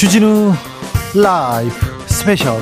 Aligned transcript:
주진우 0.00 0.54
라이브 1.14 1.74
스페셜 2.06 2.58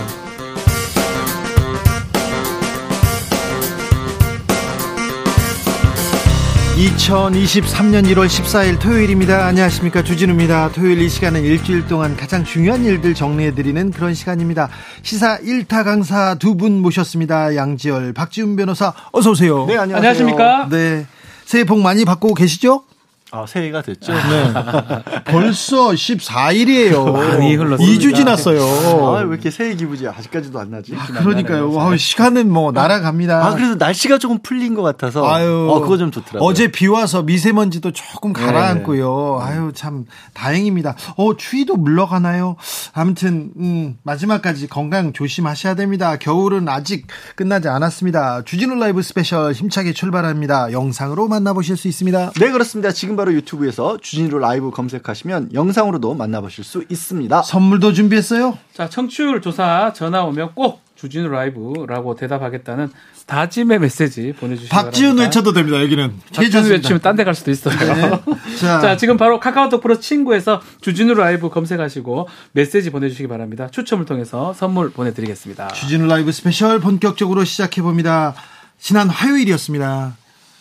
2023년 6.77 8.07
1월 8.07 8.27
14일 8.27 8.81
토요일입니다. 8.81 9.47
안녕하십니까. 9.47 10.03
주진우입니다. 10.03 10.71
토요일 10.73 11.01
이 11.03 11.09
시간은 11.09 11.43
일주일 11.45 11.87
동안 11.87 12.17
가장 12.17 12.45
중요한 12.45 12.85
일들 12.85 13.15
정리해드리는 13.15 13.91
그런 13.91 14.15
시간입니다. 14.15 14.69
시사 15.03 15.39
1타 15.39 15.85
강사 15.85 16.35
두 16.37 16.59
분 16.59 16.81
모셨습니다. 16.83 17.55
양지열, 17.55 18.13
박지훈 18.15 18.57
변호사, 18.57 18.93
어서오세요. 19.13 19.67
네, 19.67 19.77
안녕하세요. 19.77 19.97
안녕하십니까. 19.97 20.69
네. 20.71 21.07
새해 21.45 21.65
복 21.65 21.81
많이 21.81 22.05
받고 22.05 22.35
계시죠? 22.35 22.83
아, 23.31 23.45
새해가 23.47 23.83
됐죠. 23.83 24.13
네. 24.13 24.53
벌써 25.27 25.91
14일이에요. 25.91 27.13
많이 27.13 27.55
흘렀습니다. 27.57 28.01
2주 28.01 28.15
지났어요. 28.17 28.63
아, 28.63 29.21
왜 29.21 29.29
이렇게 29.29 29.51
새해 29.51 29.75
기분이 29.75 30.07
아직까지도 30.09 30.59
안 30.59 30.71
나지? 30.71 30.95
아, 30.97 31.05
그러니까요. 31.05 31.79
아, 31.79 31.95
시간은 31.95 32.51
뭐 32.51 32.73
날아갑니다. 32.73 33.47
아, 33.47 33.55
그래도 33.55 33.75
날씨가 33.75 34.17
조금 34.17 34.39
풀린 34.43 34.75
것 34.75 34.83
같아서. 34.83 35.29
아유. 35.29 35.69
어, 35.71 35.81
그거 35.81 35.99
좀 35.99 36.11
좋더라고요. 36.11 36.49
어제 36.49 36.69
비 36.69 36.87
와서 36.87 37.23
미세먼지도 37.23 37.93
조금 37.93 38.33
가라앉고요. 38.33 39.43
네. 39.45 39.47
아유, 39.47 39.73
참 39.75 40.07
다행입니다. 40.33 40.97
어, 41.17 41.37
추위도 41.37 41.77
물러가나요? 41.77 42.57
아무튼, 42.95 43.51
음, 43.59 43.99
마지막까지 44.05 44.69
건강 44.69 45.13
조심하셔야 45.13 45.75
됩니다. 45.75 46.17
겨울은 46.17 46.67
아직 46.71 47.07
끝나지 47.37 47.69
않았습니다. 47.69 48.43
주진우 48.45 48.77
라이브 48.77 49.03
스페셜 49.03 49.53
힘차게 49.53 49.93
출발합니다. 49.93 50.73
영상으로 50.73 51.29
만나보실 51.29 51.77
수 51.77 51.89
있습니다. 51.89 52.33
네, 52.41 52.51
그렇습니다. 52.51 52.91
지금 52.93 53.18
바로 53.19 53.33
유튜브에서 53.35 53.99
주진우 54.01 54.39
라이브 54.39 54.71
검색하시면 54.71 55.51
영상으로도 55.53 56.15
만나보실 56.15 56.63
수 56.65 56.85
있습니다. 56.89 57.43
선물도 57.43 57.93
준비했어요? 57.93 58.57
자, 58.73 58.89
청취율 58.89 59.43
조사 59.43 59.93
전화 59.93 60.23
오면 60.25 60.53
꼭 60.55 60.81
주진우 60.95 61.29
라이브라고 61.29 62.15
대답하겠다는 62.15 62.91
다짐의 63.27 63.81
메시지 63.81 64.33
보내주시기 64.39 64.71
박지훈 64.71 65.17
바랍니다. 65.17 65.25
외쳐도 65.25 65.53
됩니다. 65.53 65.83
여기는. 65.83 66.13
박지훈 66.35 66.71
외치면 66.71 67.01
딴 67.01 67.15
데 67.17 67.25
갈 67.25 67.35
수도 67.35 67.51
있어요. 67.51 67.77
네. 67.77 68.11
자. 68.59 68.81
자. 68.81 68.97
지금 68.97 69.17
바로 69.17 69.39
카카오톡 69.41 69.83
플러스 69.83 69.99
친구에서 70.01 70.61
주진우 70.81 71.15
라이브 71.15 71.51
검색하시고 71.51 72.29
메시지 72.53 72.91
보내주시기 72.91 73.29
바랍니다. 73.29 73.69
추첨을 73.71 74.07
통해서 74.07 74.53
선물 74.55 74.91
보내드리겠습니다. 74.91 75.69
주진우 75.69 76.07
라이브 76.07 76.33
스페셜 76.33 76.81
본격적으로 76.81 77.45
시작해 77.45 77.83
봅니다. 77.83 78.35
지난 78.79 79.09
화요일이었습니다. 79.09 80.17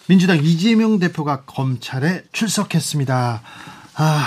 민주당 0.08 0.38
이재명 0.38 1.00
대표가 1.00 1.42
검찰에 1.46 2.24
출석했습니다. 2.32 3.42
아, 3.96 4.24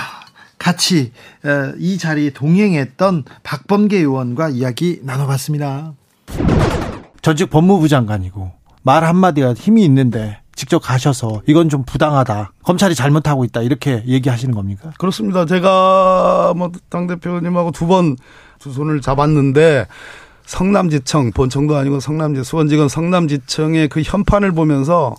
같이 0.59 1.11
어, 1.43 1.73
이 1.79 1.97
자리에 1.97 2.31
동행했던 2.31 3.23
박범계 3.43 3.97
의원과 3.97 4.49
이야기 4.49 4.99
나눠봤습니다. 5.03 5.93
전직 7.21 7.49
법무부 7.49 7.87
장관이고 7.87 8.51
말 8.83 9.03
한마디가 9.03 9.53
힘이 9.53 9.83
있는데 9.85 10.39
직접 10.55 10.79
가셔서 10.79 11.41
이건 11.47 11.69
좀 11.69 11.83
부당하다. 11.83 12.53
검찰이 12.63 12.93
잘못하고 12.93 13.45
있다. 13.45 13.61
이렇게 13.61 14.03
얘기하시는 14.05 14.53
겁니까? 14.53 14.91
그렇습니다. 14.99 15.45
제가 15.45 16.53
뭐 16.55 16.71
당대표님하고 16.89 17.71
두 17.71 17.87
번 17.87 18.17
두 18.59 18.71
손을 18.71 19.01
잡았는데 19.01 19.87
성남지청, 20.45 21.31
본청도 21.31 21.75
아니고 21.77 21.99
성남지, 21.99 22.43
수원지검 22.43 22.89
성남지청의 22.89 23.87
그 23.87 24.03
현판을 24.03 24.51
보면서 24.51 25.15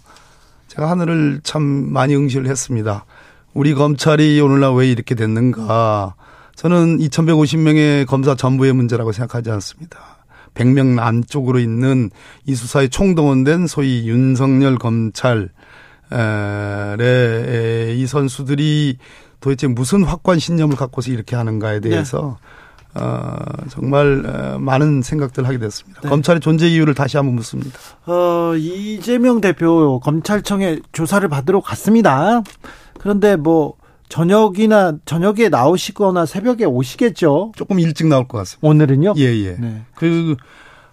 제가 0.72 0.88
하늘을 0.90 1.40
참 1.42 1.62
많이 1.62 2.16
응시를 2.16 2.46
했습니다. 2.46 3.04
우리 3.52 3.74
검찰이 3.74 4.40
오늘날 4.40 4.72
왜 4.74 4.90
이렇게 4.90 5.14
됐는가. 5.14 6.14
저는 6.56 6.96
2150명의 6.96 8.06
검사 8.06 8.34
전부의 8.34 8.72
문제라고 8.72 9.12
생각하지 9.12 9.50
않습니다. 9.50 9.98
100명 10.54 10.98
안쪽으로 10.98 11.58
있는 11.58 12.08
이 12.46 12.54
수사에 12.54 12.88
총동원된 12.88 13.66
소위 13.66 14.08
윤석열 14.08 14.78
검찰의 14.78 15.50
이 17.98 18.06
선수들이 18.06 18.96
도대체 19.40 19.66
무슨 19.66 20.04
확고한 20.04 20.38
신념을 20.38 20.76
갖고서 20.76 21.10
이렇게 21.10 21.36
하는가에 21.36 21.80
대해서 21.80 22.38
네. 22.40 22.46
어, 22.94 23.36
정말 23.70 24.24
어, 24.26 24.58
많은 24.58 25.02
생각들 25.02 25.46
하게 25.46 25.58
됐습니다. 25.58 26.00
네. 26.02 26.08
검찰의 26.08 26.40
존재 26.40 26.68
이유를 26.68 26.94
다시 26.94 27.16
한번 27.16 27.36
묻습니다. 27.36 27.78
어, 28.06 28.54
이재명 28.56 29.40
대표 29.40 29.98
검찰청에 30.00 30.80
조사를 30.92 31.26
받으러 31.28 31.60
갔습니다. 31.60 32.42
그런데 32.98 33.36
뭐 33.36 33.74
저녁이나 34.08 34.98
저녁에 35.06 35.48
나오시거나 35.48 36.26
새벽에 36.26 36.66
오시겠죠? 36.66 37.52
조금 37.56 37.80
일찍 37.80 38.08
나올 38.08 38.28
것 38.28 38.38
같습니다. 38.38 38.68
오늘은요? 38.68 39.14
예, 39.16 39.22
예. 39.22 39.56
네. 39.58 39.82
그 39.94 40.36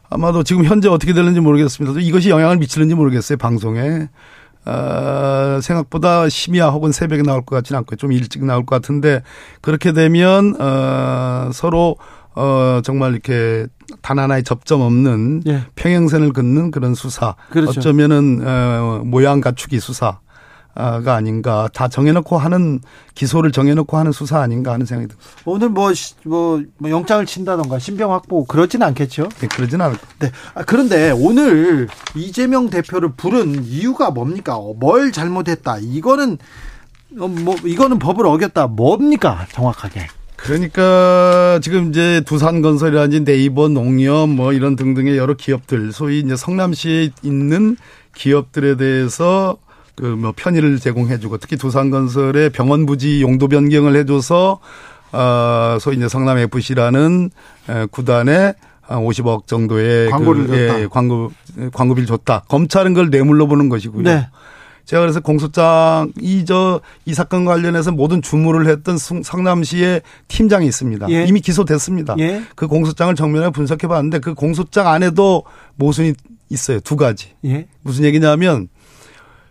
아마도 0.09 0.43
지금 0.43 0.63
현재 0.63 0.88
어떻게 0.88 1.13
되는지 1.13 1.41
모르겠습니다. 1.41 1.99
이것이 1.99 2.29
영향을 2.29 2.57
미치는지 2.57 2.95
모르겠어요, 2.95 3.38
방송에. 3.38 4.07
어, 4.69 5.59
생각보다 5.62 6.30
심야 6.30 6.68
혹은 6.68 6.91
새벽에 6.91 7.24
나올 7.24 7.44
것 7.44 7.56
같지는 7.56 7.80
않고 7.80 7.96
좀 7.96 8.12
일찍 8.12 8.46
나올 8.46 8.66
것 8.66 8.75
같은데 8.75 9.24
그렇게 9.62 9.91
되면 9.94 10.56
어, 10.59 11.50
서로 11.53 11.97
어, 12.35 12.81
정말 12.84 13.13
이렇게 13.13 13.68
단 14.02 14.19
하나의 14.19 14.44
접점 14.44 14.81
없는 14.81 15.44
예. 15.47 15.63
평행선을 15.75 16.31
긋는 16.34 16.72
그런 16.72 16.94
수사. 16.94 17.35
그렇죠. 17.50 17.80
어쩌면은 17.80 18.41
어, 18.46 19.02
모양 19.03 19.41
갖추기 19.41 19.80
수사. 19.80 20.19
가 20.79 21.16
아닌가 21.16 21.67
다 21.73 21.90
정해놓고 21.90 22.38
하는 22.38 22.79
기소를 23.13 23.51
정해놓고 23.51 23.97
하는 23.97 24.13
수사 24.13 24.40
아닌가 24.40 24.72
하는 24.72 24.85
생각이 24.85 25.09
듭니다. 25.09 25.29
오늘 25.44 25.67
뭐, 25.67 25.91
뭐, 26.23 26.63
뭐 26.78 26.90
영장을 26.90 27.25
친다던가 27.25 27.79
신병 27.79 28.13
확보 28.13 28.45
그러지는 28.45 28.88
않겠죠? 28.88 29.28
네, 29.39 29.47
그러지는 29.47 29.85
않을 29.85 29.97
겁니다. 29.97 30.16
네. 30.19 30.31
아, 30.56 30.63
그런데 30.63 31.12
오늘 31.12 31.89
이재명 32.16 32.69
대표를 32.69 33.09
부른 33.18 33.66
이유가 33.66 34.09
뭡니까? 34.09 34.57
뭘 34.78 35.12
잘못했다? 35.12 35.79
이거는 35.81 36.38
어, 37.19 37.28
뭐 37.28 37.56
이거는 37.66 38.00
법을 38.00 38.25
어겼다. 38.25 38.68
뭡니까? 38.68 39.45
정확하게. 39.51 40.07
그러니까 40.38 41.59
지금 41.62 41.89
이제 41.89 42.22
두산건설이라든지 42.25 43.25
네이버 43.25 43.68
농협 43.68 44.29
뭐 44.29 44.53
이런 44.53 44.78
등등의 44.78 45.18
여러 45.18 45.34
기업들 45.34 45.91
소위 45.91 46.19
이제 46.19 46.38
성남시에 46.38 47.09
있는 47.23 47.75
기업들에 48.16 48.78
대해서 48.78 49.57
그 49.99 50.05
뭐 50.15 50.33
편의를 50.35 50.79
제공해주고 50.79 51.37
특히 51.37 51.57
두산건설의 51.57 52.51
병원 52.51 52.85
부지 52.85 53.21
용도 53.21 53.47
변경을 53.47 53.95
해줘서 53.97 54.59
어 55.11 55.77
소위 55.79 55.97
이제 55.97 56.07
성남 56.07 56.37
FC라는 56.37 57.29
구단에 57.91 58.53
한 58.81 58.99
50억 58.99 59.45
정도의 59.47 60.09
광고를 60.09 60.47
그, 60.47 60.57
줬다. 60.57 60.81
예, 60.81 60.88
광고 60.88 61.31
광고비를 61.73 62.07
줬다. 62.07 62.43
검찰은 62.47 62.93
그걸 62.93 63.09
뇌물로 63.09 63.47
보는 63.47 63.69
것이고요. 63.69 64.03
네. 64.03 64.27
제가 64.85 65.01
그래서 65.01 65.19
공소장 65.19 66.11
이 66.19 66.45
저 66.45 66.81
이 67.05 67.13
사건 67.13 67.45
관련해서 67.45 67.91
모든 67.91 68.21
주무를 68.21 68.67
했던 68.67 68.97
성남시의 68.97 70.01
팀장이 70.27 70.65
있습니다. 70.65 71.09
예. 71.11 71.25
이미 71.25 71.41
기소됐습니다. 71.41 72.15
예. 72.19 72.41
그 72.55 72.67
공소장을 72.67 73.13
정면에 73.15 73.49
분석해 73.51 73.88
봤는데 73.88 74.19
그 74.19 74.33
공소장 74.33 74.88
안에도 74.88 75.43
모순이 75.75 76.13
있어요. 76.49 76.79
두 76.79 76.95
가지. 76.95 77.33
예. 77.45 77.67
무슨 77.83 78.05
얘기냐면 78.05 78.67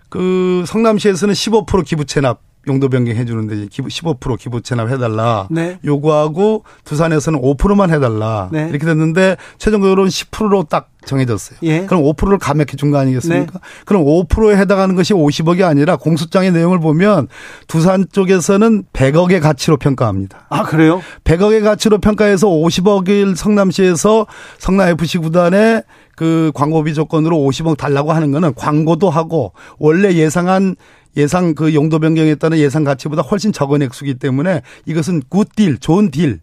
그 0.09 0.65
성남시에서는 0.67 1.35
15% 1.35 1.85
기부 1.85 2.05
체납 2.05 2.41
용도 2.67 2.91
변경해 2.91 3.25
주는데 3.25 3.67
기부 3.71 3.89
15% 3.89 4.37
기부 4.39 4.61
체납 4.61 4.91
해달라 4.91 5.47
네. 5.51 5.79
요구하고 5.87 6.65
두산에서는 6.85 7.41
5%만 7.41 7.91
해달라 7.91 8.51
네. 8.53 8.69
이렇게 8.69 8.85
됐는데 8.85 9.37
최종적으로는 9.57 10.11
10%로 10.11 10.65
딱 10.65 10.91
정해졌어요. 11.07 11.61
예. 11.63 11.87
그럼 11.87 12.03
5%를 12.03 12.37
감액해 12.39 12.73
준 12.77 12.91
거 12.91 12.99
아니겠습니까? 12.99 13.53
네. 13.53 13.59
그럼 13.87 14.05
5%에 14.05 14.57
해당하는 14.59 14.97
것이 14.97 15.15
50억이 15.15 15.63
아니라 15.63 15.97
공소장의 15.97 16.53
내용을 16.53 16.81
보면 16.81 17.29
두산 17.69 18.05
쪽에서는 18.13 18.85
100억의 18.93 19.41
가치로 19.41 19.79
평가합니다. 19.79 20.47
아 20.51 20.65
그래요? 20.65 21.01
100억의 21.25 21.63
가치로 21.63 21.99
평가해서 21.99 22.49
50억을 22.49 23.35
성남시에서 23.37 24.27
성남 24.59 24.89
FC 24.91 25.19
구단에 25.19 25.83
그 26.19 26.51
광고비 26.53 26.95
조건으로 26.95 27.37
50억 27.37 27.77
달라고 27.77 28.11
하는 28.11 28.33
거는 28.33 28.55
광고도 28.55 29.09
하고 29.09 29.53
원래 29.79 30.15
예상한 30.15 30.75
예상 31.17 31.55
그 31.55 31.75
용도 31.75 32.01
변경에 32.01 32.35
따른 32.35 32.59
예상 32.59 32.83
가치보다 32.83 33.23
훨씬 33.23 33.53
적은 33.53 33.83
액수기 33.83 34.15
때문에 34.15 34.63
이것은 34.85 35.23
굿딜, 35.29 35.79
좋은 35.79 36.11
딜, 36.11 36.41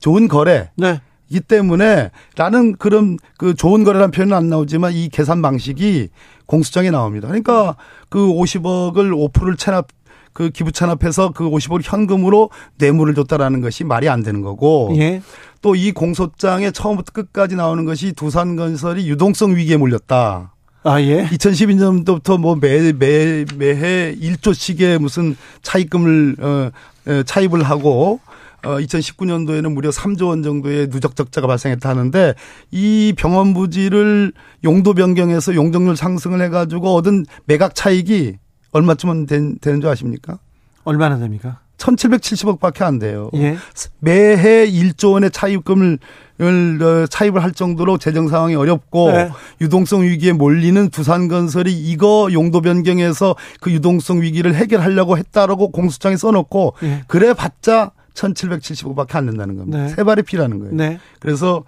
좋은 0.00 0.26
거래. 0.26 0.70
네. 0.76 1.00
이 1.28 1.38
때문에 1.38 2.10
라는 2.36 2.74
그런 2.74 3.16
그 3.38 3.54
좋은 3.54 3.84
거래라는 3.84 4.10
표현은 4.10 4.36
안 4.36 4.48
나오지만 4.48 4.92
이 4.92 5.08
계산 5.08 5.40
방식이 5.40 6.08
공수장에 6.46 6.90
나옵니다. 6.90 7.28
그러니까 7.28 7.76
그 8.08 8.18
50억을 8.18 9.30
5%를 9.32 9.56
체납 9.56 9.86
그 10.32 10.50
기부 10.50 10.72
찬합해서 10.72 11.32
그 11.32 11.48
50억 11.48 11.80
현금으로 11.82 12.50
뇌물을 12.78 13.14
줬다라는 13.14 13.60
것이 13.60 13.84
말이 13.84 14.08
안 14.08 14.22
되는 14.22 14.42
거고 14.42 14.92
예. 14.96 15.22
또이 15.60 15.92
공소장에 15.92 16.70
처음부터 16.70 17.12
끝까지 17.12 17.56
나오는 17.56 17.84
것이 17.84 18.12
두산건설이 18.12 19.08
유동성 19.08 19.56
위기에 19.56 19.76
몰렸다. 19.76 20.54
아, 20.84 21.00
예. 21.00 21.24
2012년도부터 21.26 22.38
뭐 22.38 22.56
매, 22.56 22.92
매, 22.92 23.44
매해 23.56 24.16
1조씩의 24.16 24.98
무슨 24.98 25.36
차입금을, 25.62 26.36
어, 26.40 26.70
차입을 27.24 27.62
하고 27.62 28.20
어, 28.64 28.76
2019년도에는 28.78 29.72
무려 29.72 29.90
3조 29.90 30.28
원 30.28 30.42
정도의 30.42 30.88
누적 30.88 31.16
적자가 31.16 31.46
발생했다 31.46 31.88
하는데 31.88 32.34
이 32.70 33.12
병원 33.16 33.54
부지를 33.54 34.32
용도 34.64 34.94
변경해서 34.94 35.54
용적률 35.54 35.96
상승을 35.96 36.40
해가지고 36.42 36.94
얻은 36.94 37.26
매각 37.44 37.74
차익이 37.74 38.36
얼마쯤은 38.72 39.26
된, 39.26 39.58
되는 39.60 39.80
줄 39.80 39.90
아십니까? 39.90 40.38
얼마나 40.84 41.18
됩니까? 41.18 41.60
1770억 41.78 42.60
밖에 42.60 42.84
안 42.84 42.98
돼요. 42.98 43.30
예. 43.34 43.56
매해 43.98 44.66
1조 44.70 45.12
원의 45.12 45.30
차입금을 45.30 45.98
어, 46.40 47.06
차입을 47.08 47.42
할 47.42 47.52
정도로 47.52 47.98
재정 47.98 48.28
상황이 48.28 48.54
어렵고 48.54 49.12
네. 49.12 49.30
유동성 49.60 50.02
위기에 50.02 50.32
몰리는 50.32 50.90
두산건설이 50.90 51.72
이거 51.72 52.28
용도 52.32 52.60
변경해서 52.60 53.36
그 53.60 53.72
유동성 53.72 54.22
위기를 54.22 54.54
해결하려고 54.54 55.18
했다라고 55.18 55.70
공수장에 55.70 56.16
써놓고 56.16 56.74
예. 56.84 57.04
그래 57.06 57.32
봤자 57.34 57.92
1775밖에 58.14 59.16
안 59.16 59.26
된다는 59.26 59.56
겁니다. 59.56 59.78
네. 59.78 59.88
세 59.88 60.04
발이 60.04 60.22
피라는 60.22 60.58
거예요. 60.58 60.74
네. 60.74 60.98
그래서 61.20 61.64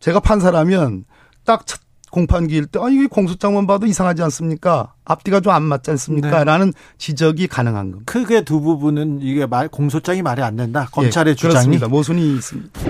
제가 0.00 0.20
판사라면 0.20 1.04
딱 1.44 1.64
공판기일 2.10 2.66
때, 2.66 2.78
아, 2.82 2.88
이게 2.88 3.06
공소장만 3.06 3.66
봐도 3.66 3.86
이상하지 3.86 4.22
않습니까? 4.22 4.92
앞뒤가 5.04 5.40
좀 5.40 5.52
안 5.52 5.62
맞지 5.62 5.90
않습니까? 5.92 6.38
네. 6.38 6.44
라는 6.44 6.72
지적이 6.98 7.46
가능한 7.48 7.90
겁니다. 7.90 8.12
크게 8.12 8.42
두 8.42 8.60
부분은 8.60 9.20
이게 9.22 9.46
말, 9.46 9.68
공소장이 9.68 10.22
말이 10.22 10.42
안 10.42 10.56
된다. 10.56 10.88
검찰의 10.92 11.32
예, 11.32 11.34
주장이. 11.34 11.52
그렇습니다. 11.52 11.88
모순이 11.88 12.34
있습니다. 12.36 12.80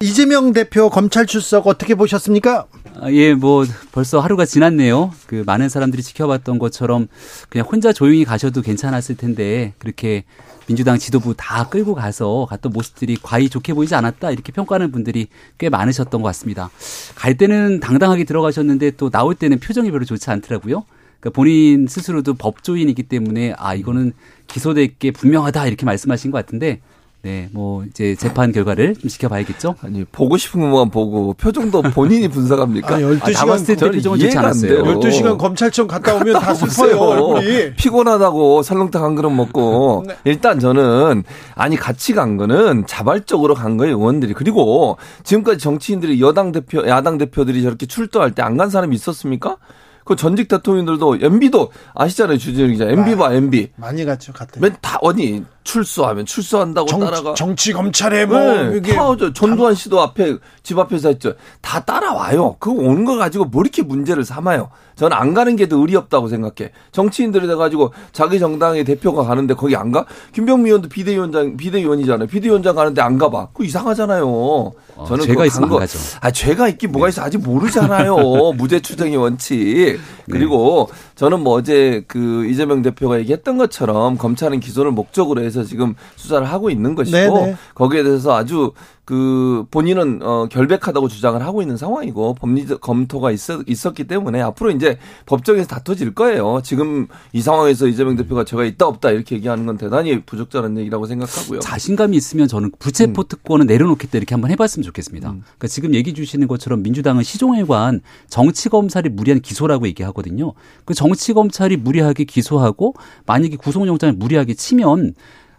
이재명 0.00 0.52
대표 0.52 0.90
검찰 0.90 1.26
출석 1.26 1.66
어떻게 1.66 1.96
보셨습니까? 1.96 2.66
아, 3.00 3.10
예, 3.10 3.34
뭐 3.34 3.64
벌써 3.90 4.20
하루가 4.20 4.44
지났네요. 4.44 5.12
그 5.26 5.42
많은 5.44 5.68
사람들이 5.68 6.04
지켜봤던 6.04 6.60
것처럼 6.60 7.08
그냥 7.48 7.66
혼자 7.66 7.92
조용히 7.92 8.24
가셔도 8.24 8.62
괜찮았을 8.62 9.16
텐데 9.16 9.72
그렇게 9.78 10.24
민주당 10.68 10.98
지도부 10.98 11.34
다 11.36 11.68
끌고 11.68 11.94
가서 11.94 12.46
갔던 12.48 12.72
모습들이 12.72 13.16
과히 13.20 13.48
좋게 13.48 13.74
보이지 13.74 13.94
않았다 13.96 14.30
이렇게 14.30 14.52
평가하는 14.52 14.92
분들이 14.92 15.28
꽤 15.56 15.68
많으셨던 15.68 16.22
것 16.22 16.28
같습니다. 16.28 16.70
갈 17.16 17.36
때는 17.36 17.80
당당하게 17.80 18.22
들어가셨는데 18.24 18.92
또 18.92 19.10
나올 19.10 19.34
때는 19.34 19.58
표정이 19.58 19.90
별로 19.90 20.04
좋지 20.04 20.30
않더라고요. 20.30 20.84
그러니까 21.18 21.34
본인 21.34 21.88
스스로도 21.88 22.34
법조인이기 22.34 23.04
때문에 23.04 23.54
아 23.56 23.74
이거는 23.74 24.12
기소될 24.46 24.98
게 24.98 25.10
분명하다 25.10 25.66
이렇게 25.66 25.84
말씀하신 25.84 26.30
것 26.30 26.38
같은데 26.38 26.80
네, 27.22 27.48
뭐 27.52 27.84
이제 27.84 28.14
재판 28.14 28.52
결과를 28.52 28.94
좀 28.94 29.08
지켜봐야겠죠. 29.10 29.74
아니 29.82 30.04
보고 30.04 30.36
싶은 30.36 30.60
것만 30.60 30.90
보고 30.90 31.34
표정도 31.34 31.82
본인이 31.82 32.28
분석합니까? 32.30 32.94
아, 32.94 32.98
12시간 33.00 33.48
아, 33.50 33.56
표정은 33.56 34.00
좋지 34.20 34.38
않았어요. 34.38 34.84
12시간 34.84 35.36
검찰청 35.36 35.88
갔다 35.88 36.14
오면 36.14 36.34
다 36.40 36.54
슬퍼요, 36.54 36.96
얼굴이. 36.96 37.74
피곤하다고 37.74 38.62
설렁탕 38.62 39.02
한 39.02 39.14
그릇 39.16 39.30
먹고 39.30 40.04
네. 40.06 40.14
일단 40.24 40.60
저는 40.60 41.24
아니 41.56 41.76
같이 41.76 42.12
간 42.12 42.36
거는 42.36 42.86
자발적으로 42.86 43.54
간 43.54 43.76
거예요, 43.76 43.96
의원들이. 43.98 44.34
그리고 44.34 44.96
지금까지 45.24 45.58
정치인들이 45.58 46.20
여당 46.20 46.52
대표, 46.52 46.86
야당 46.86 47.18
대표들이 47.18 47.62
저렇게 47.62 47.86
출두할 47.86 48.32
때 48.32 48.42
안 48.42 48.56
간 48.56 48.70
사람이 48.70 48.94
있었습니까? 48.94 49.56
그 50.04 50.16
전직 50.16 50.48
대통령들도 50.48 51.18
MB도 51.20 51.70
아시잖아요, 51.94 52.38
주진우 52.38 52.68
기자. 52.68 52.86
MB 52.86 53.16
봐, 53.16 53.32
MB. 53.34 53.68
많이 53.76 54.04
갔죠, 54.06 54.32
갔대. 54.32 54.58
맨다 54.58 54.98
어디 55.02 55.44
출소하면 55.72 56.24
출소한다고 56.24 56.86
정, 56.86 57.00
따라가. 57.00 57.34
정치 57.34 57.74
검찰에 57.74 58.24
뭐 58.24 58.38
네, 58.40 58.78
이게 58.78 58.94
타오죠. 58.94 59.34
전두환 59.34 59.74
씨도 59.74 60.00
앞에 60.00 60.38
집 60.62 60.78
앞에서 60.78 61.08
했죠. 61.08 61.34
다 61.60 61.80
따라와요. 61.84 62.56
그거 62.58 62.80
오는 62.80 63.04
거 63.04 63.16
가지고 63.16 63.44
뭐 63.44 63.60
이렇게 63.62 63.82
문제를 63.82 64.24
삼아요. 64.24 64.70
저는 64.96 65.16
안 65.16 65.32
가는 65.34 65.54
게 65.54 65.68
더 65.68 65.76
의리 65.76 65.94
없다고 65.96 66.28
생각해. 66.28 66.72
정치인들이 66.92 67.46
돼가지고 67.46 67.92
자기 68.12 68.38
정당의 68.38 68.84
대표가 68.84 69.22
가는데 69.24 69.52
거기 69.52 69.76
안 69.76 69.92
가? 69.92 70.06
김병미 70.32 70.64
의원도 70.70 70.88
비대위원장 70.88 71.58
비대위원이잖아요. 71.58 72.26
비대위원장 72.26 72.74
가는데 72.74 73.02
안 73.02 73.18
가봐. 73.18 73.48
그거 73.52 73.64
이상하잖아요. 73.64 74.26
어, 74.26 75.04
저는 75.06 75.26
죄가 75.26 75.44
있으면 75.44 75.68
거, 75.68 75.78
가죠. 75.78 75.98
아 76.22 76.30
죄가 76.30 76.68
있긴 76.70 76.90
뭐가 76.92 77.10
있어 77.10 77.20
아직 77.22 77.36
모르잖아요. 77.38 78.16
무죄 78.56 78.80
추정의 78.80 79.16
원칙. 79.18 80.00
그리고 80.30 80.88
네. 80.90 80.98
저는 81.16 81.40
뭐 81.40 81.54
어제 81.54 82.02
그 82.08 82.46
이재명 82.46 82.80
대표가 82.82 83.18
얘기했던 83.20 83.58
것처럼 83.58 84.16
검찰은 84.16 84.60
기소를 84.60 84.90
목적으로 84.92 85.42
해서 85.42 85.57
지금 85.64 85.94
수사를 86.16 86.46
하고 86.46 86.70
있는 86.70 86.94
것이고 86.94 87.16
네네. 87.16 87.46
네. 87.46 87.56
거기에 87.74 88.02
대해서 88.02 88.36
아주 88.36 88.72
그 89.08 89.64
본인은 89.70 90.20
어 90.22 90.48
결백하다고 90.50 91.08
주장을 91.08 91.40
하고 91.42 91.62
있는 91.62 91.78
상황이고 91.78 92.34
법리적 92.34 92.82
검토가 92.82 93.30
있었, 93.30 93.62
있었기 93.66 94.04
때문에 94.04 94.42
앞으로 94.42 94.70
이제 94.70 94.98
법정에서 95.24 95.66
다퉈질 95.66 96.14
거예요. 96.14 96.60
지금 96.62 97.06
이 97.32 97.40
상황에서 97.40 97.86
이재명 97.86 98.16
대표가 98.16 98.44
제가 98.44 98.66
있다 98.66 98.86
없다 98.86 99.12
이렇게 99.12 99.36
얘기하는 99.36 99.64
건 99.64 99.78
대단히 99.78 100.20
부적절한 100.20 100.76
얘기라고 100.76 101.06
생각하고요. 101.06 101.60
자신감이 101.60 102.18
있으면 102.18 102.48
저는 102.48 102.70
부채포 102.78 103.24
음. 103.54 103.66
내려놓겠다 103.66 104.18
이렇게 104.18 104.34
한번 104.34 104.50
해봤으면 104.50 104.84
좋겠습니다. 104.84 105.30
음. 105.30 105.42
그러니까 105.42 105.68
지금 105.68 105.94
얘기 105.94 106.12
주시는 106.12 106.46
것처럼 106.46 106.82
민주당은 106.82 107.22
시종에 107.22 107.64
관 107.64 108.02
정치 108.28 108.68
검찰이 108.68 109.08
무리한 109.08 109.40
기소라고 109.40 109.86
얘기하거든요. 109.86 110.52
그 110.84 110.92
정치 110.92 111.32
검찰이 111.32 111.78
무리하게 111.78 112.24
기소하고 112.24 112.92
만약에 113.24 113.56
구속영장을 113.56 114.16
무리하게 114.16 114.52
치면 114.52 115.14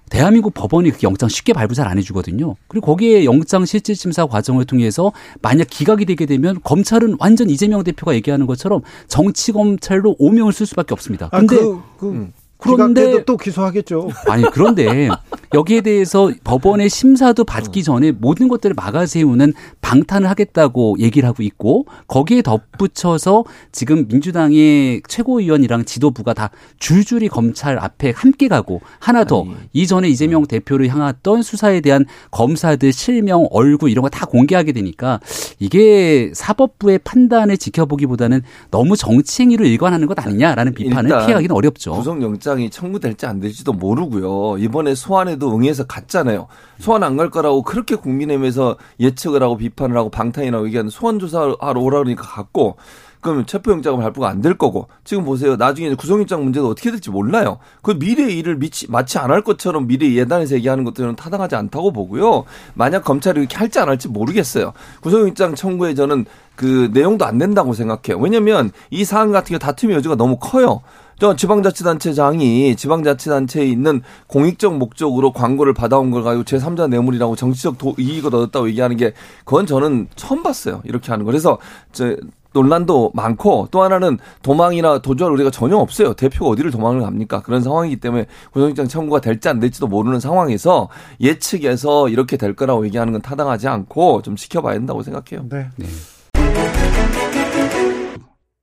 대한민국 0.09 0.53
법원이 0.53 0.91
그 0.91 0.99
영장 1.03 1.29
쉽게 1.29 1.53
발부 1.53 1.75
잘 1.75 1.89
안 1.89 1.97
해주거든요. 1.97 2.55
그리고 2.67 2.85
거기에 2.85 3.25
영장 3.25 3.65
실질 3.65 3.95
심사 3.95 4.25
과정을 4.27 4.65
통해서 4.65 5.11
만약 5.41 5.67
기각이 5.69 6.05
되게 6.05 6.25
되면 6.25 6.59
검찰은 6.63 7.17
완전 7.19 7.49
이재명 7.49 7.83
대표가 7.83 8.13
얘기하는 8.15 8.45
것처럼 8.45 8.81
정치 9.07 9.51
검찰로 9.51 10.15
오명을 10.19 10.53
쓸 10.53 10.65
수밖에 10.67 10.93
없습니다. 10.93 11.29
아, 11.31 11.39
근데 11.39 11.55
아, 11.55 11.59
그, 11.59 11.81
그. 11.97 12.31
음. 12.61 12.75
그런데 12.75 13.23
또 13.23 13.37
기소하겠죠. 13.37 14.09
아니 14.27 14.43
그런데 14.51 15.09
여기에 15.53 15.81
대해서 15.81 16.29
법원의 16.43 16.89
심사도 16.89 17.43
받기 17.45 17.83
전에 17.83 18.11
모든 18.11 18.47
것들을 18.49 18.73
막아 18.75 19.05
세우는 19.05 19.53
방탄을 19.81 20.29
하겠다고 20.29 20.97
얘기를 20.99 21.27
하고 21.27 21.41
있고 21.41 21.85
거기에 22.07 22.41
덧붙여서 22.41 23.45
지금 23.71 24.07
민주당의 24.09 25.01
최고위원이랑 25.07 25.85
지도부가 25.85 26.33
다 26.33 26.49
줄줄이 26.79 27.29
검찰 27.29 27.79
앞에 27.79 28.11
함께 28.15 28.47
가고 28.49 28.81
하나 28.99 29.23
더 29.23 29.43
아니. 29.43 29.53
이전에 29.73 30.09
이재명 30.09 30.45
대표를 30.45 30.89
향했던 30.89 31.41
수사에 31.43 31.79
대한 31.81 32.05
검사들 32.31 32.91
실명 32.91 33.47
얼굴 33.51 33.89
이런 33.89 34.03
거 34.03 34.09
다 34.09 34.25
공개하게 34.25 34.71
되니까 34.71 35.19
이게 35.59 36.31
사법부의 36.33 36.99
판단을 37.03 37.57
지켜보기보다는 37.57 38.41
너무 38.71 38.97
정치 38.97 39.43
행위로 39.43 39.65
일관하는 39.65 40.07
것 40.07 40.19
아니냐라는 40.19 40.73
비판을 40.73 41.09
피하기는 41.27 41.55
어렵죠. 41.55 41.93
구속영장 41.93 42.48
영장이 42.49 42.69
청구될지 42.71 43.25
안 43.27 43.39
될지도 43.39 43.73
모르고요. 43.73 44.57
이번에 44.57 44.95
소환에도 44.95 45.53
응해서 45.55 45.85
갔잖아요. 45.85 46.47
소환 46.79 47.03
안 47.03 47.19
갈 47.19 47.29
거라고 47.29 47.63
그렇게 47.63 47.95
국민의힘에서 47.95 48.77
예측을 48.99 49.43
하고 49.43 49.57
비판을 49.57 49.97
하고 49.97 50.09
방탄이라고 50.09 50.67
얘기하는 50.67 50.89
소환 50.89 51.19
조사하러 51.19 51.55
오라 51.81 51.99
그러니까 51.99 52.23
갔고 52.23 52.77
그러면 53.21 53.45
체포영장은 53.45 53.99
발부가 53.99 54.29
안 54.29 54.41
될 54.41 54.57
거고 54.57 54.87
지금 55.03 55.25
보세요. 55.25 55.57
나중에 55.57 55.93
구속영장 55.93 56.41
문제도 56.43 56.65
어떻게 56.69 56.91
될지 56.91 57.09
몰라요. 57.09 57.59
그 57.81 57.91
미래의 57.91 58.37
일을 58.37 58.55
미치, 58.57 58.89
마치 58.89 59.17
안 59.19 59.29
할 59.31 59.41
것처럼 59.41 59.87
미래 59.87 60.13
예단에서 60.15 60.55
얘기하는 60.55 60.85
것들은 60.85 61.17
타당하지 61.17 61.55
않다고 61.55 61.91
보고요. 61.91 62.45
만약 62.73 63.03
검찰이 63.03 63.37
이렇게 63.41 63.57
할지 63.57 63.79
안 63.79 63.89
할지 63.89 64.07
모르겠어요. 64.07 64.71
구속영장 65.01 65.55
청구에 65.55 65.93
저는 65.95 66.25
그 66.55 66.89
내용도 66.93 67.25
안 67.25 67.37
된다고 67.37 67.73
생각해요. 67.73 68.17
왜냐면 68.21 68.71
이 68.91 69.03
사안 69.03 69.31
같은 69.33 69.53
게 69.53 69.57
다툼의 69.59 69.97
여지가 69.97 70.15
너무 70.15 70.37
커요. 70.39 70.81
저 71.19 71.35
지방자치단체장이 71.35 72.75
지방자치단체에 72.77 73.65
있는 73.65 74.01
공익적 74.27 74.77
목적으로 74.77 75.33
광고를 75.33 75.73
받아온 75.73 76.11
걸 76.11 76.23
가지고 76.23 76.43
제3자 76.43 76.89
뇌물이라고 76.89 77.35
정치적 77.35 77.77
도, 77.77 77.93
이익을 77.99 78.33
얻었다고 78.33 78.69
얘기하는 78.69 78.95
게 78.95 79.13
그건 79.43 79.65
저는 79.65 80.07
처음 80.15 80.43
봤어요. 80.43 80.81
이렇게 80.85 81.11
하는 81.11 81.25
거. 81.25 81.31
그래서 81.31 81.57
저 81.91 82.15
논란도 82.53 83.11
많고 83.13 83.67
또 83.69 83.83
하나는 83.83 84.17
도망이나 84.41 84.99
도주할 84.99 85.31
우리가 85.33 85.51
전혀 85.51 85.75
없어요. 85.75 86.13
대표가 86.13 86.49
어디를 86.51 86.71
도망을 86.71 87.01
갑니까? 87.01 87.41
그런 87.41 87.61
상황이기 87.61 87.97
때문에 87.97 88.25
구속영장 88.51 88.87
청구가 88.87 89.19
될지 89.21 89.49
안 89.49 89.59
될지도 89.59 89.87
모르는 89.87 90.19
상황에서 90.19 90.87
예측해서 91.19 92.09
이렇게 92.09 92.37
될 92.37 92.55
거라고 92.55 92.85
얘기하는 92.85 93.11
건 93.13 93.21
타당하지 93.21 93.67
않고 93.67 94.21
좀 94.21 94.35
지켜봐야 94.35 94.75
된다고 94.75 95.03
생각해요. 95.03 95.47
네. 95.49 95.67
네. 95.75 95.85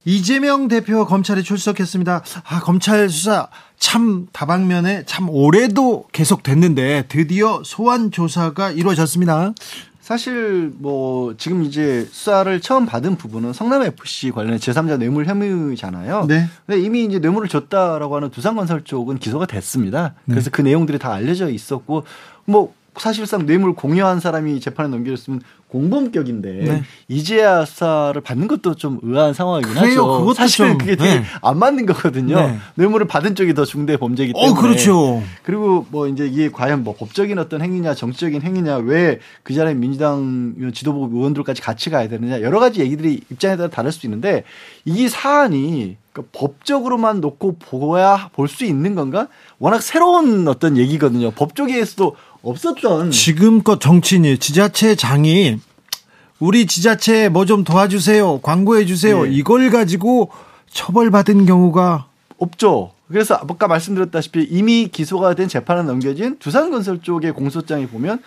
이재명 0.06 0.68
대표 0.68 1.04
검찰에 1.04 1.42
출석했습니다. 1.42 2.22
아, 2.44 2.60
검찰 2.60 3.10
수사 3.10 3.48
참 3.76 4.28
다방면에 4.32 5.02
참 5.04 5.28
오래도 5.28 6.06
계속됐는데 6.12 7.06
드디어 7.08 7.62
소환 7.64 8.12
조사가 8.12 8.70
이루어졌습니다. 8.70 9.52
사실 10.00 10.72
뭐 10.78 11.34
지금 11.36 11.64
이제 11.64 12.06
수사를 12.12 12.60
처음 12.60 12.86
받은 12.86 13.16
부분은 13.16 13.52
성남 13.52 13.82
FC 13.82 14.30
관련 14.30 14.56
제3자 14.58 14.98
뇌물 14.98 15.26
혐의잖아요. 15.26 16.26
네. 16.28 16.46
근데 16.64 16.80
이미 16.80 17.04
이제 17.04 17.18
뇌물을 17.18 17.48
줬다라고 17.48 18.14
하는 18.14 18.30
두산건설 18.30 18.84
쪽은 18.84 19.18
기소가 19.18 19.46
됐습니다. 19.46 20.14
네. 20.26 20.34
그래서 20.34 20.50
그 20.50 20.62
내용들이 20.62 21.00
다 21.00 21.12
알려져 21.12 21.50
있었고 21.50 22.04
뭐 22.44 22.72
사실상 22.98 23.46
뇌물 23.46 23.74
공여한 23.74 24.20
사람이 24.20 24.60
재판에 24.60 24.88
넘겨졌으면 24.88 25.40
공범격인데 25.68 26.48
네. 26.64 26.82
이제야 27.08 27.64
수사를 27.64 28.18
받는 28.20 28.48
것도 28.48 28.76
좀 28.76 28.98
의아한 29.02 29.34
상황이긴 29.34 29.74
그래요. 29.74 30.04
하죠. 30.04 30.34
사실은 30.34 30.70
좀, 30.70 30.78
그게 30.78 30.96
되게 30.96 31.20
네. 31.20 31.24
안 31.42 31.58
맞는 31.58 31.86
거거든요. 31.86 32.36
네. 32.36 32.58
뇌물을 32.76 33.06
받은 33.06 33.34
쪽이 33.34 33.52
더 33.54 33.64
중대 33.64 33.96
범죄이기 33.96 34.32
어, 34.36 34.40
때문에. 34.40 34.58
어, 34.58 34.62
그렇죠. 34.62 35.22
그리고 35.42 35.84
뭐 35.90 36.06
이제 36.08 36.26
이게 36.26 36.50
과연 36.50 36.84
뭐 36.84 36.94
법적인 36.96 37.38
어떤 37.38 37.62
행위냐 37.62 37.94
정치적인 37.94 38.42
행위냐 38.42 38.76
왜 38.78 39.18
그 39.42 39.54
자리에 39.54 39.74
민주당 39.74 40.54
지도부 40.74 41.08
의원들까지 41.16 41.62
같이 41.62 41.90
가야 41.90 42.08
되느냐 42.08 42.40
여러 42.40 42.58
가지 42.58 42.80
얘기들이 42.80 43.20
입장에 43.30 43.56
따라 43.56 43.68
다를 43.68 43.92
수 43.92 44.06
있는데 44.06 44.42
이 44.84 45.08
사안이 45.08 45.96
그러니까 46.12 46.30
법적으로만 46.38 47.20
놓고 47.20 47.58
보야 47.58 48.30
볼 48.32 48.48
수 48.48 48.64
있는 48.64 48.94
건가? 48.94 49.28
워낙 49.58 49.82
새로운 49.82 50.46
어떤 50.48 50.76
얘기거든요. 50.76 51.30
법조계에서도 51.32 52.16
없었던 52.50 53.10
지금껏 53.10 53.80
정치인이 53.80 54.38
지자체장이 54.38 55.58
우리 56.38 56.66
지자체 56.66 57.28
뭐 57.28 57.44
좀 57.44 57.64
도와주세요. 57.64 58.40
광고해 58.42 58.86
주세요. 58.86 59.24
네. 59.24 59.30
이걸 59.32 59.70
가지고 59.70 60.30
처벌받은 60.70 61.46
경우가 61.46 62.06
없죠. 62.38 62.92
그래서 63.08 63.34
아까 63.34 63.66
말씀드렸다시피 63.68 64.46
이미 64.50 64.88
기소가 64.88 65.34
된 65.34 65.48
재판에 65.48 65.82
넘겨진 65.82 66.38
두산건설 66.38 67.02
쪽의 67.02 67.32
공소장에 67.32 67.86
보면 67.86 68.20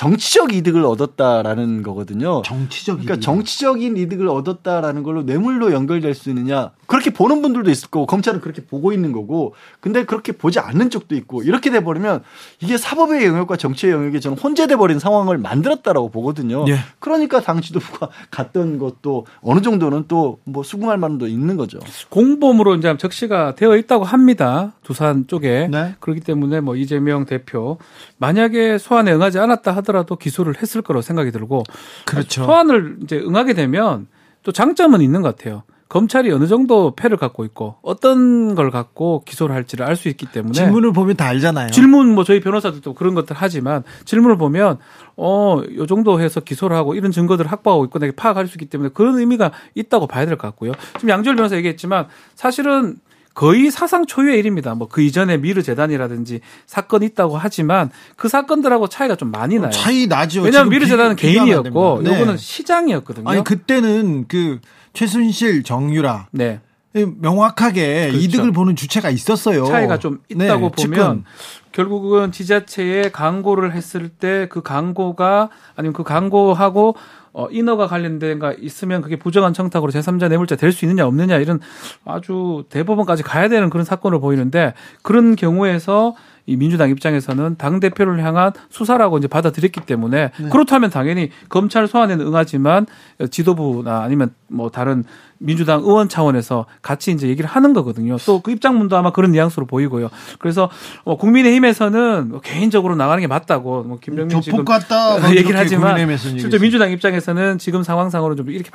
정치적 0.00 0.54
이득을 0.54 0.82
얻었다라는 0.86 1.82
거거든요. 1.82 2.40
정치적 2.40 2.94
그러니까 3.00 3.14
이득. 3.16 3.22
정치적인 3.22 3.98
이득을 3.98 4.28
얻었다라는 4.28 5.02
걸로 5.02 5.24
뇌물로 5.24 5.72
연결될 5.72 6.14
수 6.14 6.30
있느냐 6.30 6.70
그렇게 6.86 7.10
보는 7.10 7.42
분들도 7.42 7.70
있을 7.70 7.90
거고 7.90 8.06
검찰은 8.06 8.40
그렇게 8.40 8.64
보고 8.64 8.94
있는 8.94 9.12
거고 9.12 9.54
근데 9.80 10.06
그렇게 10.06 10.32
보지 10.32 10.58
않는 10.58 10.88
쪽도 10.88 11.14
있고 11.16 11.42
이렇게 11.42 11.70
돼 11.70 11.84
버리면 11.84 12.22
이게 12.60 12.78
사법의 12.78 13.26
영역과 13.26 13.58
정치의 13.58 13.92
영역이 13.92 14.22
저는 14.22 14.38
혼재돼 14.38 14.76
버린 14.76 14.98
상황을 14.98 15.36
만들었다라고 15.36 16.10
보거든요. 16.10 16.64
예. 16.68 16.78
그러니까 16.98 17.40
당 17.42 17.60
지도부가 17.60 18.08
갔던 18.30 18.78
것도 18.78 19.26
어느 19.42 19.60
정도는 19.60 20.06
또 20.08 20.30
뭐 20.44 20.62
수긍할 20.62 20.98
만도 20.98 21.26
있는 21.26 21.56
거죠. 21.56 21.78
공범으로 22.08 22.74
이제 22.76 22.96
적시가 22.96 23.54
되어 23.54 23.76
있다고 23.76 24.04
합니다. 24.04 24.72
두산 24.82 25.26
쪽에 25.26 25.68
네. 25.70 25.94
그렇기 26.00 26.20
때문에 26.20 26.60
뭐 26.60 26.76
이재명 26.76 27.24
대표 27.24 27.78
만약에 28.18 28.78
소환에 28.78 29.12
응하지 29.12 29.38
않았다 29.38 29.72
하더라도 29.76 29.89
기소를 30.16 30.54
했을 30.62 30.82
거라고 30.82 31.02
생각이 31.02 31.30
들고 31.30 31.64
그렇죠. 32.06 32.44
소환을 32.44 32.98
이제 33.02 33.16
응하게 33.18 33.54
되면 33.54 34.06
또 34.42 34.52
장점은 34.52 35.00
있는 35.00 35.22
것 35.22 35.36
같아요. 35.36 35.62
검찰이 35.88 36.30
어느 36.30 36.46
정도 36.46 36.94
패를 36.94 37.16
갖고 37.16 37.44
있고 37.44 37.74
어떤 37.82 38.54
걸 38.54 38.70
갖고 38.70 39.24
기소를 39.26 39.54
할지를 39.56 39.84
알 39.84 39.96
수 39.96 40.08
있기 40.08 40.26
때문에 40.26 40.52
질문을 40.52 40.92
보면 40.92 41.16
다 41.16 41.26
알잖아요. 41.26 41.70
질문 41.70 42.14
뭐 42.14 42.22
저희 42.22 42.38
변호사들도 42.38 42.94
그런 42.94 43.16
것들 43.16 43.34
하지만 43.36 43.82
질문을 44.04 44.38
보면 44.38 44.78
어요 45.16 45.86
정도 45.86 46.20
해서 46.20 46.38
기소를 46.38 46.76
하고 46.76 46.94
이런 46.94 47.10
증거들을 47.10 47.50
확보하고 47.50 47.84
있고 47.86 47.98
내가 47.98 48.12
파악할 48.16 48.46
수 48.46 48.54
있기 48.54 48.66
때문에 48.66 48.90
그런 48.94 49.18
의미가 49.18 49.50
있다고 49.74 50.06
봐야 50.06 50.26
될 50.26 50.36
것 50.36 50.46
같고요. 50.46 50.72
지금 50.94 51.08
양지열 51.08 51.34
변호사 51.34 51.56
얘기했지만 51.56 52.06
사실은 52.36 52.96
거의 53.34 53.70
사상 53.70 54.06
초유의 54.06 54.38
일입니다. 54.38 54.74
뭐 54.74 54.88
그 54.88 55.02
이전에 55.02 55.36
미르 55.36 55.62
재단이라든지 55.62 56.40
사건이 56.66 57.06
있다고 57.06 57.36
하지만 57.38 57.90
그 58.16 58.28
사건들하고 58.28 58.88
차이가 58.88 59.14
좀 59.16 59.30
많이 59.30 59.58
나요. 59.58 59.70
차이 59.70 60.06
나죠. 60.06 60.42
왜냐하면 60.42 60.70
미르 60.70 60.86
재단은 60.86 61.16
개인이었고 61.16 62.00
네. 62.02 62.10
요거는 62.10 62.36
시장이었거든요. 62.36 63.28
아니 63.28 63.44
그때는 63.44 64.26
그 64.28 64.58
최순실, 64.94 65.62
정유라. 65.62 66.28
네. 66.32 66.60
명확하게 66.92 68.08
그렇죠. 68.08 68.18
이득을 68.18 68.52
보는 68.52 68.74
주체가 68.74 69.10
있었어요. 69.10 69.64
차이가 69.64 69.98
좀 69.98 70.18
있다고 70.28 70.72
네, 70.72 70.82
보면 70.88 71.24
결국은 71.70 72.32
지자체에 72.32 73.10
광고를 73.12 73.74
했을 73.74 74.08
때 74.08 74.48
그 74.50 74.60
광고가 74.62 75.50
아니면 75.76 75.92
그 75.92 76.02
광고하고 76.02 76.96
어, 77.32 77.46
인허가 77.50 77.86
관련된 77.86 78.38
가 78.38 78.52
있으면 78.52 79.02
그게 79.02 79.16
부정한 79.16 79.52
청탁으로 79.52 79.92
제3자 79.92 80.28
뇌물자 80.28 80.56
될수 80.56 80.84
있느냐 80.84 81.06
없느냐 81.06 81.36
이런 81.38 81.60
아주 82.04 82.64
대법원까지 82.70 83.22
가야 83.22 83.48
되는 83.48 83.70
그런 83.70 83.84
사건을 83.84 84.20
보이는데 84.20 84.74
그런 85.02 85.36
경우에서 85.36 86.14
이 86.46 86.56
민주당 86.56 86.90
입장에서는 86.90 87.56
당 87.56 87.80
대표를 87.80 88.22
향한 88.24 88.52
수사라고 88.70 89.18
이제 89.18 89.28
받아들였기 89.28 89.80
때문에 89.82 90.30
네. 90.36 90.48
그렇다면 90.50 90.90
당연히 90.90 91.30
검찰 91.48 91.86
소환에는 91.86 92.26
응하지만 92.26 92.86
지도부나 93.30 94.02
아니면 94.02 94.34
뭐 94.48 94.70
다른 94.70 95.04
민주당 95.42 95.80
의원 95.80 96.08
차원에서 96.08 96.66
같이 96.82 97.12
이제 97.12 97.26
얘기를 97.28 97.48
하는 97.48 97.72
거거든요. 97.72 98.18
또 98.26 98.40
그 98.42 98.50
입장문도 98.50 98.96
아마 98.96 99.12
그런 99.12 99.32
뉘앙스로 99.32 99.66
보이고요. 99.66 100.08
그래서 100.38 100.70
뭐 101.04 101.16
국민의힘에서는 101.16 102.28
뭐 102.30 102.40
개인적으로 102.40 102.96
나가는 102.96 103.20
게 103.20 103.26
맞다고 103.26 103.82
뭐 103.84 103.98
김병민 104.00 104.40
지금 104.40 104.64
같다 104.64 105.18
뭐 105.20 105.30
얘기를 105.30 105.56
하지만 105.56 106.16
실제 106.16 106.58
민주당 106.58 106.90
입장에서는 106.90 107.58
지금 107.58 107.82
상황상으로 107.82 108.34
좀 108.36 108.50
이렇게 108.50 108.70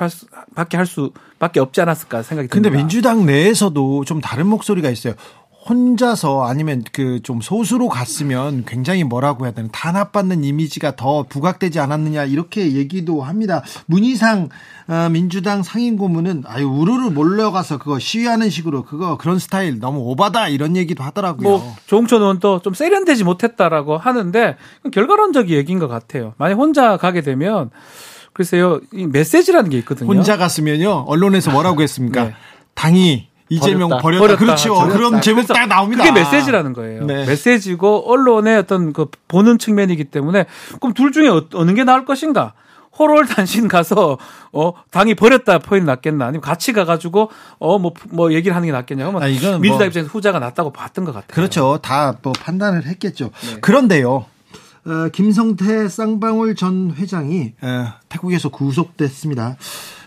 밖에 0.54 0.76
할 0.76 0.86
수밖에 0.86 1.60
없지 1.60 1.80
않았을까 1.80 2.22
생각이 2.22 2.48
듭니다. 2.48 2.70
근데 2.70 2.76
민주당 2.76 3.26
내에서도 3.26 4.04
좀 4.04 4.20
다른 4.20 4.46
목소리가 4.46 4.90
있어요. 4.90 5.14
혼자서 5.68 6.46
아니면 6.46 6.84
그 6.92 7.20
좀 7.26 7.40
소수로 7.40 7.88
갔으면 7.88 8.64
굉장히 8.66 9.02
뭐라고 9.02 9.46
해야 9.46 9.52
되나 9.52 9.68
탄압받는 9.72 10.44
이미지가 10.44 10.94
더 10.96 11.24
부각되지 11.24 11.80
않았느냐 11.80 12.24
이렇게 12.24 12.72
얘기도 12.74 13.22
합니다. 13.22 13.62
문희상 13.86 14.48
어, 14.88 15.08
민주당 15.10 15.62
상임 15.64 15.96
고문은 15.96 16.44
아유 16.46 16.68
우르르 16.68 17.10
몰려가서 17.10 17.78
그거 17.78 17.98
시위하는 17.98 18.48
식으로 18.50 18.84
그거 18.84 19.16
그런 19.16 19.38
스타일 19.40 19.80
너무 19.80 20.00
오바다 20.00 20.48
이런 20.48 20.76
얘기도 20.76 21.02
하더라고요. 21.02 21.48
뭐 21.48 21.76
조홍천 21.86 22.20
의원도 22.22 22.60
좀 22.62 22.74
세련되지 22.74 23.24
못했다라고 23.24 23.96
하는데 23.98 24.56
결과론적인 24.92 25.56
얘기인 25.56 25.78
것 25.80 25.88
같아요. 25.88 26.34
만약 26.38 26.54
혼자 26.58 26.96
가게 26.96 27.22
되면 27.22 27.70
글쎄요 28.32 28.80
이 28.92 29.06
메시지라는 29.06 29.70
게 29.70 29.78
있거든요. 29.78 30.08
혼자 30.08 30.36
갔으면요 30.36 31.06
언론에서 31.08 31.50
뭐라고 31.50 31.82
했습니까? 31.82 32.24
네. 32.24 32.34
당이 32.74 33.28
이재명 33.48 33.88
버렸다. 33.88 34.02
버렸다. 34.02 34.20
버렸다. 34.20 34.38
그렇죠. 34.38 34.74
버렸다. 34.74 34.96
그런 34.96 35.20
제목 35.20 35.46
딱 35.46 35.66
나옵니다. 35.66 36.04
그게 36.04 36.20
메시지라는 36.20 36.72
거예요. 36.72 37.04
네. 37.04 37.26
메시지고 37.26 38.10
언론의 38.10 38.58
어떤 38.58 38.92
그 38.92 39.06
보는 39.28 39.58
측면이기 39.58 40.04
때문에 40.04 40.46
그럼 40.80 40.94
둘 40.94 41.12
중에 41.12 41.28
어, 41.28 41.44
어느 41.54 41.74
게 41.74 41.84
나을 41.84 42.04
것인가? 42.04 42.54
호롤 42.98 43.26
단신 43.26 43.68
가서 43.68 44.16
어 44.52 44.72
당이 44.90 45.14
버렸다 45.16 45.58
포인트 45.58 45.84
낫겠나 45.86 46.26
아니면 46.26 46.40
같이 46.40 46.72
가가지고 46.72 47.30
어 47.58 47.78
뭐뭐 47.78 47.94
뭐 48.10 48.32
얘기를 48.32 48.56
하는 48.56 48.66
게 48.66 48.72
낫겠냐 48.72 49.10
뭐 49.10 49.22
아, 49.22 49.26
이건 49.26 49.60
민주당 49.60 49.78
뭐 49.78 49.86
입장에서 49.86 50.08
후자가 50.10 50.38
낫다고 50.38 50.72
봤던 50.72 51.04
것 51.04 51.12
같아요. 51.12 51.34
그렇죠. 51.34 51.78
다뭐 51.82 52.32
판단을 52.40 52.86
했겠죠. 52.86 53.30
네. 53.42 53.60
그런데요. 53.60 54.24
어, 54.86 55.08
김성태 55.12 55.88
쌍방울 55.88 56.54
전 56.54 56.94
회장이 56.96 57.54
어, 57.60 57.92
태국에서 58.08 58.48
구속됐습니다. 58.48 59.56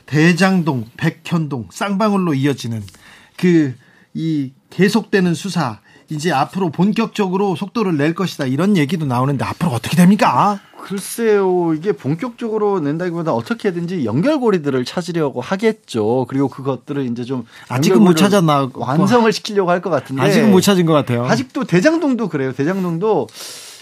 대장동, 0.05 0.85
백현동, 0.97 1.67
쌍방울로 1.69 2.33
이어지는 2.33 2.81
그 3.39 3.73
이 4.13 4.51
계속되는 4.71 5.33
수사 5.35 5.79
이제 6.09 6.31
앞으로 6.31 6.71
본격적으로 6.71 7.55
속도를 7.55 7.95
낼 7.97 8.15
것이다 8.15 8.45
이런 8.45 8.75
얘기도 8.75 9.05
나오는데 9.05 9.45
앞으로 9.45 9.71
어떻게 9.71 9.95
됩니까? 9.95 10.59
글쎄요, 10.81 11.73
이게 11.75 11.91
본격적으로 11.91 12.79
낸다기보다 12.79 13.31
어떻게든지 13.33 14.05
연결고리들을 14.05 14.83
찾으려고 14.85 15.41
하겠죠. 15.41 16.25
그리고 16.27 16.47
그것들을 16.47 17.05
이제 17.05 17.23
좀 17.23 17.45
아직은 17.67 18.01
못 18.01 18.15
찾았나 18.15 18.71
완성을 18.73 19.31
시키려고 19.31 19.69
할 19.69 19.81
것 19.81 19.89
같은데 19.91 20.21
아직은 20.23 20.49
못 20.51 20.61
찾은 20.61 20.85
것 20.87 20.93
같아요. 20.93 21.25
아직도 21.25 21.65
대장동도 21.65 22.29
그래요. 22.29 22.53
대장동도 22.53 23.27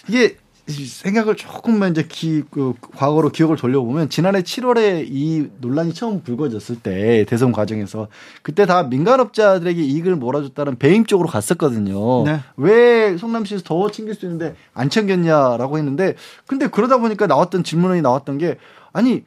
이게 0.09 0.37
생각을 0.67 1.35
조금만 1.35 1.91
이제 1.91 2.05
기, 2.07 2.43
그, 2.49 2.73
과거로 2.95 3.29
기억을 3.29 3.55
돌려보면 3.55 4.09
지난해 4.09 4.41
7월에 4.41 5.05
이 5.09 5.47
논란이 5.59 5.93
처음 5.93 6.21
불거졌을 6.21 6.77
때 6.77 7.25
대선 7.27 7.51
과정에서 7.51 8.07
그때 8.41 8.65
다 8.65 8.83
민간업자들에게 8.83 9.81
이익을 9.81 10.15
몰아줬다는 10.17 10.77
배임 10.77 11.05
쪽으로 11.05 11.29
갔었거든요. 11.29 12.23
네. 12.25 12.39
왜 12.57 13.17
성남시에서 13.17 13.63
더 13.63 13.89
챙길 13.89 14.15
수 14.15 14.25
있는데 14.25 14.55
안 14.73 14.89
챙겼냐라고 14.89 15.77
했는데 15.77 16.15
근데 16.45 16.67
그러다 16.67 16.97
보니까 16.97 17.27
나왔던 17.27 17.63
질문이 17.63 18.01
나왔던 18.01 18.37
게 18.37 18.57
아니 18.91 19.23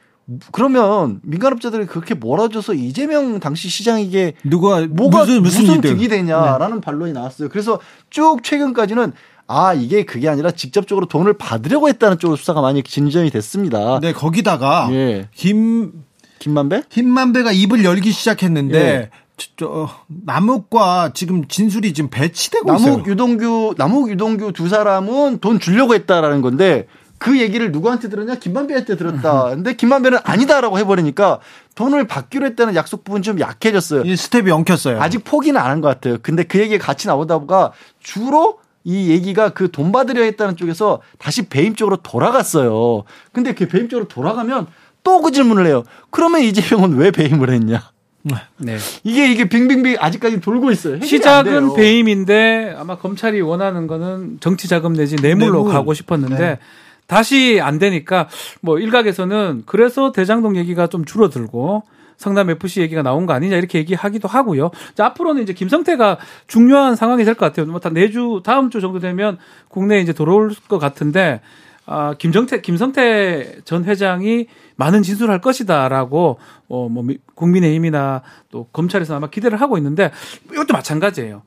그러면 0.52 1.20
민간업자들이 1.23 1.87
그렇게 1.87 2.14
몰아줘서 2.14 2.75
이재명 2.75 3.40
당시 3.40 3.68
시장에게 3.68 4.35
누가 4.44 4.87
뭐가 4.87 5.20
무슨 5.20 5.42
무슨, 5.42 5.64
무슨 5.64 5.80
득이 5.80 6.09
되냐라는 6.09 6.76
네. 6.76 6.80
반론이 6.80 7.12
나왔어요. 7.12 7.49
그래서 7.49 7.80
쭉 8.11 8.42
최근까지는 8.42 9.12
아 9.52 9.75
이게 9.75 10.04
그게 10.04 10.28
아니라 10.28 10.52
직접적으로 10.52 11.07
돈을 11.07 11.33
받으려고 11.37 11.88
했다는 11.88 12.19
쪽으로 12.21 12.37
수사가 12.37 12.61
많이 12.61 12.83
진전이 12.85 13.30
됐습니다. 13.30 13.99
네 14.00 14.12
거기다가 14.12 14.88
예. 14.92 15.28
김 15.35 16.04
김만배 16.38 16.85
김만배가 16.88 17.50
입을 17.50 17.85
열기 17.85 18.12
시작했는데 18.12 18.78
예. 18.78 19.11
저, 19.57 19.88
남욱과 20.07 21.11
지금 21.14 21.49
진술이 21.49 21.95
지금 21.95 22.11
배치되고 22.11 22.66
남욱 22.66 22.80
있어요. 22.80 22.92
남욱 22.92 23.09
유동규 23.09 23.75
남욱 23.76 24.11
유동규 24.11 24.52
두 24.52 24.69
사람은 24.69 25.38
돈 25.40 25.59
주려고 25.59 25.95
했다라는 25.95 26.42
건데 26.42 26.87
그 27.19 27.40
얘기를 27.40 27.73
누구한테 27.73 28.09
들었냐? 28.09 28.37
김만배한테 28.37 28.97
들었다. 28.97 29.47
음. 29.49 29.57
근데 29.57 29.75
김만배는 29.75 30.19
아니다라고 30.25 30.78
해버리니까 30.78 31.40
돈을 31.75 32.07
받기로 32.07 32.47
했다는 32.47 32.75
약속 32.76 33.02
부분 33.04 33.23
좀 33.23 33.40
약해졌어요. 33.40 34.02
이 34.04 34.14
스텝이 34.16 34.50
엉켰어요. 34.50 35.00
아직 35.02 35.25
포기는 35.25 35.61
안 35.61 35.66
한 35.66 35.80
것 35.80 35.88
같아요. 35.88 36.19
근데 36.23 36.45
그 36.45 36.59
얘기가 36.59 36.85
같이 36.87 37.09
나오다 37.09 37.38
보가 37.40 37.73
주로 38.02 38.59
이 38.84 39.10
얘기가 39.10 39.50
그 39.50 39.68
돈 39.70 39.92
받으려 39.92 40.22
했다는 40.22 40.56
쪽에서 40.56 41.00
다시 41.18 41.49
배임 41.49 41.75
쪽으로 41.75 41.96
돌아갔어요. 41.96 43.04
근데 43.32 43.54
그 43.54 43.68
배임 43.68 43.88
쪽으로 43.88 44.08
돌아가면 44.08 44.66
또 45.02 45.20
그 45.22 45.32
질문을 45.32 45.66
해요. 45.66 45.84
그러면 46.10 46.40
이재명은 46.42 46.96
왜 46.96 47.10
배임을 47.10 47.50
했냐? 47.50 47.90
네. 48.58 48.76
이게 49.02 49.32
이게 49.32 49.49
빙빙빙 49.49 49.96
아직까지 49.99 50.40
돌고 50.42 50.70
있어요. 50.72 51.00
시작은 51.00 51.75
배임인데 51.75 52.75
아마 52.78 52.96
검찰이 52.99 53.40
원하는 53.40 53.87
거는 53.87 54.38
정치 54.40 54.68
자금 54.68 54.92
내지 54.94 55.16
뇌물로 55.16 55.52
뇌물. 55.58 55.72
가고 55.72 55.94
싶었는데 55.94 56.37
네. 56.38 56.58
다시 57.06 57.60
안 57.62 57.78
되니까 57.78 58.28
뭐 58.60 58.78
일각에서는 58.78 59.62
그래서 59.66 60.12
대장동 60.12 60.56
얘기가 60.56 60.87
좀 60.88 61.04
줄어들고 61.06 61.82
성남 62.20 62.50
FC 62.50 62.82
얘기가 62.82 63.02
나온 63.02 63.24
거 63.24 63.32
아니냐 63.32 63.56
이렇게 63.56 63.78
얘기하기도 63.78 64.28
하고요. 64.28 64.70
자, 64.94 65.06
앞으로는 65.06 65.42
이제 65.42 65.54
김성태가 65.54 66.18
중요한 66.46 66.94
상황이 66.94 67.24
될 67.24 67.34
것 67.34 67.46
같아요. 67.46 67.64
뭐 67.66 67.80
내주 67.92 68.42
다음 68.44 68.68
주 68.68 68.80
정도 68.82 68.98
되면 68.98 69.38
국내에 69.68 70.00
이제 70.00 70.12
들어올 70.12 70.50
것 70.68 70.78
같은데 70.78 71.40
아, 71.86 72.14
김정태 72.18 72.60
김성태 72.60 73.62
전 73.64 73.84
회장이 73.84 74.46
많은 74.76 75.02
진술을 75.02 75.32
할 75.32 75.40
것이다라고 75.40 76.38
어 76.68 76.88
뭐 76.90 77.04
국민의힘이나 77.34 78.20
또 78.50 78.66
검찰에서 78.72 79.16
아마 79.16 79.30
기대를 79.30 79.58
하고 79.60 79.78
있는데 79.78 80.10
이것도 80.52 80.74
마찬가지예요. 80.74 81.42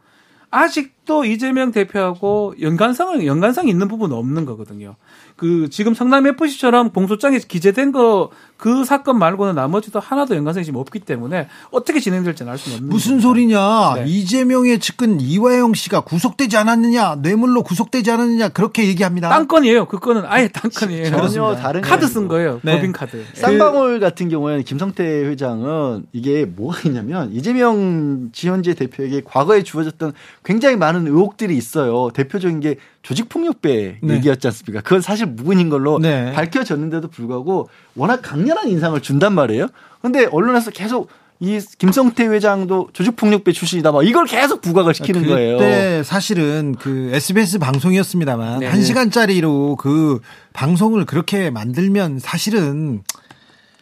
아직도 0.50 1.26
이재명 1.26 1.72
대표하고 1.72 2.56
연관성은 2.62 3.26
연관성이 3.26 3.70
있는 3.72 3.88
부분은 3.88 4.16
없는 4.16 4.46
거거든요. 4.46 4.96
그 5.36 5.70
지금 5.70 5.94
성남 5.94 6.28
FC처럼 6.28 6.92
공소장에 6.92 7.40
기재된 7.40 7.92
거 7.92 8.30
그 8.64 8.86
사건 8.86 9.20
말고는 9.20 9.56
나머지도 9.56 10.00
하나도 10.00 10.38
연관성이 10.38 10.64
지금 10.64 10.80
없기 10.80 11.00
때문에 11.00 11.50
어떻게 11.70 12.00
진행될지는 12.00 12.50
알 12.50 12.58
수는 12.58 12.78
없는 12.78 12.90
무슨 12.90 13.20
겁니다. 13.20 13.28
소리냐? 13.28 13.94
네. 13.96 14.10
이재명의 14.10 14.80
측근 14.80 15.20
이화영 15.20 15.74
씨가 15.74 16.00
구속되지 16.00 16.56
않았느냐? 16.56 17.16
뇌물로 17.16 17.64
구속되지 17.64 18.10
않았느냐? 18.12 18.48
그렇게 18.50 18.88
얘기합니다. 18.88 19.28
땅건이에요. 19.28 19.90
그 19.90 20.00
건은 20.00 20.24
아예 20.28 20.48
땅건이에요. 20.48 21.12
전혀 21.12 21.56
다른 21.58 21.82
카드 21.82 22.08
쓴 22.08 22.30
거예요. 22.30 22.62
네. 22.64 22.78
법인 22.78 22.94
카드. 22.94 23.26
쌍방울 23.34 24.00
같은 24.00 24.30
경우에는 24.30 24.64
김성태 24.64 25.04
회장은 25.26 26.06
이게 26.14 26.46
뭐가 26.46 26.84
있냐면 26.86 27.34
이재명 27.34 28.30
지현재 28.32 28.76
대표에게 28.76 29.24
과거에 29.26 29.64
주어졌던 29.64 30.14
굉장히 30.46 30.78
많은 30.78 31.08
의혹들이 31.08 31.58
있어요. 31.58 32.12
대표적인 32.14 32.62
게 32.62 32.78
조직폭력배 33.04 33.98
네. 34.02 34.14
얘기였지 34.16 34.48
않습니까? 34.48 34.82
그건 34.82 35.02
사실 35.02 35.28
무근인 35.28 35.70
걸로 35.70 36.00
네. 36.00 36.32
밝혀졌는데도 36.34 37.10
불구하고 37.10 37.70
워낙 37.96 38.22
강렬한 38.22 38.70
인상을 38.70 39.00
준단 39.02 39.34
말이에요. 39.34 39.68
근데 40.02 40.26
언론에서 40.26 40.72
계속 40.72 41.10
이 41.40 41.60
김성태 41.78 42.28
회장도 42.28 42.90
조직폭력배 42.94 43.52
출신이다. 43.52 43.92
막 43.92 44.08
이걸 44.08 44.26
계속 44.26 44.62
부각을 44.62 44.94
시키는 44.94 45.22
그때 45.22 45.34
거예요. 45.34 45.58
그때 45.58 46.04
사실은 46.04 46.76
그 46.80 47.12
SBS 47.14 47.60
방송이었습니다만 47.60 48.60
네. 48.60 48.72
1시간짜리로 48.72 49.76
그 49.78 50.22
방송을 50.54 51.06
그렇게 51.06 51.50
만들면 51.50 52.20
사실은 52.20 53.04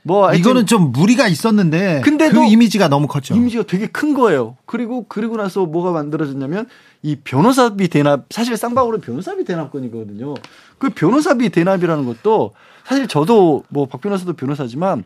뭐 0.04 0.34
이거는 0.34 0.66
좀 0.66 0.92
무리가 0.92 1.28
있었는데 1.28 2.02
근데 2.04 2.30
그 2.30 2.44
이미지가 2.44 2.88
너무 2.88 3.08
컸죠. 3.08 3.36
이미지가 3.36 3.64
되게 3.68 3.88
큰 3.88 4.14
거예요. 4.14 4.58
그리고 4.66 5.06
그리고 5.08 5.38
나서 5.38 5.66
뭐가 5.66 5.92
만들어졌냐면 5.92 6.66
이 7.04 7.18
변호사비 7.18 7.88
대납 7.90 8.26
사실 8.32 8.58
쌍방울은 8.58 9.02
변호사비 9.02 9.44
대납권이거든요. 9.46 10.34
그 10.80 10.90
변호사비 10.90 11.50
대납이라는 11.50 12.06
것도 12.06 12.54
사실 12.86 13.08
저도 13.08 13.64
뭐 13.70 13.86
박 13.86 14.02
변호사도 14.02 14.34
변호사지만 14.34 15.04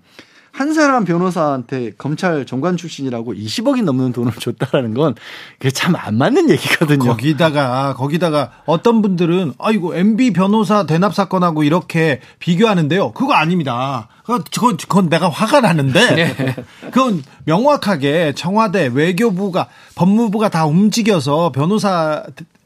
한 0.56 0.74
사람 0.74 1.04
변호사한테 1.04 1.92
검찰 1.98 2.46
정관 2.46 2.78
출신이라고 2.78 3.34
20억이 3.34 3.84
넘는 3.84 4.14
돈을 4.14 4.32
줬다라는 4.32 4.94
건 4.94 5.16
그게 5.60 5.70
참 5.70 5.96
안 5.98 6.18
맞는 6.18 6.50
얘기거든요. 6.50 7.10
거기다가 7.10 7.94
거기다가 7.96 8.52
어떤 8.66 9.02
분들은 9.02 9.54
아이고 9.60 9.96
MB 9.96 10.32
변호사 10.32 10.86
대납 10.86 11.14
사건하고 11.14 11.64
이렇게 11.64 12.22
비교하는데요. 12.40 13.12
그거 13.12 13.34
아닙니다. 13.34 14.08
그건, 14.24 14.78
그건 14.78 15.10
내가 15.10 15.30
화가 15.30 15.60
나는데 15.62 16.16
네. 16.16 16.56
그건 16.92 17.22
명확하게 17.44 18.34
청와대 18.36 18.90
외교부가 18.94 19.68
법무부가 19.96 20.50
다 20.50 20.66
움직여서 20.66 21.52
변호사 21.52 22.24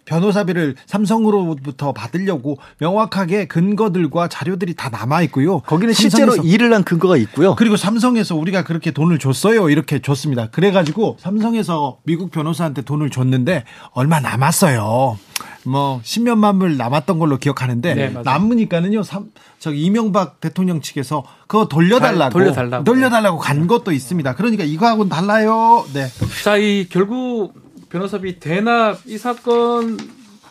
변호사비를 0.09 0.75
삼성으로부터 0.87 1.93
받으려고 1.93 2.57
명확하게 2.79 3.45
근거들과 3.45 4.27
자료들이 4.27 4.74
다 4.74 4.89
남아 4.89 5.22
있고요. 5.24 5.59
거기는 5.59 5.93
실제로 5.93 6.35
일을 6.35 6.74
한 6.74 6.83
근거가 6.83 7.15
있고요. 7.17 7.55
그리고 7.55 7.77
삼성에서 7.77 8.35
우리가 8.35 8.63
그렇게 8.63 8.89
돈을 8.89 9.19
줬어요. 9.19 9.69
이렇게 9.69 10.00
줬습니다. 10.00 10.48
그래 10.50 10.72
가지고 10.72 11.17
삼성에서 11.19 12.00
미국 12.03 12.31
변호사한테 12.31 12.81
돈을 12.81 13.11
줬는데 13.11 13.65
얼마 13.91 14.19
남았어요. 14.19 15.19
뭐 15.65 16.00
십몇만 16.03 16.57
불 16.57 16.77
남았던 16.77 17.19
걸로 17.19 17.37
기억하는데 17.37 17.93
네, 17.93 18.09
남으니까는요. 18.24 19.03
삼, 19.03 19.25
저기 19.59 19.83
이명박 19.83 20.39
대통령 20.39 20.81
측에서 20.81 21.24
그거 21.48 21.67
돌려달라고 21.67 22.33
돌려달라고, 22.33 22.83
돌려달라고 22.83 23.37
간 23.37 23.67
것도 23.67 23.91
있습니다. 23.91 24.35
그러니까 24.35 24.63
이거하고는 24.63 25.09
달라요. 25.09 25.85
네. 25.93 26.07
자, 26.43 26.57
이 26.57 26.87
결국 26.89 27.53
변호사비 27.89 28.39
대납 28.39 28.99
이 29.05 29.17
사건 29.17 29.97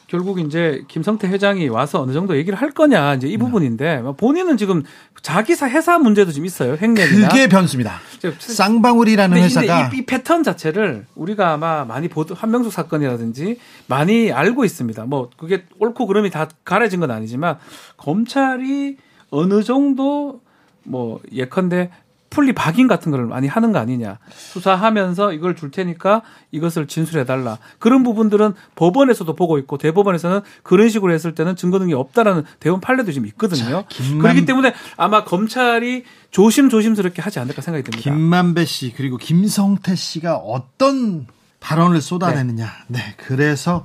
결국 0.08 0.40
이제 0.40 0.82
김성태 0.88 1.28
회장이 1.28 1.68
와서 1.68 2.00
어느 2.00 2.12
정도 2.12 2.36
얘기를 2.36 2.58
할 2.58 2.70
거냐 2.70 3.14
이제 3.14 3.28
이 3.28 3.32
네. 3.32 3.36
부분인데 3.36 4.02
본인은 4.16 4.56
지금 4.56 4.82
자기 5.20 5.54
사 5.54 5.68
회사 5.68 5.98
문제도 5.98 6.32
좀 6.32 6.46
있어요 6.46 6.78
횡령이나 6.80 7.28
그게 7.28 7.46
변수입니다. 7.46 8.00
쌍방울이라는 8.38 9.36
회사가 9.36 9.90
이, 9.92 9.98
이, 9.98 10.06
패턴 10.06 10.42
자체를 10.42 11.04
우리가 11.14 11.52
아마 11.52 11.84
많이 11.84 12.08
보도 12.08 12.34
한명숙 12.34 12.72
사건이라든지 12.72 13.58
많이 13.86 14.32
알고 14.32 14.64
있습니다. 14.64 15.04
뭐 15.04 15.30
그게 15.36 15.64
옳고 15.78 16.06
그름이 16.06 16.30
다 16.30 16.48
가려진 16.64 17.00
건 17.00 17.10
아니지만 17.10 17.58
검찰이 17.98 18.96
어느 19.30 19.62
정도 19.62 20.40
뭐 20.84 21.20
예컨대 21.32 21.90
풀리 22.30 22.52
박인 22.52 22.88
같은 22.88 23.10
걸 23.10 23.24
많이 23.26 23.48
하는 23.48 23.72
거 23.72 23.78
아니냐. 23.78 24.18
수사하면서 24.34 25.32
이걸 25.32 25.56
줄 25.56 25.70
테니까 25.70 26.22
이것을 26.50 26.86
진술해달라. 26.86 27.58
그런 27.78 28.02
부분들은 28.02 28.54
법원에서도 28.74 29.34
보고 29.34 29.58
있고 29.58 29.78
대법원에서는 29.78 30.40
그런 30.62 30.88
식으로 30.88 31.12
했을 31.12 31.34
때는 31.34 31.56
증거 31.56 31.78
등이 31.78 31.94
없다라는 31.94 32.44
대법원 32.60 32.80
판례도 32.80 33.12
지금 33.12 33.26
있거든요. 33.28 33.82
자, 33.82 33.84
김만... 33.88 34.22
그렇기 34.22 34.44
때문에 34.44 34.74
아마 34.96 35.24
검찰이 35.24 36.04
조심조심스럽게 36.30 37.22
하지 37.22 37.38
않을까 37.38 37.62
생각이 37.62 37.84
듭니다. 37.84 38.02
김만배 38.02 38.64
씨 38.66 38.92
그리고 38.94 39.16
김성태 39.16 39.94
씨가 39.96 40.36
어떤 40.36 41.26
발언을 41.60 42.00
쏟아내느냐. 42.00 42.70
네. 42.88 42.98
네. 42.98 43.14
그래서 43.16 43.84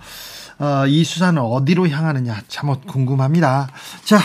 어, 0.60 0.86
이 0.88 1.03
수사는 1.03 1.41
어디로 1.41 1.88
향하느냐 1.88 2.41
참 2.47 2.75
궁금합니다. 2.86 3.69
자, 4.03 4.19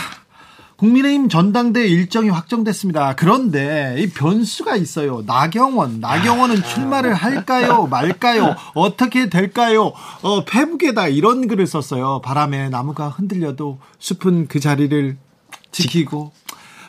국민의힘 0.79 1.27
전당대 1.27 1.85
일정이 1.85 2.29
확정됐습니다. 2.29 3.15
그런데 3.15 3.95
이 3.97 4.09
변수가 4.09 4.77
있어요. 4.77 5.23
나경원, 5.25 5.99
나경원은 5.99 6.63
출마를 6.63 7.13
할까요, 7.13 7.85
말까요? 7.87 8.55
어떻게 8.75 9.29
될까요? 9.29 9.91
어, 10.21 10.45
페북에다 10.45 11.09
이런 11.09 11.47
글을 11.47 11.67
썼어요. 11.67 12.21
바람에 12.23 12.69
나무가 12.69 13.09
흔들려도 13.09 13.79
숲은 13.99 14.47
그 14.47 14.61
자리를 14.61 15.17
지키고 15.71 16.31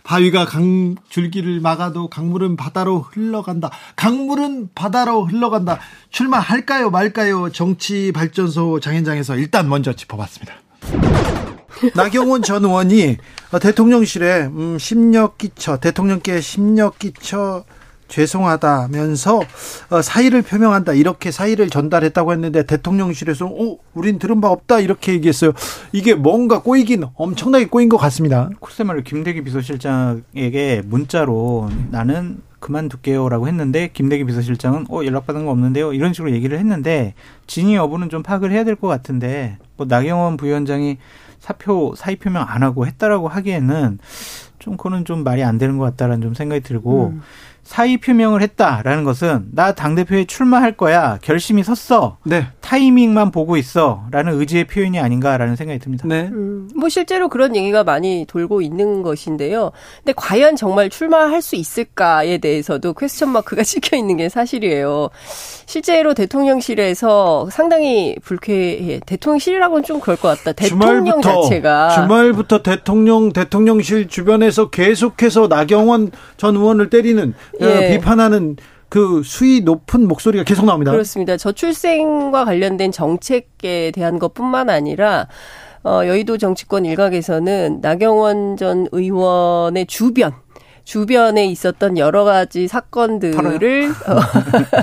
바위가 0.05 0.45
강 0.45 0.95
줄기를 1.09 1.61
막아도 1.61 2.09
강물은 2.09 2.55
바다로 2.57 3.01
흘러간다. 3.01 3.71
강물은 3.97 4.71
바다로 4.73 5.27
흘러간다. 5.27 5.81
출마할까요, 6.11 6.91
말까요? 6.91 7.51
정치 7.51 8.13
발전소 8.13 8.79
장현장에서 8.79 9.35
일단 9.37 9.69
먼저 9.69 9.93
짚어봤습니다. 9.95 10.55
나경원 11.95 12.43
전 12.43 12.65
의원이 12.65 13.17
대통령실에 13.61 14.47
음, 14.47 14.79
심력 14.79 15.39
끼쳐 15.39 15.77
대통령께 15.79 16.41
심력 16.41 16.99
끼쳐 16.99 17.65
죄송하다면서 18.09 19.41
어, 19.91 20.03
사의를 20.03 20.43
표명한다 20.43 20.95
이렇게 20.95 21.31
사의를 21.31 21.71
전달했다고 21.71 22.33
했는데 22.33 22.65
대통령실에서 22.65 23.47
어 23.47 23.77
우린 23.95 24.19
들은 24.19 24.41
바 24.41 24.49
없다 24.51 24.81
이렇게 24.81 25.13
얘기했어요. 25.13 25.53
이게 25.93 26.15
뭔가 26.15 26.61
꼬이긴 26.61 27.05
엄청나게 27.15 27.67
꼬인 27.67 27.89
것 27.89 27.97
같습니다. 27.99 28.51
글쎄 28.61 28.83
말로 28.85 29.03
김대기 29.03 29.43
비서실장에게 29.45 30.83
문자로 30.85 31.71
나는 31.91 32.39
그만둘게요라고 32.59 33.49
했는데 33.49 33.89
김대기 33.93 34.25
비서실장은 34.25 34.87
어 34.91 35.05
연락받은 35.05 35.47
거 35.47 35.51
없는데요 35.53 35.95
이런 35.95 36.13
식으로 36.13 36.33
얘기를 36.33 36.59
했는데 36.59 37.15
진위 37.47 37.75
여부는 37.75 38.11
좀 38.11 38.23
파악을 38.23 38.51
해야 38.53 38.65
될 38.65 38.75
것 38.77 38.87
같은데 38.89 39.57
뭐 39.77 39.87
나경원 39.89 40.37
부위원장이 40.37 40.99
사표 41.41 41.95
사의 41.97 42.17
표명 42.17 42.45
안 42.47 42.63
하고 42.63 42.87
했다라고 42.87 43.29
하기에는 43.29 43.99
좀 44.59 44.77
그거는 44.77 45.05
좀 45.05 45.25
말이 45.25 45.43
안 45.43 45.59
되는 45.59 45.79
것 45.79 45.85
같다라는 45.85 46.21
좀 46.23 46.35
생각이 46.35 46.61
들고 46.61 47.09
음. 47.15 47.23
사의 47.63 47.99
표명을 47.99 48.43
했다라는 48.43 49.05
것은 49.05 49.47
나 49.53 49.73
당대표에 49.73 50.25
출마할 50.25 50.73
거야. 50.77 51.19
결심이 51.23 51.63
섰어. 51.63 52.17
네. 52.25 52.47
타이밍만 52.61 53.31
보고 53.31 53.57
있어. 53.57 54.05
라는 54.11 54.39
의지의 54.41 54.65
표현이 54.65 54.99
아닌가라는 54.99 55.57
생각이 55.57 55.79
듭니다. 55.79 56.05
네. 56.07 56.29
음, 56.33 56.69
뭐 56.75 56.89
실제로 56.89 57.29
그런 57.29 57.55
얘기가 57.55 57.85
많이 57.85 58.25
돌고 58.29 58.61
있는 58.61 59.03
것인데요. 59.03 59.73
근데 59.99 60.13
과연 60.17 60.57
정말 60.57 60.91
출마할 60.91 61.43
수 61.43 61.57
있을까에 61.57 62.39
대해서도 62.39 62.95
퀘스천 62.95 63.29
마크가 63.29 63.63
찍혀 63.65 63.97
있는 63.97 64.17
게 64.17 64.29
사실이에요. 64.29 65.11
실제로 65.67 66.15
대통령실에서 66.15 67.49
상당히 67.51 68.17
불쾌해. 68.25 69.01
대통령실이라고는 69.07 69.85
좀 69.85 70.01
그럴 70.01 70.17
것 70.17 70.37
같다. 70.37 70.53
대통령 70.53 71.05
주말부터, 71.05 71.43
자체가 71.43 71.89
주말부터 71.91 72.63
대통령 72.63 73.33
대통령실 73.33 74.09
주변에서 74.09 74.71
계속해서 74.71 75.47
나경원 75.47 76.11
전 76.37 76.57
의원을 76.57 76.91
때리는 76.91 77.35
어, 77.60 77.60
예. 77.61 77.97
비판하는 77.97 78.57
그 78.89 79.23
수위 79.25 79.61
높은 79.61 80.09
목소리가 80.09 80.45
계속 80.45 80.67
나옵니다. 80.67 80.91
그렇습니다. 80.91 81.37
저출생과 81.37 82.45
관련된 82.45 82.91
정책에 82.91 83.93
대한 83.95 84.19
것뿐만 84.19 84.69
아니라 84.69 85.29
어, 85.83 86.03
여의도 86.05 86.37
정치권 86.39 86.85
일각에서는 86.85 87.79
나경원 87.81 88.57
전 88.57 88.87
의원의 88.93 89.87
주변 89.87 90.33
주변에 90.85 91.47
있었던 91.47 91.99
여러 91.99 92.25
가지 92.25 92.69
사건들을 92.69 93.91
어, 93.91 94.21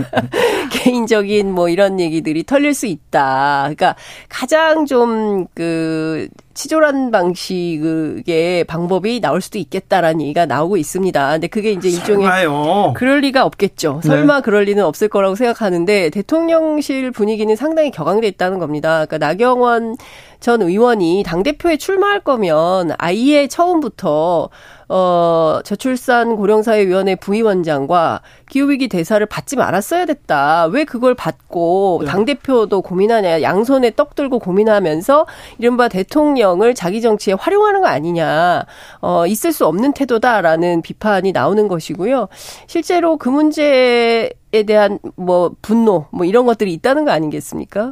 개인적인 0.72 1.52
뭐 1.52 1.70
이런 1.70 2.00
얘기들이 2.00 2.44
털릴 2.44 2.74
수 2.74 2.86
있다. 2.86 3.62
그러니까 3.64 3.96
가장 4.30 4.86
좀 4.86 5.48
그 5.54 6.28
치졸한 6.54 7.12
방식의 7.12 8.64
방법이 8.64 9.20
나올 9.20 9.42
수도 9.42 9.60
있겠다라는 9.60 10.22
얘기가 10.22 10.46
나오고 10.46 10.78
있습니다. 10.78 11.32
근데 11.32 11.48
그게 11.48 11.72
이제 11.72 11.90
일종의 11.90 12.28
설마요. 12.28 12.94
그럴 12.96 13.20
리가 13.20 13.46
없겠죠. 13.46 14.02
네. 14.04 14.08
설마 14.08 14.42
그럴 14.42 14.64
리는 14.64 14.84
없을 14.84 15.08
거라고 15.08 15.36
생각하는데 15.36 16.10
대통령실 16.10 17.12
분위기는 17.12 17.56
상당히 17.56 17.92
격앙돼 17.92 18.28
있다는 18.28 18.58
겁니다. 18.58 19.06
그러니까 19.06 19.18
나경원 19.20 19.98
전 20.40 20.62
의원이 20.62 21.24
당 21.26 21.44
대표에 21.44 21.78
출마할 21.78 22.22
거면 22.22 22.92
아예 22.98 23.48
처음부터 23.48 24.50
어 24.90 25.60
저출산 25.64 26.38
고령사회위원회 26.38 27.16
부위원장과 27.16 28.22
기후위기 28.50 28.88
대사를 28.88 29.26
받지 29.26 29.58
말았어야 29.58 30.06
됐다. 30.06 30.66
왜 30.68 30.86
그걸 30.86 31.14
받고 31.14 32.02
네. 32.04 32.08
당 32.08 32.24
대표도 32.24 32.82
고민하냐? 32.82 33.42
양손에 33.42 33.92
떡 33.96 34.16
들고 34.16 34.40
고민하면서 34.40 35.26
이른바 35.58 35.90
대통령을 35.90 36.74
자기 36.74 37.02
정치에 37.02 37.34
활용하는 37.34 37.82
거 37.82 37.88
아니냐? 37.88 38.66
어 39.02 39.28
있을 39.28 39.52
수 39.52 39.66
없는 39.66 39.94
태도다라는 39.94 40.82
비판이 40.82 41.34
나오는 41.34 41.68
것이고요. 41.68 42.30
실제로 42.68 43.18
그 43.18 43.28
문제에 43.28 44.30
대한 44.66 45.00
뭐 45.16 45.52
분노 45.62 46.06
뭐 46.12 46.26
이런 46.26 46.46
것들이 46.46 46.72
있다는 46.74 47.04
거 47.04 47.12
아니겠습니까? 47.12 47.92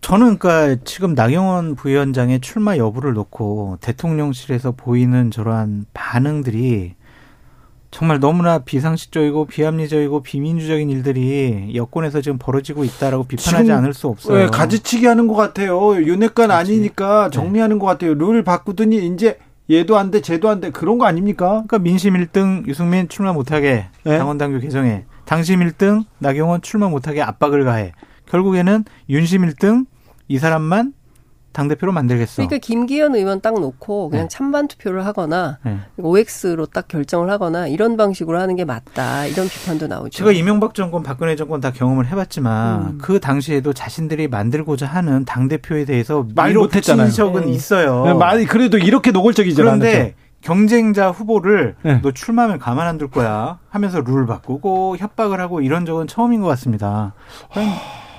저는 0.00 0.38
그러니까 0.38 0.80
지금 0.84 1.14
나경원 1.14 1.74
부위원장의 1.74 2.40
출마 2.40 2.76
여부를 2.76 3.14
놓고 3.14 3.78
대통령실에서 3.80 4.72
보이는 4.72 5.30
저러한 5.30 5.86
반응들이 5.94 6.94
정말 7.90 8.20
너무나 8.20 8.58
비상식적이고 8.58 9.46
비합리적이고 9.46 10.22
비민주적인 10.22 10.90
일들이 10.90 11.72
여권에서 11.74 12.20
지금 12.20 12.36
벌어지고 12.38 12.84
있다라고 12.84 13.24
비판하지 13.24 13.72
않을 13.72 13.94
수 13.94 14.08
없어요. 14.08 14.38
네, 14.38 14.46
가지치기 14.48 15.06
하는 15.06 15.26
것 15.26 15.34
같아요. 15.34 15.96
윤핵관 15.96 16.50
아니니까 16.50 17.30
네. 17.30 17.30
정리하는 17.30 17.78
것 17.78 17.86
같아요. 17.86 18.14
룰 18.14 18.44
바꾸더니 18.44 19.06
이제 19.06 19.38
얘도 19.70 19.96
안 19.96 20.10
돼, 20.10 20.20
쟤도 20.20 20.48
안 20.48 20.60
돼. 20.60 20.70
그런 20.70 20.98
거 20.98 21.06
아닙니까? 21.06 21.64
그러니까 21.66 21.78
민심 21.78 22.14
1등 22.14 22.66
유승민 22.68 23.08
출마 23.08 23.32
못하게 23.32 23.86
네. 24.04 24.18
당원당규 24.18 24.60
개정해. 24.60 25.04
당심 25.24 25.60
1등 25.60 26.04
나경원 26.18 26.62
출마 26.62 26.88
못하게 26.88 27.22
압박을 27.22 27.64
가해. 27.64 27.92
결국에는 28.30 28.84
윤심 29.08 29.42
1등 29.48 29.86
이 30.28 30.38
사람만 30.38 30.92
당 31.52 31.68
대표로 31.68 31.90
만들겠어. 31.90 32.34
그러니까 32.42 32.58
김기현 32.58 33.14
의원 33.14 33.40
딱 33.40 33.54
놓고 33.58 34.10
그냥 34.10 34.24
네. 34.24 34.28
찬반 34.28 34.68
투표를 34.68 35.06
하거나 35.06 35.56
네. 35.64 35.78
OX로 35.96 36.66
딱 36.66 36.86
결정을 36.86 37.30
하거나 37.30 37.66
이런 37.66 37.96
방식으로 37.96 38.38
하는 38.38 38.56
게 38.56 38.66
맞다. 38.66 39.24
이런 39.24 39.48
비판도 39.48 39.86
나오죠. 39.86 40.10
제가 40.10 40.32
이명박 40.32 40.74
정권, 40.74 41.02
박근혜 41.02 41.34
정권 41.34 41.60
다 41.62 41.70
경험을 41.72 42.08
해봤지만 42.08 42.80
음. 42.82 42.98
그 43.00 43.20
당시에도 43.20 43.72
자신들이 43.72 44.28
만들고자 44.28 44.84
하는 44.86 45.24
당 45.24 45.48
대표에 45.48 45.86
대해서 45.86 46.26
말 46.34 46.52
못했잖아요. 46.52 47.08
적은 47.08 47.46
네. 47.46 47.52
있어요. 47.52 48.04
네, 48.04 48.12
많이 48.12 48.44
그래도 48.44 48.76
이렇게 48.76 49.10
노골적이지 49.10 49.56
그런데 49.56 50.14
경쟁자 50.42 51.10
후보를 51.10 51.76
네. 51.82 52.00
너 52.02 52.12
출마하면 52.12 52.58
가만 52.58 52.86
안 52.86 52.98
둘 52.98 53.08
거야 53.10 53.60
하면서 53.70 54.02
룰 54.02 54.26
바꾸고 54.26 54.98
협박을 54.98 55.40
하고 55.40 55.62
이런 55.62 55.86
적은 55.86 56.06
처음인 56.06 56.42
것 56.42 56.48
같습니다. 56.48 57.14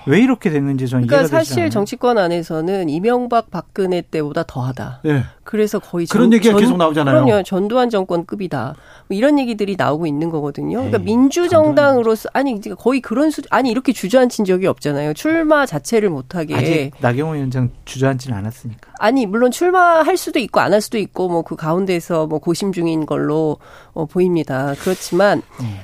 왜 0.07 0.19
이렇게 0.21 0.49
됐는지 0.49 0.87
저는 0.87 1.07
그러니까 1.07 1.27
이해가 1.27 1.37
되지 1.39 1.49
사실 1.49 1.61
않아요. 1.63 1.69
정치권 1.69 2.17
안에서는 2.17 2.89
이명박 2.89 3.51
박근혜 3.51 4.01
때보다 4.01 4.43
더하다. 4.47 5.01
네. 5.03 5.23
그래서 5.43 5.79
거의 5.79 6.05
그런 6.07 6.33
얘기가 6.33 6.57
계속 6.57 6.75
나오잖아요. 6.77 7.23
그럼요. 7.23 7.43
전두환 7.43 7.89
정권급이다. 7.89 8.75
뭐 9.07 9.17
이런 9.17 9.39
얘기들이 9.39 9.75
나오고 9.77 10.05
있는 10.05 10.29
거거든요. 10.29 10.77
그러니까 10.79 10.97
에이, 10.99 11.05
민주정당으로서 11.05 12.29
아니 12.33 12.59
거의 12.77 12.99
그런 13.01 13.31
수 13.31 13.41
아니 13.49 13.69
이렇게 13.71 13.93
주저앉힌 13.93 14.45
적이 14.45 14.67
없잖아요. 14.67 15.13
출마 15.13 15.65
자체를 15.65 16.09
못하게 16.09 16.55
아직 16.55 16.91
나경원 16.99 17.37
위원장 17.37 17.69
주저앉지는 17.85 18.37
않았으니까. 18.37 18.91
아니 18.99 19.25
물론 19.25 19.51
출마할 19.51 20.17
수도 20.17 20.39
있고 20.39 20.59
안 20.59 20.73
할 20.73 20.81
수도 20.81 20.97
있고 20.97 21.27
뭐 21.29 21.43
그 21.43 21.55
가운데서 21.55 22.27
뭐 22.27 22.39
고심 22.39 22.71
중인 22.73 23.05
걸로 23.05 23.57
어, 23.93 24.05
보입니다. 24.05 24.73
그렇지만 24.81 25.41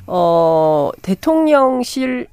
어 0.08 0.92
대통령실 1.02 2.28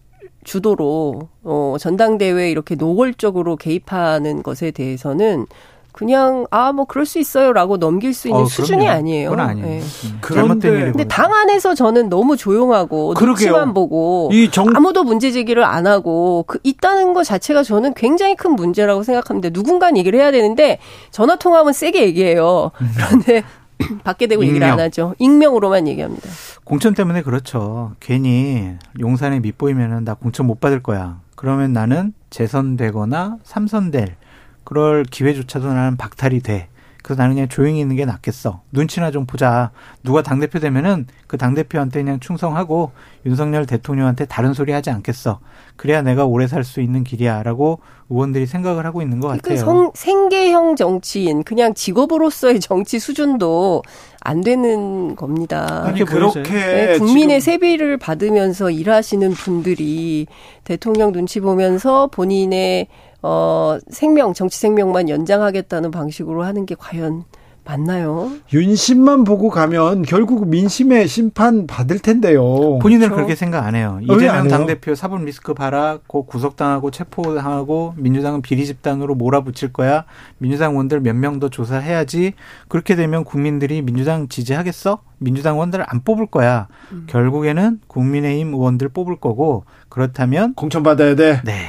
주도로 0.44 1.28
어 1.44 1.76
전당대회 1.78 2.50
이렇게 2.50 2.74
노골적으로 2.74 3.56
개입하는 3.56 4.42
것에 4.42 4.70
대해서는 4.70 5.46
그냥 5.92 6.46
아 6.52 6.72
뭐 6.72 6.84
그럴 6.84 7.04
수 7.04 7.18
있어요라고 7.18 7.76
넘길 7.78 8.14
수 8.14 8.28
있는 8.28 8.42
어, 8.42 8.46
수준이. 8.46 8.88
아니에요. 8.88 9.30
그건 9.30 9.44
아니에요. 9.48 9.68
예. 9.68 9.78
음, 9.80 10.18
그런데-. 10.20 10.70
근데 10.70 11.04
당 11.04 11.32
안에서 11.34 11.74
저는 11.74 12.08
너무 12.08 12.36
조용하고. 12.36 13.14
눈치만 13.18 13.74
보고 13.74 14.30
이 14.32 14.48
정, 14.52 14.68
아무도 14.74 15.02
문제 15.02 15.32
제기를 15.32 15.64
안 15.64 15.88
하고 15.88 16.44
그 16.46 16.58
있다는 16.62 17.12
것 17.12 17.24
자체가 17.24 17.64
저는 17.64 17.94
굉장히 17.94 18.36
큰 18.36 18.52
문제라고 18.52 19.02
생각합니다. 19.02 19.50
누군가 19.50 19.90
얘기를 19.94 20.18
해야 20.20 20.30
되는데 20.30 20.78
전화 21.10 21.34
통화하면 21.36 21.72
세게 21.72 22.02
얘기해요. 22.04 22.70
그런데 22.96 23.42
밖에 24.04 24.26
대고 24.26 24.42
얘기를 24.44 24.62
안 24.64 24.72
익명. 24.74 24.84
하죠. 24.84 25.14
익명으로만 25.18 25.88
얘기합니다. 25.88 26.28
공천 26.64 26.94
때문에 26.94 27.22
그렇죠. 27.22 27.92
괜히 28.00 28.76
용산에 28.98 29.40
밑보이면은 29.40 30.04
나 30.04 30.14
공천 30.14 30.46
못 30.46 30.60
받을 30.60 30.82
거야. 30.82 31.20
그러면 31.36 31.72
나는 31.72 32.12
재선되거나 32.30 33.38
삼선될 33.44 34.16
그럴 34.64 35.04
기회조차도 35.04 35.72
나는 35.72 35.96
박탈이 35.96 36.40
돼. 36.40 36.68
그래서 37.02 37.22
나는 37.22 37.34
그냥 37.36 37.48
조용히 37.48 37.80
있는 37.80 37.96
게 37.96 38.04
낫겠어. 38.04 38.60
눈치나 38.72 39.10
좀 39.10 39.26
보자. 39.26 39.70
누가 40.02 40.22
당대표 40.22 40.58
되면은 40.58 41.06
그 41.26 41.36
당대표한테 41.38 42.02
그냥 42.02 42.20
충성하고 42.20 42.92
윤석열 43.26 43.66
대통령한테 43.66 44.26
다른 44.26 44.52
소리 44.52 44.72
하지 44.72 44.90
않겠어. 44.90 45.40
그래야 45.76 46.02
내가 46.02 46.26
오래 46.26 46.46
살 46.46 46.64
수 46.64 46.80
있는 46.80 47.04
길이야. 47.04 47.42
라고 47.42 47.80
의원들이 48.10 48.46
생각을 48.46 48.84
하고 48.84 49.02
있는 49.02 49.20
것 49.20 49.28
그러니까 49.28 49.48
같아요. 49.48 49.64
성, 49.64 49.92
생계형 49.94 50.76
정치인, 50.76 51.42
그냥 51.42 51.74
직업으로서의 51.74 52.60
정치 52.60 52.98
수준도 52.98 53.82
안 54.20 54.42
되는 54.42 55.16
겁니다. 55.16 55.84
아니 55.86 56.04
그렇게 56.04 56.42
네, 56.42 56.98
국민의 56.98 57.40
지금 57.40 57.52
세비를 57.54 57.96
받으면서 57.96 58.70
일하시는 58.70 59.30
분들이 59.32 60.26
대통령 60.64 61.12
눈치 61.12 61.40
보면서 61.40 62.08
본인의 62.08 62.88
어 63.22 63.78
생명 63.88 64.32
정치 64.34 64.58
생명만 64.58 65.08
연장하겠다는 65.08 65.90
방식으로 65.90 66.42
하는 66.44 66.66
게 66.66 66.74
과연 66.78 67.24
맞나요? 67.62 68.30
윤심만 68.52 69.22
보고 69.24 69.50
가면 69.50 70.02
결국 70.02 70.48
민심의 70.48 71.06
심판 71.06 71.66
받을 71.66 71.98
텐데요. 71.98 72.78
본인들은 72.80 73.10
그렇죠. 73.10 73.14
그렇게 73.16 73.34
생각 73.36 73.64
안 73.66 73.74
해요. 73.74 73.98
이재명? 74.02 74.48
당대표 74.48 74.94
사법 74.94 75.22
리스크 75.24 75.52
봐라. 75.52 75.98
곧 76.06 76.24
구속당하고 76.26 76.90
체포당하고 76.90 77.94
민주당은 77.98 78.40
비리 78.40 78.64
집단으로 78.66 79.14
몰아붙일 79.14 79.72
거야. 79.74 80.04
민주당 80.38 80.72
의원들 80.72 81.00
몇 81.00 81.14
명 81.14 81.38
더 81.38 81.48
조사해야지. 81.50 82.32
그렇게 82.68 82.96
되면 82.96 83.24
국민들이 83.24 83.82
민주당 83.82 84.26
지지하겠어? 84.28 85.00
민주당 85.18 85.54
의원들을 85.56 85.84
안 85.86 86.02
뽑을 86.02 86.26
거야. 86.26 86.66
음. 86.92 87.04
결국에는 87.08 87.80
국민의힘 87.86 88.54
의원들 88.54 88.88
뽑을 88.88 89.16
거고 89.20 89.64
그렇다면 89.90 90.54
공천 90.54 90.82
받아야 90.82 91.14
돼. 91.14 91.42
네. 91.44 91.68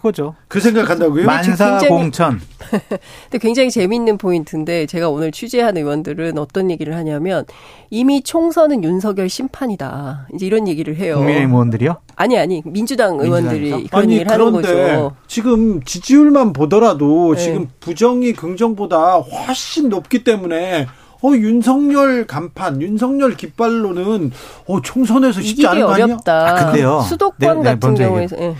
그거죠. 0.00 0.34
그 0.48 0.60
생각한다고요? 0.60 1.26
만사 1.26 1.50
굉장히- 1.80 1.88
공천. 1.88 2.40
근데 2.70 3.38
굉장히 3.38 3.70
재미있는 3.70 4.16
포인트인데 4.16 4.86
제가 4.86 5.10
오늘 5.10 5.30
취재한 5.30 5.76
의원들은 5.76 6.38
어떤 6.38 6.70
얘기를 6.70 6.94
하냐면 6.96 7.44
이미 7.90 8.22
총선은 8.22 8.82
윤석열 8.82 9.28
심판이다. 9.28 10.28
이제 10.34 10.46
이런 10.46 10.66
얘기를 10.68 10.96
해요. 10.96 11.16
국민의힘 11.16 11.50
의원들이요? 11.50 11.96
아니 12.16 12.38
아니 12.38 12.62
민주당 12.64 13.20
의원들이 13.20 13.60
민주당에서? 13.60 13.88
그런 13.90 14.02
아니 14.04 14.12
얘기를 14.14 14.32
하는 14.32 14.52
그런데 14.52 14.68
거죠. 14.96 15.16
지금 15.26 15.82
지지율만 15.84 16.52
보더라도 16.54 17.34
네. 17.34 17.42
지금 17.42 17.68
부정이 17.80 18.32
긍정보다 18.32 19.16
훨씬 19.16 19.90
높기 19.90 20.24
때문에 20.24 20.86
어 21.22 21.32
윤석열 21.34 22.26
간판, 22.26 22.80
윤석열 22.80 23.36
깃발로는 23.36 24.30
어 24.66 24.80
총선에서 24.80 25.42
쉽지 25.42 25.66
않은 25.66 25.82
거 25.82 25.92
아니야? 25.92 26.04
어렵다. 26.06 26.48
아, 26.48 26.54
근데요. 26.64 27.00
수도권 27.02 27.36
네, 27.38 27.54
네, 27.54 27.62
같은 27.78 27.94
경우에서 27.94 28.36
예. 28.40 28.54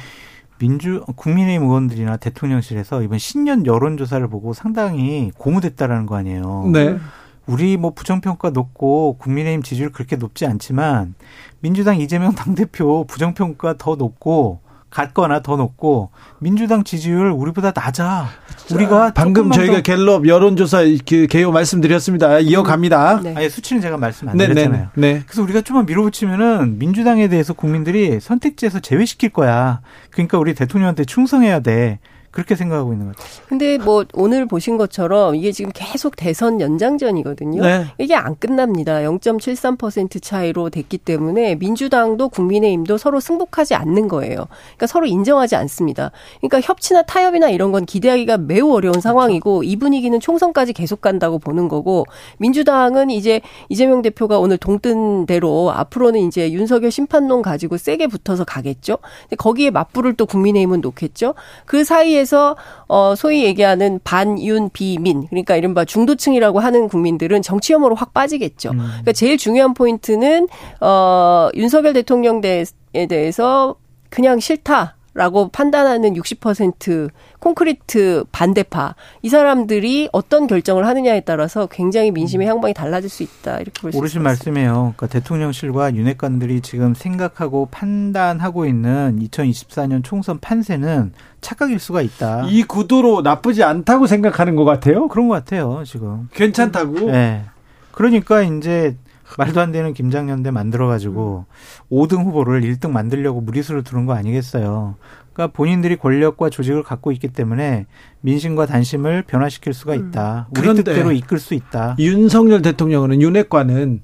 민주 0.61 1.03
국민의힘 1.17 1.67
의원들이나 1.67 2.19
대통령실에서 2.19 3.03
이번 3.03 3.19
신년 3.19 3.65
여론조사를 3.65 4.29
보고 4.29 4.53
상당히 4.53 5.33
고무됐다라는 5.39 6.05
거 6.05 6.17
아니에요. 6.17 6.69
네. 6.71 6.99
우리 7.47 7.79
뭐 7.79 7.93
부정평가 7.95 8.51
높고 8.51 9.17
국민의힘 9.19 9.63
지지율 9.63 9.91
그렇게 9.91 10.17
높지 10.17 10.45
않지만 10.45 11.15
민주당 11.61 11.99
이재명 11.99 12.33
당대표 12.37 13.05
부정평가 13.05 13.79
더 13.79 13.97
높고 13.97 14.61
같거나 14.91 15.41
더 15.41 15.57
높고 15.57 16.11
민주당 16.39 16.85
지지율 16.85 17.31
우리보다 17.31 17.73
낮아. 17.75 18.29
우리가 18.73 19.13
방금 19.15 19.51
저희가 19.51 19.81
갤럽 19.81 20.27
여론조사 20.27 20.83
그 21.09 21.27
개요 21.29 21.51
말씀드렸습니다. 21.53 22.39
이어갑니다. 22.41 23.21
네. 23.23 23.35
아니 23.37 23.49
수치는 23.49 23.81
제가 23.83 23.97
말씀 23.97 24.29
안 24.29 24.37
네, 24.37 24.47
네, 24.47 24.55
드렸잖아요. 24.55 24.89
네, 24.95 25.15
네. 25.15 25.23
그래서 25.27 25.43
우리가 25.43 25.63
좀만 25.63 25.87
밀어붙이면은 25.87 26.79
민주당에 26.79 27.29
대해서 27.29 27.53
국민들이 27.53 28.21
선택지에서 28.21 28.81
제외시킬 28.81 29.31
거야. 29.31 29.81
그러니까 30.11 30.39
우리 30.39 30.55
대통령한테 30.55 31.05
충성해야 31.05 31.61
돼. 31.61 31.99
그렇게 32.31 32.55
생각하고 32.55 32.93
있는 32.93 33.07
것 33.07 33.17
같아요. 33.17 33.45
근데 33.49 33.77
뭐 33.79 34.05
오늘 34.15 34.47
보신 34.47 34.77
것처럼 34.77 35.35
이게 35.35 35.51
지금 35.51 35.73
계속 35.75 36.15
대선 36.15 36.61
연장전이거든요. 36.61 37.63
네. 37.63 37.87
이게 37.99 38.15
안 38.15 38.37
끝납니다. 38.39 38.99
0.73% 38.99 40.23
차이로 40.23 40.71
됐기 40.71 40.99
때문에 40.99 41.57
민주당도 41.57 42.29
국민의힘도 42.29 42.99
서로 42.99 43.19
승복하지 43.19 43.75
않는 43.75 44.07
거예요. 44.07 44.47
그러니까 44.77 44.87
서로 44.87 45.07
인정하지 45.07 45.57
않습니다. 45.57 46.13
그러니까 46.41 46.61
협치나 46.61 47.03
타협이나 47.03 47.51
이런 47.51 47.73
건 47.73 47.85
기대하기가 47.85 48.39
매우 48.39 48.73
어려운 48.75 49.01
상황이고 49.01 49.65
이 49.65 49.75
분위기는 49.77 50.19
총선까지 50.21 50.73
계속 50.73 51.01
간다고 51.01 51.41
보는 51.41 51.67
거고 51.67 52.07
민주당은 52.39 53.11
이제 53.11 53.41
이재명 53.69 54.03
대표가 54.03 54.39
오늘 54.39 54.57
동뜬 54.57 55.27
대로 55.27 55.73
앞으로는 55.73 56.21
이제 56.21 56.53
윤석열 56.53 56.93
심판론 56.93 57.43
가지고 57.43 57.77
세게 57.77 58.07
붙어서 58.07 58.45
가겠죠. 58.45 58.99
거기에 59.37 59.71
맞불을 59.71 60.15
또 60.15 60.27
국민의힘은 60.27 60.81
놓겠죠. 60.81 61.35
그 61.67 61.83
사이에 61.83 62.20
사이에서 62.21 62.57
어 62.89 63.15
소위 63.17 63.45
얘기하는 63.45 64.01
반윤 64.05 64.71
비민 64.73 65.27
그러니까 65.27 65.57
이른바 65.57 65.85
중도층이라고 65.85 66.61
하는 66.61 66.89
국민들은 66.89 67.43
정치 67.43 67.73
혐오로 67.73 67.95
확 67.95 68.13
빠지겠죠. 68.13 68.71
음. 68.71 68.79
그러니까 68.79 69.13
제일 69.13 69.37
중요한 69.39 69.75
포인트는 69.75 70.49
어 70.81 71.49
윤석열 71.55 71.93
대통령에 71.93 72.65
대해서 73.09 73.77
그냥 74.09 74.41
싫다. 74.41 74.97
라고 75.13 75.49
판단하는 75.49 76.15
60% 76.15 77.11
콘크리트 77.41 78.25
반대파 78.31 78.95
이 79.23 79.29
사람들이 79.29 80.09
어떤 80.13 80.47
결정을 80.47 80.87
하느냐에 80.87 81.21
따라서 81.21 81.67
굉장히 81.67 82.13
민심의 82.13 82.47
음. 82.47 82.51
향방이 82.51 82.75
달라질 82.75 83.11
수 83.11 83.25
있다 83.25 83.57
이렇게 83.59 83.73
볼 83.81 83.91
수 83.93 83.97
있습니다. 83.97 83.99
오르신 83.99 84.23
말씀이에요. 84.23 84.73
그러니까 84.97 85.07
대통령실과 85.09 85.95
윤핵관들이 85.95 86.61
지금 86.61 86.95
생각하고 86.95 87.67
판단하고 87.73 88.67
있는 88.67 89.19
2024년 89.21 90.05
총선 90.05 90.39
판세는 90.39 91.13
착각일 91.41 91.81
수가 91.81 92.03
있다. 92.03 92.45
이 92.49 92.63
구도로 92.63 93.23
나쁘지 93.23 93.65
않다고 93.65 94.07
생각하는 94.07 94.55
것 94.55 94.65
같아요. 94.65 95.09
그런 95.09 95.27
것 95.29 95.35
같아요. 95.35 95.83
지금 95.85 96.29
괜찮다고. 96.35 97.11
네. 97.11 97.45
그러니까 97.93 98.43
이제 98.43 98.97
말도 99.39 99.61
안 99.61 99.73
되는 99.73 99.93
김장년대 99.95 100.51
만들어가지고 100.51 101.47
음. 101.49 101.95
5등 101.95 102.25
후보를 102.25 102.63
1등 102.63 102.91
만들려고 102.91 103.41
무리수를 103.41 103.83
두는 103.83 104.07
거 104.07 104.15
아니겠어요. 104.15 104.97
그러니까 105.33 105.57
본인들이 105.57 105.97
권력과 105.97 106.51
조직을 106.51 106.83
갖고 106.83 107.13
있기 107.13 107.29
때문에 107.29 107.87
민심과 108.21 108.67
단심을 108.67 109.23
변화시킬 109.23 109.73
수가 109.73 109.95
음. 109.95 110.09
있다. 110.09 110.49
음. 110.51 110.59
우리 110.59 110.75
뜻대로 110.75 111.13
이끌 111.13 111.39
수 111.39 111.55
있다. 111.55 111.97
윤석열 111.99 112.63
대통령은 112.63 113.21
윤핵관은 113.21 114.03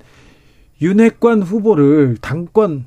윤핵관 0.81 1.43
후보를 1.43 2.19
당권 2.21 2.87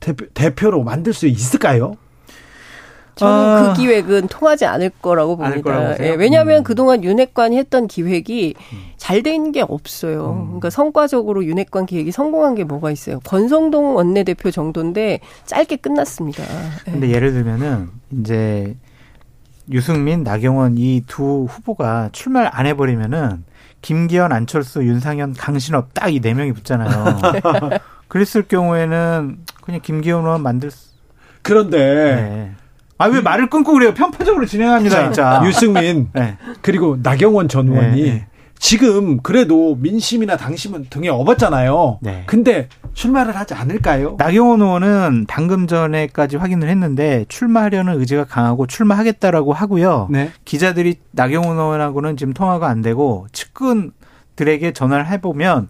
대표, 0.00 0.26
대표로 0.34 0.82
만들 0.82 1.12
수 1.12 1.26
있을까요? 1.26 1.94
저는 3.14 3.34
아. 3.34 3.72
그 3.74 3.80
기획은 3.80 4.28
통하지 4.28 4.64
않을 4.64 4.90
거라고 5.02 5.36
봅니다. 5.36 5.96
예, 6.00 6.10
왜냐하면 6.14 6.58
음. 6.58 6.64
그동안 6.64 7.04
윤핵관이 7.04 7.58
했던 7.58 7.86
기획이 7.86 8.54
음. 8.72 8.78
잘돼 8.96 9.34
있는 9.34 9.52
게 9.52 9.60
없어요. 9.60 10.30
음. 10.32 10.46
그러니까 10.46 10.70
성과적으로 10.70 11.44
윤핵관 11.44 11.86
기획이 11.86 12.10
성공한 12.10 12.54
게 12.54 12.64
뭐가 12.64 12.90
있어요? 12.90 13.20
권성동 13.20 13.96
원내대표 13.96 14.50
정도인데 14.50 15.20
짧게 15.44 15.76
끝났습니다. 15.76 16.42
예. 16.88 16.90
근데 16.90 17.10
예를 17.10 17.32
들면은 17.32 17.90
이제 18.18 18.76
유승민, 19.70 20.22
나경원 20.22 20.76
이 20.78 21.02
두 21.06 21.46
후보가 21.48 22.10
출마를 22.12 22.50
안 22.52 22.66
해버리면은 22.66 23.44
김기현, 23.82 24.32
안철수, 24.32 24.84
윤상현, 24.84 25.34
강신업 25.34 25.92
딱 25.94 26.08
이 26.10 26.20
네 26.20 26.34
명이 26.34 26.52
붙잖아요. 26.52 27.16
그랬을 28.08 28.42
경우에는 28.48 29.38
그냥 29.62 29.80
김기현 29.82 30.24
의원 30.24 30.42
만들 30.42 30.70
수. 30.70 30.92
그런데 31.42 31.78
네. 31.78 32.52
아 32.98 33.06
왜 33.08 33.20
말을 33.20 33.48
끊고 33.50 33.72
그래요? 33.72 33.94
편파적으로 33.94 34.46
진행합니다. 34.46 35.04
진짜. 35.04 35.42
유승민 35.44 36.08
네. 36.14 36.36
그리고 36.60 36.96
나경원 37.02 37.48
전 37.48 37.68
의원이 37.68 38.02
네. 38.02 38.26
지금 38.58 39.18
그래도 39.22 39.74
민심이나 39.74 40.36
당심은 40.36 40.86
등에 40.88 41.08
업었잖아요. 41.08 41.98
네. 42.00 42.22
근데 42.26 42.68
출마를 42.94 43.34
하지 43.34 43.54
않을까요? 43.54 44.14
나경원 44.18 44.60
의원은 44.62 45.24
방금 45.26 45.66
전에까지 45.66 46.36
확인을 46.36 46.68
했는데 46.68 47.24
출마하려는 47.28 47.98
의지가 47.98 48.24
강하고 48.24 48.68
출마하겠다라고 48.68 49.52
하고요. 49.52 50.06
네. 50.12 50.30
기자들이 50.44 50.94
나경원 51.10 51.58
의원하고는 51.58 52.16
지금 52.16 52.32
통화가 52.34 52.68
안 52.68 52.82
되고 52.82 53.26
측근들에게 53.32 54.72
전화를 54.72 55.08
해보면 55.08 55.66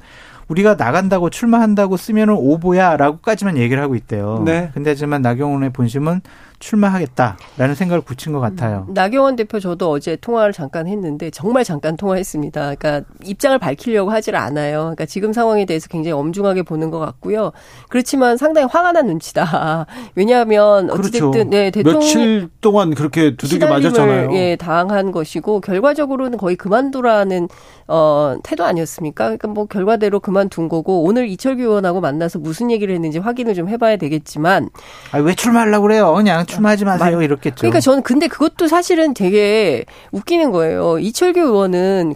우리가 0.49 0.77
나간다고 0.77 1.31
출마한다고 1.31 1.97
쓰면은 1.97 2.35
오보야라고까지만 2.35 3.57
얘기를 3.57 3.83
하고 3.83 3.95
있대요. 3.95 4.43
네. 4.45 4.71
근데 4.75 4.91
하지만 4.91 5.23
나경원의 5.23 5.71
본심은 5.73 6.21
출마하겠다라는 6.63 7.75
생각을 7.75 8.01
굳힌 8.03 8.33
것 8.33 8.41
같아요. 8.41 8.87
음, 8.89 8.95
나경원 8.95 9.37
대표 9.37 9.59
저도 9.61 9.91
어제 9.91 10.17
통화를 10.17 10.53
잠깐 10.53 10.87
했는데 10.87 11.31
정말 11.31 11.65
잠깐 11.65 11.97
통화했습니다. 11.97 12.75
그러니까 12.77 13.03
입장을 13.25 13.59
밝히려고 13.59 14.11
하질 14.11 14.37
않아요. 14.37 14.81
그러니까 14.81 15.05
지금 15.07 15.33
상황에 15.33 15.65
대해서 15.65 15.89
굉장히 15.89 16.13
엄중하게 16.13 16.63
보는 16.63 16.91
것 16.91 16.99
같고요. 17.01 17.53
그렇지만 17.89 18.37
상당히 18.37 18.69
화가 18.71 18.93
난 18.93 19.07
눈치다. 19.07 19.87
왜냐하면 20.15 20.91
어찌됐든 20.91 21.31
그렇죠. 21.31 21.51
네, 21.51 21.71
대통령 21.71 22.01
며칠 22.01 22.49
동안 22.61 22.95
그렇게 22.95 23.37
두들겨 23.37 23.67
맞았잖아요. 23.69 24.33
예, 24.35 24.57
당한 24.57 25.11
것이고 25.11 25.61
결과적으로는 25.61 26.39
거의 26.39 26.57
그만두라는 26.57 27.49
어, 27.89 28.37
태도 28.43 28.65
아니었습니까? 28.65 29.25
그러니까 29.25 29.49
뭐 29.49 29.67
결과대로 29.67 30.21
그만둔 30.21 30.69
거고 30.69 31.03
오늘 31.03 31.29
이철규 31.29 31.63
의원하고 31.63 32.01
만나서 32.01 32.39
무슨 32.39 32.71
얘기를 32.71 32.95
했는지 32.95 33.19
확인을 33.19 33.55
좀 33.55 33.69
해봐야 33.69 33.97
되겠지만 33.97 34.71
아, 35.11 35.19
왜 35.19 35.35
출마하려고 35.35 35.83
그래요? 35.83 36.15
그냥 36.15 36.47
출마하지 36.55 36.85
마세요. 36.85 37.17
말, 37.17 37.25
이렇겠죠. 37.25 37.57
그러니까 37.57 37.81
저는 37.81 38.03
근데 38.03 38.29
그것도 38.29 38.69
사실은 38.69 39.15
되게 39.15 39.85
웃기는 40.13 40.51
거예요. 40.51 40.99
이철규 40.99 41.41
의원은 41.41 42.15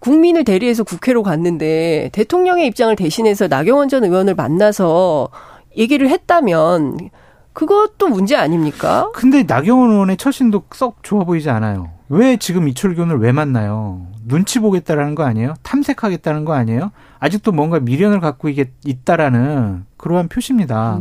국민을 0.00 0.44
대리해서 0.44 0.84
국회로 0.84 1.22
갔는데 1.22 2.10
대통령의 2.12 2.66
입장을 2.68 2.94
대신해서 2.94 3.48
나경원 3.48 3.88
전 3.88 4.04
의원을 4.04 4.34
만나서 4.34 5.28
얘기를 5.76 6.08
했다면 6.08 7.10
그것도 7.52 8.08
문제 8.08 8.36
아닙니까? 8.36 9.10
근데 9.14 9.42
나경원 9.42 9.90
의원의 9.90 10.16
처신도 10.16 10.64
썩 10.72 11.02
좋아 11.02 11.24
보이지 11.24 11.50
않아요. 11.50 11.90
왜 12.08 12.36
지금 12.36 12.68
이철규 12.68 13.02
의원을 13.02 13.18
왜 13.20 13.32
만나요? 13.32 14.06
눈치 14.24 14.60
보겠다라는 14.60 15.14
거 15.14 15.24
아니에요? 15.24 15.54
탐색하겠다는 15.62 16.44
거 16.44 16.52
아니에요? 16.54 16.92
아직도 17.18 17.50
뭔가 17.52 17.80
미련을 17.80 18.20
갖고 18.20 18.48
있다라는 18.48 19.86
그러한 19.96 20.28
표시입니다. 20.28 21.00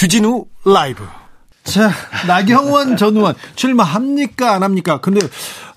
주진우 0.00 0.46
라이브. 0.64 1.04
자, 1.62 1.90
나경원 2.26 2.96
전 2.96 3.18
의원 3.18 3.34
출마합니까 3.54 4.54
안 4.54 4.62
합니까? 4.62 4.98
근데 5.02 5.20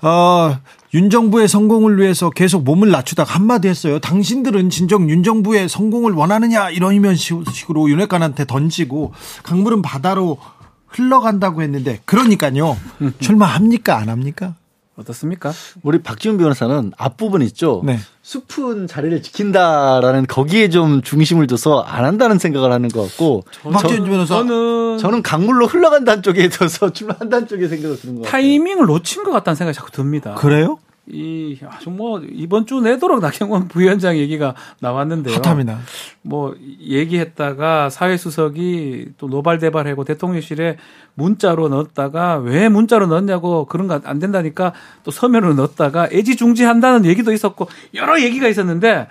어, 0.00 0.56
윤 0.94 1.10
정부의 1.10 1.46
성공을 1.46 2.00
위해서 2.00 2.30
계속 2.30 2.64
몸을 2.64 2.90
낮추다가 2.90 3.34
한마디 3.34 3.68
했어요. 3.68 3.98
당신들은 3.98 4.70
진정 4.70 5.10
윤 5.10 5.22
정부의 5.22 5.68
성공을 5.68 6.12
원하느냐 6.12 6.70
이런 6.70 7.14
식으로 7.14 7.90
윤핵관한테 7.90 8.46
던지고 8.46 9.12
강물은 9.42 9.82
바다로 9.82 10.38
흘러간다고 10.86 11.60
했는데 11.60 12.00
그러니까요. 12.06 12.78
출마합니까 13.20 13.98
안 13.98 14.08
합니까? 14.08 14.54
어떻습니까? 14.96 15.52
우리 15.82 16.00
박지훈 16.02 16.38
변호사는 16.38 16.92
앞부분 16.96 17.42
있죠. 17.42 17.82
네. 17.84 17.98
숲은 18.22 18.86
자리를 18.86 19.22
지킨다라는 19.22 20.26
거기에 20.26 20.68
좀 20.68 21.02
중심을 21.02 21.46
둬서 21.46 21.80
안 21.80 22.04
한다는 22.04 22.38
생각을 22.38 22.72
하는 22.72 22.88
것 22.88 23.02
같고 23.02 23.44
박지훈 23.72 24.04
변호사 24.04 24.36
저는 24.36 24.98
저는 24.98 25.22
강물로 25.22 25.66
흘러간다는 25.66 26.22
쪽에 26.22 26.48
둬서 26.48 26.90
출마한다는 26.94 27.48
쪽에 27.48 27.68
생각을 27.68 27.98
드는 27.98 28.16
것 28.16 28.22
타이밍을 28.22 28.86
놓친 28.86 29.24
것 29.24 29.32
같다는 29.32 29.56
생각이 29.56 29.76
자꾸 29.76 29.90
듭니다. 29.90 30.34
그래요? 30.34 30.78
이 31.06 31.58
아주 31.68 31.90
뭐 31.90 32.22
이번 32.32 32.64
주 32.64 32.80
내도록 32.80 33.20
나경원 33.20 33.68
부위원장 33.68 34.16
얘기가 34.16 34.54
나왔는데요. 34.80 35.38
핫합니다. 35.44 35.78
뭐 36.22 36.54
얘기했다가 36.80 37.90
사회수석이 37.90 39.08
또 39.18 39.28
노발대발하고 39.28 40.04
대통령실에 40.04 40.78
문자로 41.14 41.68
넣었다가 41.68 42.36
왜 42.38 42.68
문자로 42.70 43.06
넣었냐고 43.06 43.66
그런 43.66 43.86
거 43.86 44.00
안 44.04 44.18
된다니까 44.18 44.72
또 45.04 45.10
서면으로 45.10 45.54
넣었다가 45.54 46.08
애지중지한다는 46.10 47.04
얘기도 47.04 47.32
있었고 47.32 47.68
여러 47.94 48.20
얘기가 48.20 48.48
있었는데 48.48 49.06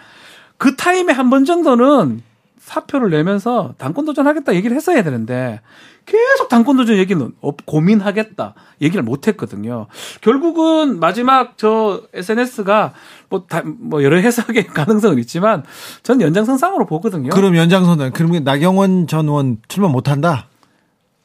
그 0.57 0.75
타임에 0.75 1.13
한 1.13 1.29
번 1.29 1.45
정도는 1.45 2.21
사표를 2.59 3.09
내면서 3.11 3.73
당권 3.77 4.05
도전하겠다 4.05 4.55
얘기를 4.55 4.75
했어야 4.75 5.03
되는데 5.03 5.61
계속 6.05 6.49
당권 6.49 6.77
도전 6.77 6.97
얘기는 6.97 7.31
고민하겠다 7.65 8.53
얘기를 8.81 9.03
못 9.03 9.27
했거든요. 9.27 9.87
결국은 10.21 10.99
마지막 10.99 11.57
저 11.57 12.01
SNS가 12.13 12.93
뭐, 13.29 13.45
다, 13.47 13.61
뭐 13.65 14.03
여러 14.03 14.17
해석의 14.17 14.67
가능성은 14.73 15.17
있지만 15.19 15.63
전 16.03 16.21
연장선상으로 16.21 16.85
보거든요. 16.85 17.29
그럼 17.29 17.55
연장선은 17.55 18.11
그러면 18.11 18.43
나경원 18.43 19.07
전 19.07 19.27
의원 19.27 19.57
출마 19.67 19.87
못 19.87 20.09
한다? 20.09 20.47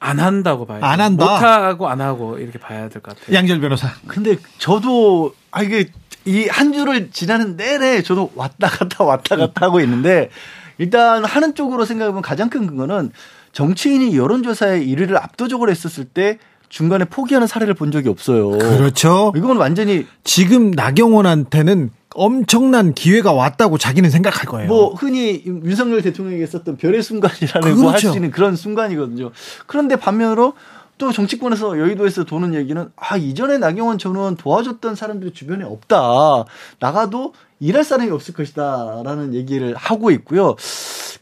안 0.00 0.20
한다고 0.20 0.64
봐요. 0.64 0.78
안 0.82 1.00
한다. 1.00 1.24
못 1.24 1.30
하고 1.42 1.88
안 1.88 2.00
하고 2.00 2.38
이렇게 2.38 2.58
봐야 2.58 2.88
될 2.88 3.02
것 3.02 3.18
같아요. 3.18 3.34
양절 3.36 3.60
변호사. 3.60 3.88
근데 4.06 4.36
저도 4.58 5.34
아 5.50 5.62
이게 5.62 5.90
이 6.24 6.46
한 6.48 6.72
주를 6.72 7.10
지나는 7.10 7.56
내내 7.56 8.02
저도 8.02 8.30
왔다 8.36 8.68
갔다 8.68 9.02
왔다 9.02 9.34
갔다 9.36 9.66
하고 9.66 9.80
있는데 9.80 10.30
일단 10.76 11.24
하는 11.24 11.54
쪽으로 11.54 11.84
생각해보면 11.84 12.22
가장 12.22 12.48
큰 12.50 12.66
근거는 12.66 13.10
정치인이 13.58 14.16
여론조사에 14.16 14.86
1위를 14.86 15.16
압도적으로 15.16 15.72
했었을 15.72 16.04
때 16.04 16.38
중간에 16.68 17.04
포기하는 17.04 17.48
사례를 17.48 17.74
본 17.74 17.90
적이 17.90 18.08
없어요. 18.08 18.50
그렇죠. 18.50 19.32
이건 19.34 19.56
완전히 19.56 20.06
지금 20.22 20.70
나경원한테는 20.70 21.90
엄청난 22.14 22.94
기회가 22.94 23.32
왔다고 23.32 23.76
자기는 23.76 24.10
생각할 24.10 24.46
거예요. 24.46 24.68
뭐 24.68 24.94
흔히 24.94 25.42
윤석열 25.44 26.02
대통령에게 26.02 26.46
썼던 26.46 26.76
별의 26.76 27.02
순간이라는 27.02 27.60
그렇죠. 27.60 27.82
뭐할 27.82 27.98
수 27.98 28.14
있는 28.14 28.30
그런 28.30 28.54
순간이거든요. 28.54 29.32
그런데 29.66 29.96
반면으로 29.96 30.52
또 30.98 31.12
정치권에서 31.12 31.78
여의도에서 31.78 32.24
도는 32.24 32.54
얘기는 32.54 32.90
아 32.96 33.16
이전에 33.16 33.58
나경원 33.58 33.98
전 33.98 34.16
의원 34.16 34.36
도와줬던 34.36 34.94
사람들이 34.96 35.32
주변에 35.32 35.64
없다. 35.64 36.44
나가도 36.80 37.34
일할 37.60 37.84
사람이 37.84 38.10
없을 38.10 38.34
것이다라는 38.34 39.34
얘기를 39.34 39.74
하고 39.76 40.10
있고요. 40.10 40.56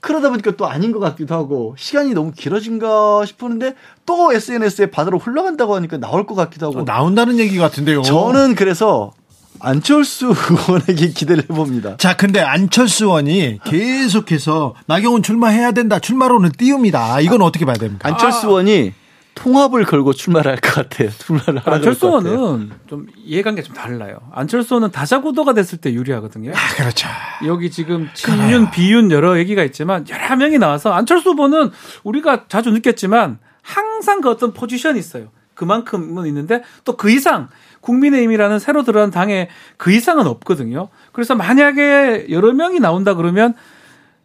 그러다 0.01 0.31
보니까 0.31 0.53
또 0.53 0.67
아닌 0.67 0.93
것 0.93 0.99
같기도 1.01 1.35
하고 1.35 1.75
시간이 1.79 2.13
너무 2.15 2.33
길어진가 2.33 3.25
싶었는데 3.27 3.75
또 4.05 4.33
SNS에 4.33 4.91
바다로 4.91 5.19
흘러간다고 5.19 5.75
하니까 5.77 5.99
나올 5.99 6.27
것 6.27 6.35
같기도 6.35 6.67
하고 6.67 6.85
나온다는 6.85 7.39
얘기 7.39 7.59
같은데요. 7.59 8.03
저는 8.03 8.55
그래서 8.55 9.13
안철수 9.59 10.35
의원에게 10.51 11.09
기대를 11.09 11.45
해봅니다. 11.45 11.97
자, 11.97 12.15
근데 12.15 12.41
안철수 12.41 13.05
의원이 13.07 13.61
계속해서 13.65 14.75
나경원 14.87 15.23
출마해야 15.23 15.73
된다. 15.73 15.99
출마론을 15.99 16.53
띄웁니다. 16.53 17.21
이건 17.21 17.41
어떻게 17.43 17.65
봐야 17.65 17.77
됩니까? 17.77 18.07
안철수 18.09 18.49
의원이 18.49 18.93
통합을 19.37 19.85
걸고 19.85 20.13
출마를 20.15 20.51
할 20.51 20.59
것 20.61 20.75
같아요. 20.75 21.11
출마를 21.11 21.61
하라 21.61 21.77
안철수 21.77 22.07
의원은 22.07 22.71
좀 22.89 23.07
이해관계가 23.25 23.65
좀 23.67 23.75
달라요. 23.77 24.19
안철수 24.33 24.75
의원은 24.75 24.91
다자구도가 24.91 25.53
됐을 25.55 25.79
때 25.79 25.93
유리하거든요. 25.93 26.51
아, 26.53 26.75
그렇죠. 26.77 27.09
여기 27.47 27.71
지금 27.71 28.09
친윤, 28.15 28.71
비윤 28.73 29.11
여러 29.13 29.39
얘기가 29.39 29.63
있지만 29.65 30.07
여러 30.09 30.35
명이 30.37 30.59
나와서 30.59 30.93
안철수 30.93 31.31
후보는 31.31 31.71
우리가 32.03 32.47
자주 32.49 32.71
느꼈지만 32.71 33.39
항상 33.63 34.21
그 34.21 34.31
어떤 34.31 34.53
포지션이 34.53 34.99
있어요. 34.99 35.29
그만큼은 35.55 36.27
있는데 36.27 36.63
또 36.85 36.97
그 36.97 37.11
이상 37.11 37.49
국민의힘이라는 37.81 38.59
새로 38.59 38.83
들어간 38.85 39.11
당에 39.11 39.49
그 39.77 39.93
이상은 39.93 40.27
없거든요. 40.27 40.89
그래서 41.13 41.35
만약에 41.35 42.27
여러 42.31 42.53
명이 42.53 42.81
나온다 42.81 43.15
그러면 43.15 43.55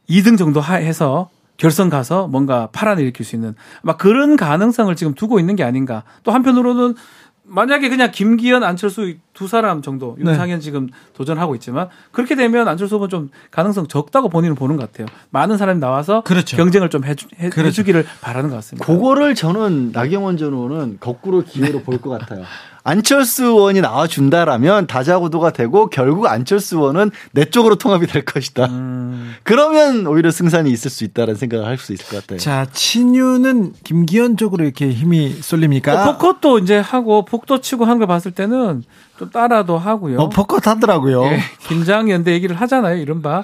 2등 0.10 0.38
정도 0.38 0.62
해서 0.64 1.30
결선 1.62 1.92
가서 1.92 2.28
뭔가 2.28 2.70
파란을 2.72 3.04
일으킬 3.04 3.24
수 3.24 3.36
있는 3.36 3.54
막 3.84 4.00
그런 4.00 4.36
가능성을 4.36 4.96
지금 4.96 5.14
두고 5.14 5.40
있는 5.40 5.56
게 5.56 5.64
아닌가. 5.64 6.04
또 6.24 6.32
한편으로는 6.32 6.96
만약에 7.44 7.88
그냥 7.90 8.10
김기현, 8.12 8.64
안철수 8.64 9.14
두 9.34 9.48
사람 9.48 9.82
정도 9.82 10.16
윤상현 10.20 10.60
네. 10.60 10.64
지금 10.64 10.90
도전하고 11.16 11.56
있지만 11.56 11.88
그렇게 12.12 12.36
되면 12.36 12.68
안철수 12.68 12.96
후보는 12.96 13.10
좀 13.10 13.30
가능성 13.50 13.88
적다고 13.88 14.28
본인은 14.30 14.56
보는 14.56 14.76
것 14.78 14.92
같아요. 14.92 15.08
많은 15.30 15.58
사람이 15.58 15.80
나와서 15.80 16.22
그렇죠. 16.22 16.58
경쟁을 16.58 16.90
좀 16.90 17.06
해주, 17.06 17.28
해, 17.40 17.50
그렇죠. 17.50 17.72
주기를 17.72 18.06
바라는 18.22 18.50
것 18.50 18.56
같습니다. 18.58 18.86
그거를 18.86 19.34
저는 19.36 19.92
나경원 19.94 20.38
전 20.38 20.54
의원은 20.54 20.98
거꾸로 21.00 21.44
기회로 21.44 21.80
네. 21.80 21.84
볼것 21.84 22.20
같아요. 22.20 22.44
안철수 22.84 23.46
의원이 23.46 23.80
나와준다라면 23.82 24.88
다자구도가 24.88 25.52
되고 25.52 25.88
결국 25.88 26.26
안철수 26.26 26.78
의원은 26.78 27.12
내 27.32 27.46
쪽으로 27.46 27.76
통합이 27.76 28.08
될 28.08 28.26
것이다. 28.26 28.66
음. 28.66 29.36
그러면 29.44 30.08
오히려 30.08 30.32
승산이 30.32 30.72
있을 30.72 30.90
수 30.90 31.04
있다는 31.04 31.36
생각을 31.36 31.66
할 31.66 31.78
수 31.78 31.94
있을 31.94 32.06
것 32.08 32.22
같아요. 32.22 32.40
자, 32.40 32.66
친유는 32.74 33.74
김기현 33.84 34.36
쪽으로 34.38 34.64
이렇게 34.64 34.90
힘이 34.92 35.32
쏠립니까? 35.42 36.10
어, 36.10 36.18
포커도 36.18 36.60
이제 36.60 36.78
하고 36.80 37.24
복도 37.24 37.62
치고 37.62 37.86
한 37.86 38.00
걸 38.00 38.08
봤을 38.08 38.32
때는 38.32 38.84
좀 39.22 39.30
따라도 39.30 39.78
하고요. 39.78 40.18
어, 40.20 40.30
포커 40.30 40.58
하더라고요. 40.64 41.24
예, 41.26 41.40
김장연대 41.68 42.32
얘기를 42.32 42.56
하잖아요. 42.56 42.98
이른바 42.98 43.44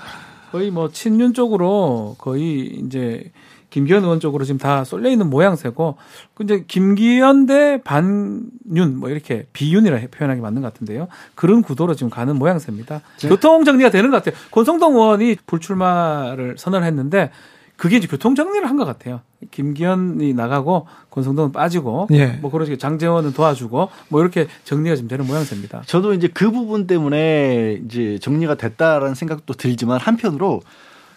거의 0.51 0.71
뭐 0.71 0.89
친윤 0.89 1.35
쪽으로 1.35 2.15
거의 2.17 2.81
이제 2.83 3.31
김기현 3.69 4.03
의원 4.03 4.19
쪽으로 4.19 4.43
지금 4.43 4.57
다 4.57 4.83
쏠려 4.83 5.07
있는 5.11 5.29
모양새고 5.29 5.97
그 6.33 6.43
이제 6.43 6.63
김기현 6.67 7.45
대 7.45 7.79
반윤 7.83 8.97
뭐 8.97 9.09
이렇게 9.09 9.45
비윤이라 9.53 9.99
표현하기 10.09 10.41
맞는 10.41 10.63
것 10.63 10.73
같은데요. 10.73 11.09
그런 11.35 11.61
구도로 11.61 11.93
지금 11.93 12.09
가는 12.09 12.35
모양새입니다. 12.35 13.01
네. 13.19 13.29
교통 13.29 13.63
정리가 13.63 13.91
되는 13.91 14.09
것 14.09 14.23
같아요. 14.23 14.41
권성동 14.49 14.95
의원이 14.95 15.35
불출마를 15.45 16.55
선언했는데 16.57 17.29
그게 17.77 17.97
이제 17.97 18.07
교통 18.07 18.35
정리를 18.35 18.67
한 18.67 18.75
것 18.77 18.85
같아요. 18.85 19.21
김기현이 19.51 20.33
나가고 20.33 20.87
권성동은 21.11 21.51
빠지고 21.51 22.07
예. 22.11 22.27
뭐 22.41 22.51
그런 22.51 22.65
식으로 22.65 22.77
장재원은 22.79 23.33
도와주고 23.33 23.89
뭐 24.09 24.21
이렇게 24.21 24.47
정리가 24.65 24.95
좀 24.95 25.07
되는 25.07 25.25
모양새입니다. 25.25 25.83
저도 25.85 26.13
이제 26.13 26.27
그 26.27 26.51
부분 26.51 26.87
때문에 26.87 27.79
이제 27.85 28.17
정리가 28.19 28.55
됐다라는 28.55 29.13
생각도 29.15 29.53
들지만 29.53 29.99
한편으로 29.99 30.61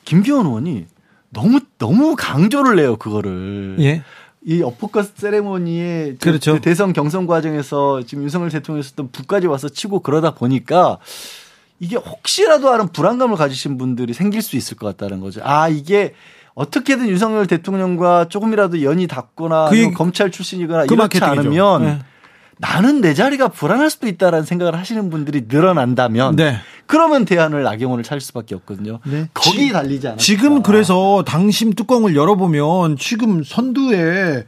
김기현 0.05 0.47
의원이 0.47 0.87
너무 1.31 1.61
너무 1.79 2.15
강조를 2.17 2.79
해요 2.79 2.97
그거를. 2.97 3.77
예. 3.81 4.03
이 4.45 4.63
어퍼컷 4.63 5.17
세레모니에 5.17 6.17
그렇죠. 6.21 6.55
그 6.55 6.61
대선 6.61 6.93
경선 6.95 7.27
과정에서 7.27 8.03
지금 8.05 8.23
윤석열 8.25 8.49
대통령이 8.51 8.83
썼던 8.83 9.11
북까지 9.13 9.47
와서 9.47 9.69
치고 9.69 10.01
그러다 10.01 10.35
보니까 10.35 10.99
이게 11.79 11.97
혹시라도 11.97 12.69
하는 12.71 12.89
불안감을 12.89 13.37
가지신 13.37 13.77
분들이 13.79 14.13
생길 14.15 14.41
수 14.43 14.57
있을 14.57 14.77
것 14.77 14.87
같다는 14.87 15.21
거죠. 15.21 15.41
아 15.45 15.69
이게 15.69 16.15
어떻게든 16.55 17.09
윤석열 17.09 17.47
대통령과 17.47 18.29
조금이라도 18.29 18.83
연이 18.83 19.07
닿거나 19.07 19.69
그 19.71 19.93
검찰 19.93 20.31
출신이거나 20.31 20.87
그 20.87 20.95
이렇지 20.95 21.23
않으면 21.23 21.83
네. 21.83 21.99
나는 22.59 23.01
내 23.01 23.15
자리가 23.15 23.49
불안할 23.49 23.89
수도 23.89 24.07
있다라는 24.07 24.45
생각을 24.45 24.79
하시는 24.79 25.09
분들이 25.09 25.45
늘어난다면 25.49 26.37
네. 26.37 26.57
그러면 26.87 27.25
대안을 27.25 27.63
나경원을 27.63 28.05
찾을 28.05 28.21
수밖에 28.21 28.55
없거든요. 28.57 28.99
네. 29.05 29.29
거기 29.33 29.69
지, 29.69 29.73
달리지 29.73 30.09
않아. 30.09 30.17
지금 30.19 30.63
그래서 30.63 31.25
당심 31.27 31.73
뚜껑을 31.73 32.15
열어보면 32.15 32.97
지금 32.99 33.43
선두에 33.43 34.45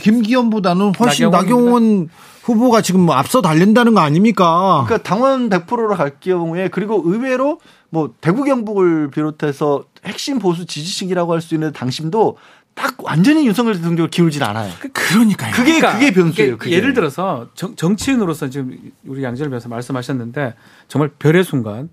김기현보다는 0.00 0.92
훨씬 1.00 1.30
나경원 1.30 2.08
후보가 2.42 2.80
지금 2.80 3.00
뭐 3.00 3.14
앞서 3.14 3.42
달린다는 3.42 3.94
거 3.94 4.00
아닙니까? 4.00 4.84
그러니까 4.86 5.02
당원 5.08 5.50
100%로 5.50 5.88
갈 5.96 6.18
경우에 6.20 6.68
그리고 6.68 7.02
의외로 7.04 7.60
뭐 7.90 8.14
대구 8.20 8.44
경북을 8.44 9.10
비롯해서 9.10 9.84
핵심 10.04 10.38
보수 10.38 10.66
지지층이라고 10.66 11.32
할 11.32 11.40
수 11.40 11.54
있는 11.54 11.72
당심도 11.72 12.36
딱 12.74 12.94
완전히 13.02 13.46
윤석열 13.46 13.74
대통령을 13.74 14.08
기울진 14.08 14.42
않아요. 14.42 14.72
그, 14.78 14.88
그러니까요. 14.90 15.52
그게 15.52 15.78
그러니까 15.80 15.92
그게 15.94 16.12
변수예요. 16.12 16.58
그게. 16.58 16.76
예를 16.76 16.94
들어서 16.94 17.48
정, 17.54 17.74
정치인으로서 17.74 18.50
지금 18.50 18.92
우리 19.04 19.22
양재열 19.24 19.50
변호사 19.50 19.68
말씀하셨는데 19.68 20.54
정말 20.86 21.10
별의 21.18 21.42
순간 21.42 21.88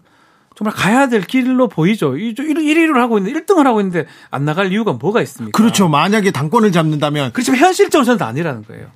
정말 0.55 0.73
가야 0.75 1.07
될 1.09 1.21
길로 1.21 1.67
보이죠. 1.67 2.11
1위를 2.13 2.93
하고 2.95 3.17
있는데 3.17 3.39
1등을 3.39 3.63
하고 3.63 3.81
있는데 3.81 4.05
안 4.29 4.45
나갈 4.45 4.71
이유가 4.71 4.93
뭐가 4.93 5.21
있습니까? 5.23 5.57
그렇죠. 5.57 5.89
만약에 5.89 6.31
당권을 6.31 6.71
잡는다면 6.71 7.31
그렇지만 7.33 7.59
현실적으로는 7.59 8.21
아니라는 8.23 8.63
거예요. 8.63 8.87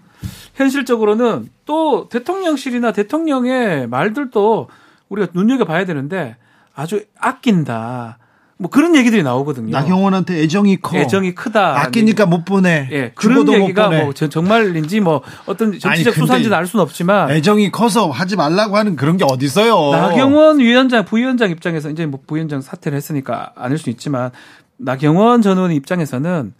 현실적으로는 0.55 1.49
또 1.65 2.07
대통령실이나 2.09 2.91
대통령의 2.91 3.87
말들도 3.87 4.69
우리가 5.09 5.29
눈여겨 5.33 5.65
봐야 5.65 5.85
되는데 5.85 6.37
아주 6.75 7.03
아낀다. 7.19 8.19
뭐 8.61 8.69
그런 8.69 8.93
얘기들이 8.93 9.23
나오거든요. 9.23 9.71
나경원한테 9.71 10.41
애정이 10.41 10.81
커. 10.81 10.97
애정이 10.97 11.33
크다. 11.33 11.79
아끼니까 11.79 12.25
못 12.25 12.43
보내. 12.43 12.89
예. 12.91 13.11
그런 13.15 13.47
얘기가 13.53 13.89
뭐 13.89 14.13
정말인지 14.13 14.99
뭐 14.99 15.21
어떤 15.45 15.79
정치적 15.79 16.13
수사인지는 16.13 16.55
알 16.57 16.67
수는 16.67 16.83
없지만 16.83 17.31
애정이 17.31 17.71
커서 17.71 18.09
하지 18.09 18.35
말라고 18.35 18.75
하는 18.75 18.97
그런 18.97 19.15
게 19.15 19.23
어디 19.23 19.45
있어요. 19.45 19.91
나경원 19.91 20.59
위원장 20.59 21.05
부위원장 21.05 21.51
입장에서 21.51 21.89
이제 21.89 22.05
뭐 22.05 22.19
부위원장 22.27 22.59
사퇴를 22.59 22.97
했으니까 22.97 23.53
아닐 23.55 23.77
수 23.77 23.89
있지만 23.89 24.31
나경원 24.77 25.41
전 25.41 25.55
의원 25.57 25.71
입장에서는 25.71 26.53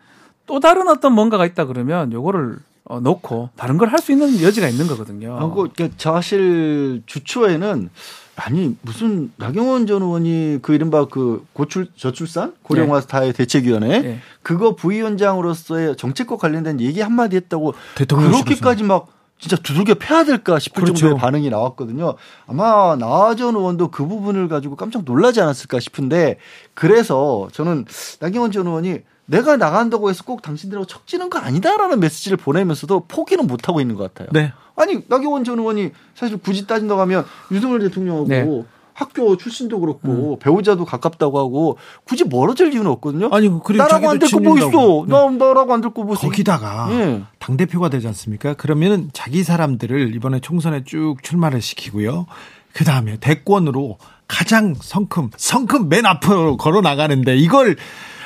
또 0.45 0.59
다른 0.61 0.87
어떤 0.87 1.11
뭔가가 1.11 1.45
있다 1.45 1.65
그러면 1.65 2.13
요거를 2.13 2.55
어, 2.85 3.01
놓고 3.01 3.49
다른 3.57 3.77
걸 3.77 3.89
할 3.89 3.99
수 3.99 4.13
있는 4.13 4.41
여지가 4.41 4.69
있는 4.69 4.87
거거든요. 4.87 5.37
아, 5.37 5.53
그, 5.53 5.67
그 5.75 5.89
사실 5.97 7.03
주초에는 7.05 7.89
아니 8.39 8.75
무슨 8.81 9.31
나경원 9.35 9.85
전 9.85 10.01
의원이 10.01 10.59
그 10.61 10.73
이른바 10.73 11.05
그 11.05 11.45
고출 11.53 11.87
저출산 11.95 12.53
고령화 12.63 13.01
스타의 13.01 13.33
네. 13.33 13.37
대책위원회 13.37 13.99
네. 13.99 14.19
그거 14.41 14.75
부위원장으로서의 14.75 15.97
정책과 15.97 16.37
관련된 16.37 16.79
얘기 16.79 17.01
한마디 17.01 17.35
했다고 17.35 17.73
그렇게까지 17.95 18.83
막 18.83 19.07
진짜 19.39 19.55
두들겨 19.55 19.95
패야 19.95 20.23
될까 20.25 20.59
싶을 20.59 20.83
그렇죠. 20.83 20.99
정도의 20.99 21.19
반응이 21.19 21.49
나왔거든요. 21.49 22.15
아마 22.45 22.95
나전 22.97 23.55
의원도 23.55 23.89
그 23.89 24.05
부분을 24.05 24.47
가지고 24.47 24.75
깜짝 24.75 25.03
놀라지 25.05 25.41
않았을까 25.41 25.79
싶은데 25.79 26.37
그래서 26.73 27.47
저는 27.53 27.85
나경원 28.19 28.51
전 28.51 28.67
의원이 28.67 28.99
내가 29.29 29.57
나간다고 29.57 30.09
해서 30.09 30.23
꼭 30.23 30.41
당신들하고 30.41 30.87
척지는 30.87 31.29
거 31.29 31.37
아니다라는 31.37 31.99
메시지를 31.99 32.37
보내면서도 32.37 33.05
포기는 33.07 33.45
못 33.45 33.67
하고 33.67 33.79
있는 33.79 33.95
것 33.95 34.13
같아요. 34.13 34.29
네. 34.31 34.51
아니 34.75 35.03
나경원 35.07 35.43
전 35.43 35.59
의원이 35.59 35.91
사실 36.15 36.37
굳이 36.37 36.65
따진다고 36.65 36.99
하면 37.01 37.25
윤석열 37.51 37.79
대통령하고 37.79 38.27
네. 38.27 38.63
학교 38.93 39.37
출신도 39.37 39.79
그렇고 39.79 40.33
음. 40.33 40.39
배우자도 40.39 40.83
가깝다고 40.83 41.39
하고 41.39 41.77
굳이 42.03 42.25
멀어질 42.25 42.73
이유는 42.73 42.89
없거든요. 42.91 43.29
아니 43.31 43.47
그리고 43.63 43.83
나라고 43.83 44.09
안 44.09 44.19
듣고 44.19 44.39
뭐 44.39 44.57
있어? 44.57 44.67
네. 44.67 45.13
나 45.13 45.29
나라고 45.29 45.73
안 45.73 45.81
듣고 45.81 46.03
뭐 46.03 46.15
거기다가 46.15 46.87
네. 46.89 47.23
당 47.37 47.55
대표가 47.55 47.89
되지 47.89 48.07
않습니까? 48.07 48.55
그러면은 48.55 49.09
자기 49.13 49.43
사람들을 49.43 50.15
이번에 50.15 50.39
총선에 50.39 50.83
쭉 50.83 51.17
출마를 51.21 51.61
시키고요. 51.61 52.25
그 52.73 52.83
다음에 52.83 53.17
대권으로 53.17 53.97
가장 54.27 54.75
성큼 54.79 55.29
성큼 55.37 55.87
맨 55.87 56.05
앞으로 56.05 56.57
걸어 56.57 56.81
나가는데 56.81 57.37
이걸 57.37 57.77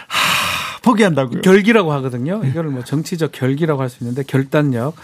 하, 0.08 0.53
포기한다고요. 0.84 1.42
결기라고 1.42 1.92
하거든요. 1.94 2.42
이거를 2.44 2.70
뭐 2.70 2.84
정치적 2.84 3.32
결기라고 3.32 3.82
할 3.82 3.90
수 3.90 4.04
있는데 4.04 4.24
결단력. 4.24 4.96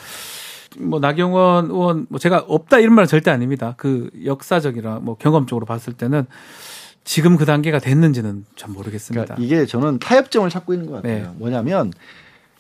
뭐 0.78 1.00
나경원 1.00 1.72
의원 1.72 2.06
뭐 2.10 2.20
제가 2.20 2.46
없다 2.48 2.78
이런 2.80 2.94
말은 2.94 3.08
절대 3.08 3.32
아닙니다. 3.32 3.74
그 3.78 4.10
역사적이라 4.24 5.00
뭐 5.02 5.16
경험적으로 5.18 5.66
봤을 5.66 5.94
때는 5.94 6.28
지금 7.04 7.38
그 7.38 7.46
단계가 7.46 7.80
됐는지는 7.80 8.46
참 8.56 8.74
모르겠습니다. 8.74 9.34
그러니까 9.36 9.44
이게 9.44 9.66
저는 9.66 9.98
타협점을 9.98 10.48
찾고 10.50 10.74
있는 10.74 10.88
것 10.88 10.98
같아요. 10.98 11.24
네. 11.24 11.30
뭐냐면 11.38 11.92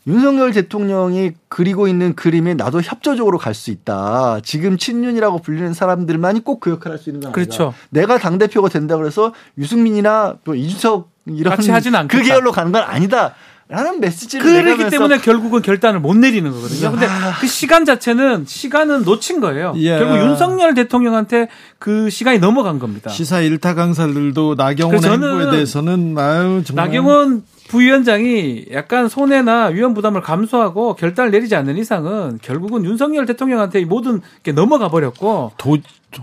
윤석열 0.07 0.53
대통령이 0.53 1.33
그리고 1.49 1.87
있는 1.87 2.15
그림에 2.15 2.55
나도 2.55 2.81
협조적으로 2.81 3.37
갈 3.37 3.53
수 3.53 3.69
있다. 3.69 4.39
지금 4.43 4.77
친윤이라고 4.77 5.39
불리는 5.39 5.73
사람들만이 5.73 6.39
꼭 6.43 6.61
그 6.61 6.71
역할을 6.71 6.97
할 6.97 6.99
수 7.03 7.09
있는 7.11 7.21
건 7.21 7.31
그렇죠. 7.31 7.65
아니다. 7.65 7.79
내가 7.91 8.17
당 8.17 8.39
대표가 8.39 8.69
된다 8.69 8.97
그래서 8.97 9.33
유승민이나 9.57 10.37
또 10.43 10.55
이준석 10.55 11.11
이런 11.35 11.55
같이 11.55 11.71
하진 11.71 11.95
않겠다. 11.95 12.21
그 12.21 12.27
계열로 12.27 12.51
가는 12.51 12.71
건 12.71 12.83
아니다. 12.83 13.35
라는 13.71 13.99
메시지를 13.99 14.63
그렇기 14.63 14.89
때문에 14.89 15.19
결국은 15.19 15.61
결단을 15.61 15.99
못 15.99 16.17
내리는 16.17 16.51
거거든요. 16.51 16.89
근데 16.89 17.05
아. 17.05 17.37
그 17.39 17.45
시간 17.45 17.85
자체는 17.85 18.45
시간은 18.47 19.03
놓친 19.03 19.41
거예요. 19.41 19.73
예. 19.77 19.99
결국 19.99 20.17
윤석열 20.17 20.73
대통령한테 20.73 21.49
그 21.77 22.09
시간이 22.09 22.39
넘어간 22.39 22.79
겁니다. 22.79 23.11
시사 23.11 23.41
일타 23.41 23.75
강사들도 23.75 24.55
나경원 24.55 25.03
행보에 25.03 25.51
대해서는 25.51 26.17
아유 26.17 26.63
정말 26.65 26.87
나경원 26.87 27.43
부위원장이 27.67 28.65
약간 28.73 29.07
손해나 29.07 29.67
위험 29.67 29.93
부담을 29.93 30.21
감수하고 30.21 30.95
결단을 30.95 31.29
내리지 31.29 31.55
않는 31.55 31.77
이상은 31.77 32.39
결국은 32.41 32.83
윤석열 32.83 33.27
대통령한테 33.27 33.85
모든 33.85 34.21
게 34.41 34.51
넘어가 34.51 34.89
버렸고 34.89 35.51
도, 35.57 35.77
도 35.77 35.81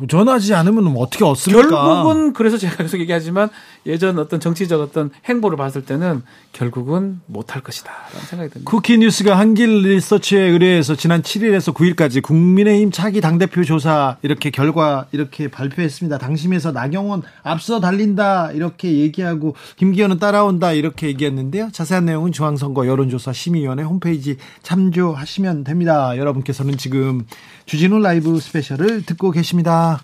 전하지 0.08 0.54
않으면 0.54 0.94
어떻게 0.96 1.24
얻습니까? 1.24 1.68
결국은 1.68 2.32
그래서 2.32 2.58
제가 2.58 2.76
계속 2.76 2.98
얘기하지만 2.98 3.48
예전 3.86 4.18
어떤 4.18 4.40
정치적 4.40 4.80
어떤 4.80 5.10
행보를 5.26 5.56
봤을 5.56 5.84
때는 5.84 6.22
결국은 6.52 7.20
못할 7.26 7.62
것이다라는 7.62 8.26
생각이 8.26 8.50
듭니다. 8.52 8.70
쿠키뉴스가 8.70 9.38
한길 9.38 9.82
리서치에 9.82 10.40
의뢰해서 10.40 10.96
지난 10.96 11.22
7일에서 11.22 11.72
9일까지 11.72 12.20
국민의힘 12.22 12.90
차기 12.90 13.20
당대표 13.20 13.62
조사 13.62 14.16
이렇게 14.22 14.50
결과 14.50 15.06
이렇게 15.12 15.48
발표했습니다. 15.48 16.18
당심에서 16.18 16.72
나경원 16.72 17.22
앞서 17.44 17.78
달린다 17.80 18.50
이렇게 18.52 18.92
얘기하고 18.92 19.54
김기현은 19.76 20.18
따라온다 20.18 20.72
이렇게 20.72 21.06
얘기했는데요. 21.06 21.70
자세한 21.70 22.06
내용은 22.06 22.32
중앙선거 22.32 22.88
여론조사 22.88 23.32
심의위원회 23.32 23.84
홈페이지 23.84 24.36
참조하시면 24.62 25.62
됩니다. 25.62 26.16
여러분께서는 26.16 26.76
지금 26.76 27.24
주진우 27.66 27.98
라이브 27.98 28.38
스페셜을 28.38 29.02
듣고 29.04 29.30
계십니다. 29.32 30.00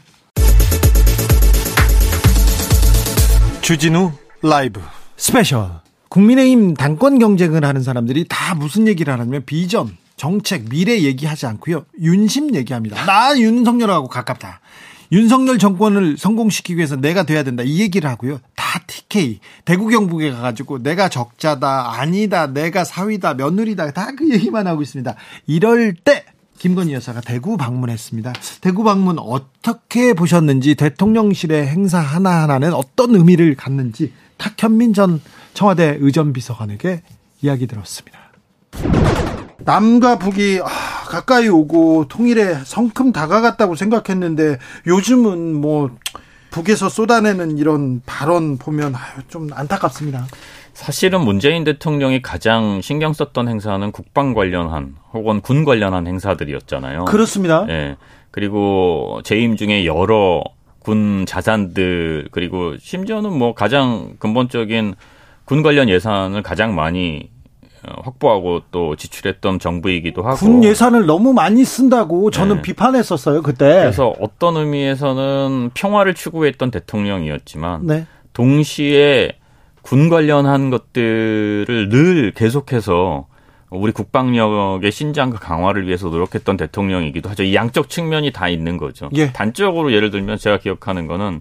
주진우 3.60 4.12
라이브 4.42 4.80
스페셜. 5.16 5.70
국민의힘 6.08 6.74
당권 6.74 7.18
경쟁을 7.18 7.64
하는 7.64 7.82
사람들이 7.82 8.26
다 8.28 8.54
무슨 8.54 8.86
얘기를 8.88 9.12
하냐면 9.12 9.44
비전, 9.46 9.96
정책, 10.16 10.68
미래 10.68 11.00
얘기하지 11.02 11.46
않고요. 11.46 11.86
윤심 12.00 12.54
얘기합니다. 12.54 13.06
나 13.06 13.38
윤석열하고 13.38 14.08
가깝다. 14.08 14.60
윤석열 15.12 15.58
정권을 15.58 16.16
성공시키기 16.18 16.76
위해서 16.76 16.96
내가 16.96 17.22
돼야 17.22 17.42
된다. 17.42 17.62
이 17.62 17.80
얘기를 17.80 18.08
하고요. 18.10 18.40
다 18.56 18.80
TK. 18.86 19.40
대구 19.64 19.88
경북에 19.88 20.30
가가지고 20.32 20.82
내가 20.82 21.08
적자다. 21.08 21.92
아니다. 22.00 22.46
내가 22.46 22.84
사위다. 22.84 23.34
며느리다. 23.34 23.92
다 23.92 24.12
그 24.16 24.30
얘기만 24.30 24.66
하고 24.66 24.82
있습니다. 24.82 25.14
이럴 25.46 25.94
때 25.94 26.24
김건희 26.62 26.92
여사가 26.92 27.20
대구 27.22 27.56
방문했습니다. 27.56 28.34
대구 28.60 28.84
방문 28.84 29.18
어떻게 29.18 30.14
보셨는지 30.14 30.76
대통령실의 30.76 31.66
행사 31.66 31.98
하나하나는 31.98 32.72
어떤 32.72 33.16
의미를 33.16 33.56
갖는지 33.56 34.12
탁현민 34.38 34.94
전 34.94 35.20
청와대 35.54 35.96
의전비서관에게 35.98 37.02
이야기 37.40 37.66
들었습니다. 37.66 38.16
남과 39.58 40.20
북이 40.20 40.60
아, 40.62 40.68
가까이 41.08 41.48
오고 41.48 42.06
통일에 42.06 42.54
성큼 42.64 43.10
다가갔다고 43.10 43.74
생각했는데 43.74 44.60
요즘은 44.86 45.56
뭐 45.56 45.90
북에서 46.52 46.88
쏟아내는 46.88 47.58
이런 47.58 48.02
발언 48.06 48.56
보면 48.56 48.94
좀 49.26 49.48
안타깝습니다. 49.52 50.28
사실은 50.74 51.20
문재인 51.20 51.64
대통령이 51.64 52.22
가장 52.22 52.80
신경 52.80 53.12
썼던 53.12 53.48
행사는 53.48 53.92
국방 53.92 54.34
관련한 54.34 54.96
혹은 55.12 55.40
군 55.40 55.64
관련한 55.64 56.06
행사들이었잖아요. 56.06 57.04
그렇습니다. 57.04 57.66
예. 57.68 57.96
그리고 58.30 59.20
재임 59.24 59.56
중에 59.56 59.84
여러 59.84 60.42
군 60.78 61.26
자산들 61.26 62.28
그리고 62.30 62.76
심지어는 62.78 63.32
뭐 63.32 63.54
가장 63.54 64.14
근본적인 64.18 64.94
군 65.44 65.62
관련 65.62 65.88
예산을 65.88 66.42
가장 66.42 66.74
많이 66.74 67.30
어, 67.84 68.00
확보하고 68.02 68.62
또 68.70 68.94
지출했던 68.96 69.58
정부이기도 69.58 70.22
하고 70.22 70.36
군 70.36 70.62
예산을 70.62 71.04
너무 71.04 71.32
많이 71.32 71.64
쓴다고 71.64 72.30
저는 72.30 72.56
네. 72.56 72.62
비판했었어요 72.62 73.42
그때. 73.42 73.66
그래서 73.66 74.14
어떤 74.20 74.56
의미에서는 74.56 75.70
평화를 75.74 76.14
추구했던 76.14 76.70
대통령이었지만 76.70 77.86
네. 77.86 78.06
동시에 78.32 79.32
군 79.82 80.08
관련한 80.08 80.70
것들을 80.70 81.88
늘 81.88 82.32
계속해서 82.32 83.26
우리 83.70 83.90
국방력의 83.92 84.92
신장과 84.92 85.38
강화를 85.38 85.86
위해서 85.86 86.08
노력했던 86.08 86.56
대통령이기도 86.56 87.30
하죠. 87.30 87.42
이 87.42 87.54
양적 87.54 87.88
측면이 87.88 88.30
다 88.30 88.48
있는 88.48 88.76
거죠. 88.76 89.08
예. 89.14 89.32
단적으로 89.32 89.92
예를 89.92 90.10
들면 90.10 90.38
제가 90.38 90.58
기억하는 90.58 91.06
거는 91.06 91.40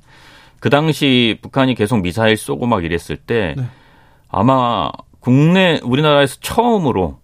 그 0.60 0.70
당시 0.70 1.38
북한이 1.42 1.76
계속 1.76 2.02
미사일 2.02 2.38
쏘고 2.38 2.68
막 2.68 2.84
이랬을 2.84 3.18
때 3.18 3.56
네. 3.58 3.64
아마 4.30 4.90
국내 5.20 5.80
우리나라에서 5.84 6.38
처음으로 6.40 7.20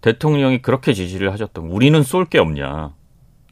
대통령이 0.00 0.62
그렇게 0.62 0.92
지시를 0.92 1.32
하셨던 1.32 1.66
우리는 1.66 2.02
쏠 2.02 2.26
게 2.26 2.38
없냐. 2.38 2.92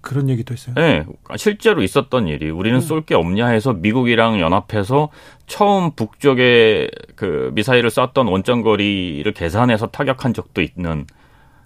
그런 0.01 0.29
얘기도 0.31 0.55
있어요. 0.55 0.75
네, 0.77 1.05
실제로 1.37 1.83
있었던 1.83 2.27
일이 2.27 2.51
우리는 2.51 2.79
음. 2.79 2.81
쏠게 2.81 3.15
없냐 3.15 3.49
해서 3.49 3.73
미국이랑 3.73 4.41
연합해서 4.41 5.11
처음 5.47 5.93
북쪽에 5.93 6.89
그 7.17 7.51
미사일을 7.55 7.91
쐈던 7.91 8.27
원점거리를 8.27 9.31
계산해서 9.33 9.89
타격한 9.89 10.33
적도 10.33 10.63
있는 10.63 11.07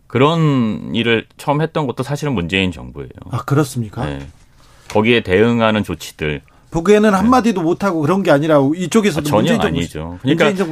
그런 0.07 0.95
일을 0.95 1.27
처음 1.37 1.61
했던 1.61 1.87
것도 1.87 2.03
사실은 2.03 2.35
문재인 2.35 2.73
정부예요. 2.73 3.11
아 3.31 3.39
그렇습니까? 3.39 4.05
네. 4.05 4.27
거기에 4.91 5.21
대응하는 5.21 5.83
조치들. 5.85 6.43
북에는 6.71 7.11
네. 7.11 7.17
한마디도 7.17 7.63
못하고 7.63 8.01
그런 8.01 8.23
게 8.23 8.31
아니라 8.31 8.59
이쪽에서도 8.75 9.27
아, 9.27 9.31
전혀 9.31 9.57
아니죠. 9.59 10.19
그러니까. 10.23 10.65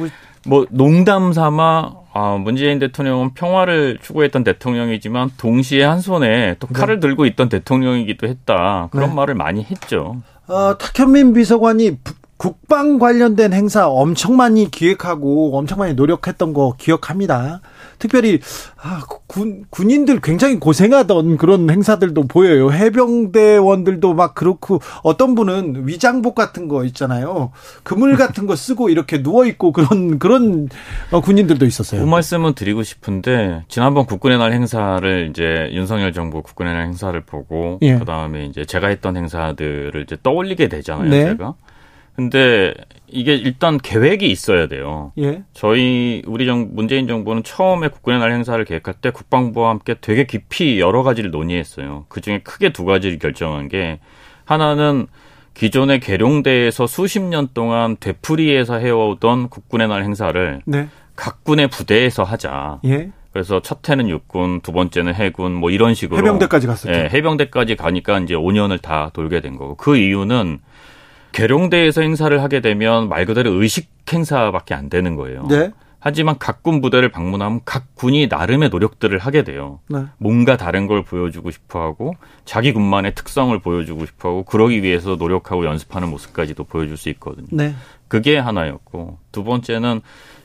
뭐 0.45 0.65
농담 0.69 1.31
삼아 1.31 2.02
아, 2.13 2.37
문재인 2.37 2.77
대통령은 2.77 3.33
평화를 3.33 3.97
추구했던 4.01 4.43
대통령이지만 4.43 5.31
동시에 5.37 5.83
한 5.83 5.99
손에 5.99 6.55
또 6.59 6.67
네. 6.67 6.73
칼을 6.73 6.95
네. 6.95 7.07
들고 7.07 7.25
있던 7.25 7.49
대통령이기도 7.49 8.27
했다. 8.27 8.89
그런 8.91 9.09
네. 9.09 9.15
말을 9.15 9.33
많이 9.33 9.63
했죠. 9.63 10.21
어, 10.47 10.77
탁현민 10.77 11.33
비서관이 11.33 11.97
국방 12.43 12.99
관련된 12.99 13.53
행사 13.53 13.87
엄청 13.87 14.35
많이 14.35 14.69
기획하고 14.69 15.57
엄청 15.57 15.79
많이 15.79 15.93
노력했던 15.93 16.51
거 16.51 16.75
기억합니다. 16.77 17.61
특별히 17.99 18.41
아, 18.81 19.01
군 19.27 19.63
군인들 19.69 20.19
굉장히 20.19 20.59
고생하던 20.59 21.37
그런 21.37 21.69
행사들도 21.69 22.27
보여요. 22.27 22.69
해병대원들도 22.69 24.13
막 24.13 24.35
그렇고 24.35 24.81
어떤 25.03 25.35
분은 25.35 25.87
위장복 25.87 26.35
같은 26.35 26.67
거 26.67 26.83
있잖아요. 26.83 27.53
그물 27.83 28.17
같은 28.19 28.45
거 28.45 28.57
쓰고 28.57 28.89
이렇게 28.89 29.23
누워 29.23 29.45
있고 29.45 29.71
그런 29.71 30.19
그런 30.19 30.67
어, 31.11 31.21
군인들도 31.21 31.65
있었어요. 31.65 32.01
그 32.01 32.05
말씀은 32.05 32.55
드리고 32.55 32.83
싶은데 32.83 33.63
지난번 33.69 34.05
국군의 34.05 34.37
날 34.37 34.51
행사를 34.51 35.29
이제 35.29 35.69
윤석열 35.71 36.11
정부 36.11 36.41
국군의 36.41 36.73
날 36.73 36.87
행사를 36.87 37.17
보고 37.21 37.79
예. 37.83 37.97
그다음에 37.99 38.47
이제 38.47 38.65
제가 38.65 38.87
했던 38.87 39.15
행사들을 39.15 40.03
이제 40.03 40.17
떠올리게 40.21 40.67
되잖아요. 40.67 41.09
네. 41.09 41.23
제가. 41.27 41.53
근데 42.15 42.73
이게 43.07 43.35
일단 43.35 43.77
계획이 43.77 44.29
있어야 44.29 44.67
돼요. 44.67 45.11
예. 45.19 45.43
저희 45.53 46.21
우리 46.25 46.45
정 46.45 46.69
문재인 46.73 47.07
정부는 47.07 47.43
처음에 47.43 47.87
국군의 47.87 48.19
날 48.19 48.31
행사를 48.31 48.63
계획할 48.63 48.95
때 49.01 49.11
국방부와 49.11 49.69
함께 49.69 49.95
되게 49.99 50.25
깊이 50.25 50.79
여러 50.79 51.03
가지를 51.03 51.31
논의했어요. 51.31 52.05
그 52.09 52.21
중에 52.21 52.39
크게 52.39 52.73
두 52.73 52.85
가지를 52.85 53.19
결정한 53.19 53.69
게 53.69 53.99
하나는 54.45 55.07
기존의 55.53 55.99
계룡대에서 55.99 56.87
수십 56.87 57.21
년 57.21 57.47
동안 57.53 57.95
되풀이해서 57.99 58.79
해오던 58.79 59.49
국군의 59.49 59.87
날 59.87 60.03
행사를 60.03 60.61
네. 60.65 60.87
각 61.15 61.43
군의 61.43 61.67
부대에서 61.67 62.23
하자. 62.23 62.79
예. 62.85 63.11
그래서 63.31 63.61
첫 63.61 63.87
해는 63.89 64.09
육군, 64.09 64.61
두 64.61 64.71
번째는 64.71 65.15
해군, 65.15 65.53
뭐 65.53 65.71
이런 65.71 65.95
식으로 65.95 66.19
해병대까지 66.19 66.67
갔었죠. 66.67 66.93
예, 66.93 67.09
해병대까지 67.11 67.75
가니까 67.75 68.19
이제 68.19 68.35
5년을 68.35 68.79
다 68.79 69.09
돌게 69.11 69.41
된 69.41 69.57
거고 69.57 69.75
그 69.75 69.97
이유는 69.97 70.59
계룡대에서 71.33 72.01
행사를 72.01 72.41
하게 72.41 72.61
되면 72.61 73.09
말 73.09 73.25
그대로 73.25 73.51
의식 73.61 73.89
행사밖에 74.11 74.73
안 74.73 74.89
되는 74.89 75.15
거예요. 75.15 75.45
네. 75.47 75.71
하지만 75.99 76.37
각 76.37 76.63
군 76.63 76.81
부대를 76.81 77.09
방문하면 77.09 77.61
각 77.65 77.95
군이 77.95 78.27
나름의 78.27 78.69
노력들을 78.69 79.17
하게 79.19 79.43
돼요. 79.43 79.79
네. 79.89 80.03
뭔가 80.17 80.55
다른 80.57 80.87
걸 80.87 81.03
보여주고 81.03 81.51
싶어 81.51 81.81
하고 81.81 82.15
자기 82.45 82.71
군만의 82.73 83.15
특성을 83.15 83.57
보여주고 83.59 84.05
싶어 84.05 84.29
하고 84.29 84.43
그러기 84.43 84.83
위해서 84.83 85.15
노력하고 85.15 85.65
연습하는 85.65 86.09
모습까지도 86.09 86.65
보여줄 86.65 86.97
수 86.97 87.09
있거든요. 87.09 87.47
네. 87.51 87.73
그게 88.07 88.37
하나였고 88.37 89.17
두 89.31 89.43
번째는 89.43 90.01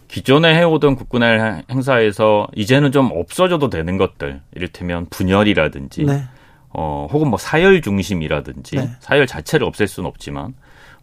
기존에 0.08 0.56
해오던 0.58 0.96
국군의 0.96 1.64
행사에서 1.70 2.46
이제는 2.56 2.92
좀 2.92 3.10
없어져도 3.12 3.68
되는 3.68 3.96
것들 3.98 4.40
이를테면 4.54 5.06
분열이라든지 5.10 6.04
네. 6.04 6.24
어, 6.70 7.08
혹은 7.12 7.28
뭐 7.28 7.38
사열 7.38 7.82
중심이라든지 7.82 8.76
네. 8.76 8.90
사열 9.00 9.26
자체를 9.26 9.66
없앨 9.66 9.86
수는 9.88 10.08
없지만 10.08 10.54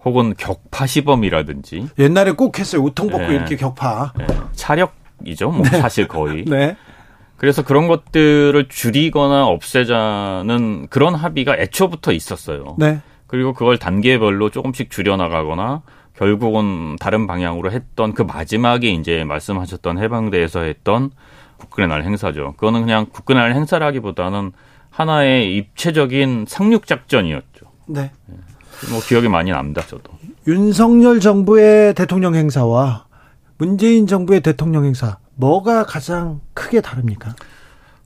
혹은 0.06 0.36
격파 0.38 0.86
시범이라든지 0.86 1.90
옛날에 1.98 2.32
꼭 2.32 2.60
했어요. 2.60 2.84
우통 2.84 3.10
벗고 3.10 3.28
네. 3.28 3.36
이렇게 3.36 3.56
격파. 3.56 4.14
네. 4.18 4.28
차력이죠. 4.54 5.50
뭐 5.50 5.64
네. 5.64 5.80
사실 5.80 6.08
거의. 6.08 6.46
네. 6.46 6.78
그래서 7.38 7.64
그런 7.64 7.88
것들을 7.88 8.68
줄이거나 8.70 9.48
없애자는 9.48 10.88
그런 10.90 11.16
합의가 11.16 11.58
애초부터 11.58 12.14
있었어요. 12.14 12.76
네. 12.78 13.02
그리고 13.28 13.54
그걸 13.54 13.78
단계별로 13.78 14.52
조금씩 14.52 14.92
줄여나가거나 14.92 15.82
결국은 16.16 16.96
다른 16.98 17.28
방향으로 17.28 17.72
했던 17.72 18.14
그 18.14 18.22
마지막에 18.22 18.90
이제 18.90 19.26
말씀하셨던 19.26 19.98
해방대에서 19.98 20.62
했던 20.62 21.12
국군의 21.58 21.90
날 21.90 22.04
행사죠. 22.04 22.54
그거는 22.54 22.82
그냥 22.82 23.08
국군의 23.12 23.42
날 23.42 23.56
행사라기보다는 23.56 24.52
하나의 24.92 25.58
입체적인 25.58 26.46
상륙 26.48 26.88
작전이었죠. 26.88 27.66
네. 27.88 28.12
네. 28.28 28.38
뭐 28.90 29.02
기억이 29.02 29.28
많이 29.28 29.52
납니다, 29.52 29.82
저도. 29.88 30.12
윤석열 30.48 31.20
정부의 31.20 31.94
대통령 31.94 32.36
행사와 32.36 33.06
문재인 33.58 34.08
정부의 34.08 34.42
대통령 34.42 34.86
행사 34.86 35.18
뭐가 35.36 35.86
가장 35.86 36.42
크게 36.54 36.82
다릅니까? 36.82 37.36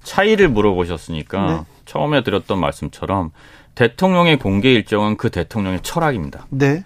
차이를 0.04 0.50
물어보셨으니까 0.50 1.46
네. 1.46 1.60
처음에 1.86 2.24
드렸던 2.24 2.60
말씀처럼 2.60 3.32
대통령의 3.76 4.40
공개 4.40 4.72
일정은 4.72 5.18
그 5.18 5.30
대통령의 5.30 5.82
철학입니다. 5.82 6.48
네. 6.50 6.84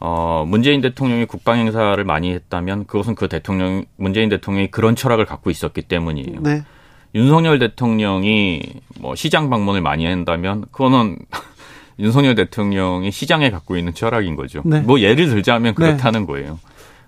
어, 0.00 0.44
문재인 0.46 0.80
대통령이 0.80 1.26
국방 1.26 1.58
행사를 1.58 2.02
많이 2.04 2.32
했다면 2.32 2.86
그것은 2.86 3.14
그 3.14 3.28
대통령 3.28 3.84
문재인 3.96 4.28
대통령이 4.28 4.70
그런 4.70 4.96
철학을 4.96 5.26
갖고 5.26 5.50
있었기 5.50 5.82
때문이에요. 5.82 6.40
네. 6.40 6.64
윤석열 7.14 7.58
대통령이 7.58 8.62
뭐 8.98 9.14
시장 9.14 9.50
방문을 9.50 9.80
많이 9.80 10.06
한다면 10.06 10.64
그거는 10.72 11.18
윤석열 11.98 12.34
대통령이 12.34 13.10
시장에 13.10 13.50
갖고 13.50 13.76
있는 13.76 13.94
철학인 13.94 14.36
거죠. 14.36 14.62
네. 14.64 14.80
뭐 14.80 15.00
예를 15.00 15.28
들자면 15.28 15.74
그렇다는 15.74 16.20
네. 16.20 16.26
거예요. 16.26 16.58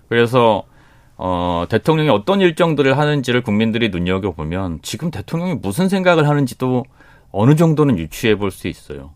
그래서 0.09 0.63
어, 1.17 1.65
대통령이 1.69 2.09
어떤 2.09 2.41
일정들을 2.41 2.97
하는지를 2.97 3.41
국민들이 3.41 3.89
눈여겨보면 3.89 4.79
지금 4.81 5.11
대통령이 5.11 5.55
무슨 5.55 5.87
생각을 5.89 6.27
하는지도 6.27 6.83
어느 7.31 7.55
정도는 7.55 7.97
유추해 7.97 8.35
볼 8.35 8.51
수 8.51 8.67
있어요. 8.67 9.11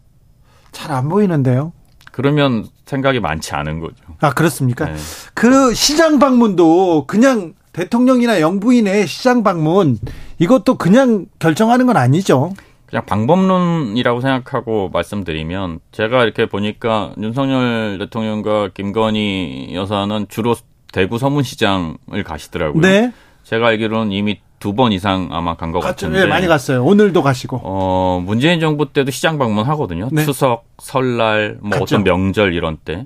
잘 0.72 0.92
안 0.92 1.10
보이는데요. 1.10 1.74
그러면 2.12 2.68
생각이 2.86 3.20
많지 3.20 3.54
않은 3.56 3.80
거죠. 3.80 3.96
아, 4.20 4.34
그렇습니까? 4.34 4.86
네. 4.86 4.96
그 5.34 5.74
시장 5.74 6.20
방문도 6.20 7.06
그냥 7.08 7.54
대통령이나 7.74 8.42
영부인의 8.42 9.08
시장 9.08 9.44
방문 9.44 9.98
이것도 10.40 10.76
그냥 10.76 11.28
결정하는 11.38 11.86
건 11.86 11.98
아니죠. 11.98 12.54
그냥 12.90 13.06
방법론이라고 13.06 14.20
생각하고 14.22 14.90
말씀드리면 14.92 15.80
제가 15.92 16.24
이렇게 16.24 16.48
보니까 16.48 17.14
윤석열 17.22 18.00
대통령과 18.00 18.70
김건희 18.74 19.70
여사는 19.76 20.26
주로 20.28 20.56
대구 20.92 21.20
서문시장을 21.20 22.24
가시더라고요. 22.26 22.82
네. 22.82 23.14
제가 23.44 23.68
알기로는 23.68 24.12
이미 24.12 24.40
두 24.60 24.74
번 24.74 24.92
이상 24.92 25.30
아마 25.32 25.56
간 25.56 25.72
것 25.72 25.80
같은데. 25.80 26.22
네, 26.22 26.26
많이 26.26 26.48
갔어요. 26.48 26.84
오늘도 26.84 27.22
가시고. 27.22 27.62
어, 27.64 28.22
문재인 28.26 28.60
정부 28.60 28.92
때도 28.92 29.12
시장 29.12 29.38
방문하거든요. 29.38 30.10
네. 30.12 30.26
추석, 30.26 30.66
설날, 30.80 31.58
뭐 31.62 31.72
갔죠. 31.80 31.84
어떤 31.84 32.04
명절 32.04 32.54
이런 32.56 32.78
때. 32.84 33.06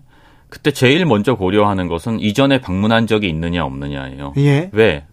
그때 0.49 0.71
제일 0.71 1.05
먼저 1.05 1.36
고려하는 1.36 1.88
것은 1.89 2.19
이전에 2.21 2.59
방문한 2.61 3.05
적이 3.07 3.27
있느냐 3.29 3.65
없느냐예요. 3.65 4.34
예. 4.38 4.69
왜? 4.71 5.05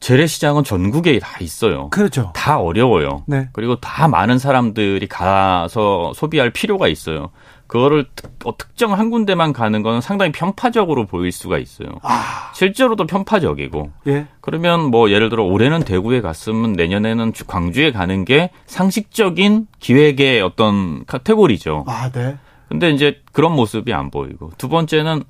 재래시장은 0.00 0.64
전국에 0.64 1.18
다 1.18 1.38
있어요. 1.40 1.88
그렇죠. 1.90 2.32
다 2.34 2.58
어려워요. 2.58 3.22
네. 3.26 3.48
그리고 3.52 3.76
다 3.80 4.08
많은 4.08 4.38
사람들이 4.38 5.06
가서 5.06 6.12
소비할 6.14 6.50
필요가 6.50 6.88
있어요. 6.88 7.30
그거를 7.66 8.06
특, 8.16 8.32
어, 8.46 8.56
특정 8.58 8.94
한 8.94 9.10
군데만 9.10 9.52
가는 9.52 9.82
건 9.82 10.00
상당히 10.00 10.32
편파적으로 10.32 11.06
보일 11.06 11.30
수가 11.30 11.58
있어요. 11.58 11.88
아. 12.02 12.50
실제로도 12.54 13.06
편파적이고. 13.06 13.90
예. 14.08 14.26
그러면 14.40 14.90
뭐 14.90 15.10
예를 15.10 15.28
들어 15.28 15.44
올해는 15.44 15.84
대구에 15.84 16.20
갔으면 16.20 16.72
내년에는 16.72 17.32
광주에 17.46 17.92
가는 17.92 18.24
게 18.24 18.50
상식적인 18.66 19.68
기획의 19.78 20.40
어떤 20.42 21.04
카테고리죠. 21.04 21.84
아, 21.86 22.10
네. 22.10 22.38
근데 22.68 22.90
이제 22.90 23.20
그런 23.32 23.54
모습이 23.54 23.92
안 23.92 24.10
보이고 24.10 24.50
두 24.58 24.68
번째는 24.68 25.22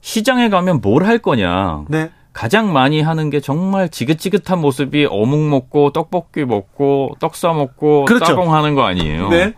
시장에 0.00 0.48
가면 0.48 0.80
뭘 0.80 1.02
할 1.04 1.18
거냐. 1.18 1.84
네. 1.88 2.10
가장 2.36 2.70
많이 2.70 3.00
하는 3.00 3.30
게 3.30 3.40
정말 3.40 3.88
지긋지긋한 3.88 4.60
모습이 4.60 5.06
어묵 5.08 5.40
먹고 5.48 5.92
떡볶이 5.92 6.44
먹고 6.44 7.16
떡 7.18 7.34
싸 7.34 7.54
먹고 7.54 8.04
그렇죠. 8.04 8.26
따봉 8.26 8.52
하는 8.52 8.74
거 8.74 8.82
아니에요. 8.82 9.30
네. 9.30 9.54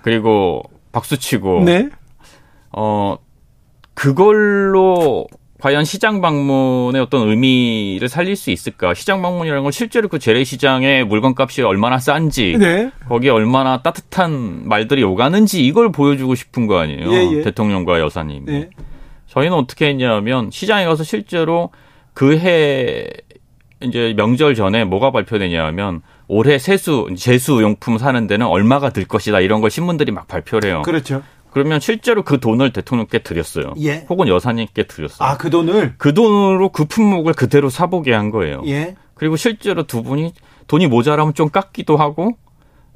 그리고 0.00 0.62
박수 0.92 1.18
치고 1.18 1.64
네. 1.64 1.88
어 2.70 3.16
그걸로 3.94 5.26
과연 5.60 5.84
시장 5.84 6.20
방문의 6.20 7.02
어떤 7.02 7.28
의미를 7.28 8.08
살릴 8.08 8.36
수 8.36 8.52
있을까? 8.52 8.94
시장 8.94 9.20
방문이라는 9.20 9.64
건 9.64 9.72
실제로 9.72 10.06
그 10.06 10.20
재래시장의 10.20 11.06
물건값이 11.06 11.62
얼마나 11.62 11.98
싼지, 11.98 12.58
네. 12.60 12.92
거기에 13.08 13.30
얼마나 13.30 13.82
따뜻한 13.82 14.68
말들이 14.68 15.02
오가는지 15.02 15.66
이걸 15.66 15.90
보여주고 15.90 16.36
싶은 16.36 16.68
거 16.68 16.78
아니에요? 16.78 17.12
예, 17.12 17.38
예. 17.38 17.42
대통령과 17.42 17.98
여사님이. 17.98 18.44
네. 18.44 18.70
저희는 19.26 19.56
어떻게 19.56 19.88
했냐면 19.88 20.50
시장에 20.52 20.84
가서 20.84 21.02
실제로 21.02 21.70
그 22.14 22.36
해 22.38 23.06
이제 23.82 24.14
명절 24.16 24.54
전에 24.54 24.84
뭐가 24.84 25.10
발표되냐면 25.10 26.00
올해 26.26 26.58
세수 26.58 27.08
제수 27.18 27.60
용품 27.60 27.98
사는 27.98 28.26
데는 28.26 28.46
얼마가 28.46 28.90
들 28.90 29.04
것이다 29.04 29.40
이런 29.40 29.60
걸 29.60 29.70
신문들이 29.70 30.10
막 30.12 30.26
발표를 30.26 30.70
해요. 30.70 30.82
그렇죠. 30.84 31.22
그러면 31.50 31.78
실제로 31.80 32.22
그 32.22 32.40
돈을 32.40 32.72
대통령께 32.72 33.18
드렸어요. 33.20 33.74
예. 33.82 34.06
혹은 34.08 34.26
여사님께 34.26 34.84
드렸어요. 34.84 35.28
아, 35.28 35.36
그 35.36 35.50
돈을? 35.50 35.94
그 35.98 36.12
돈으로 36.14 36.70
그 36.70 36.84
품목을 36.84 37.34
그대로 37.34 37.68
사보게 37.70 38.12
한 38.12 38.30
거예요. 38.30 38.62
예. 38.66 38.96
그리고 39.14 39.36
실제로 39.36 39.84
두 39.84 40.02
분이 40.02 40.32
돈이 40.66 40.88
모자라면 40.88 41.34
좀 41.34 41.50
깎기도 41.50 41.96
하고 41.96 42.32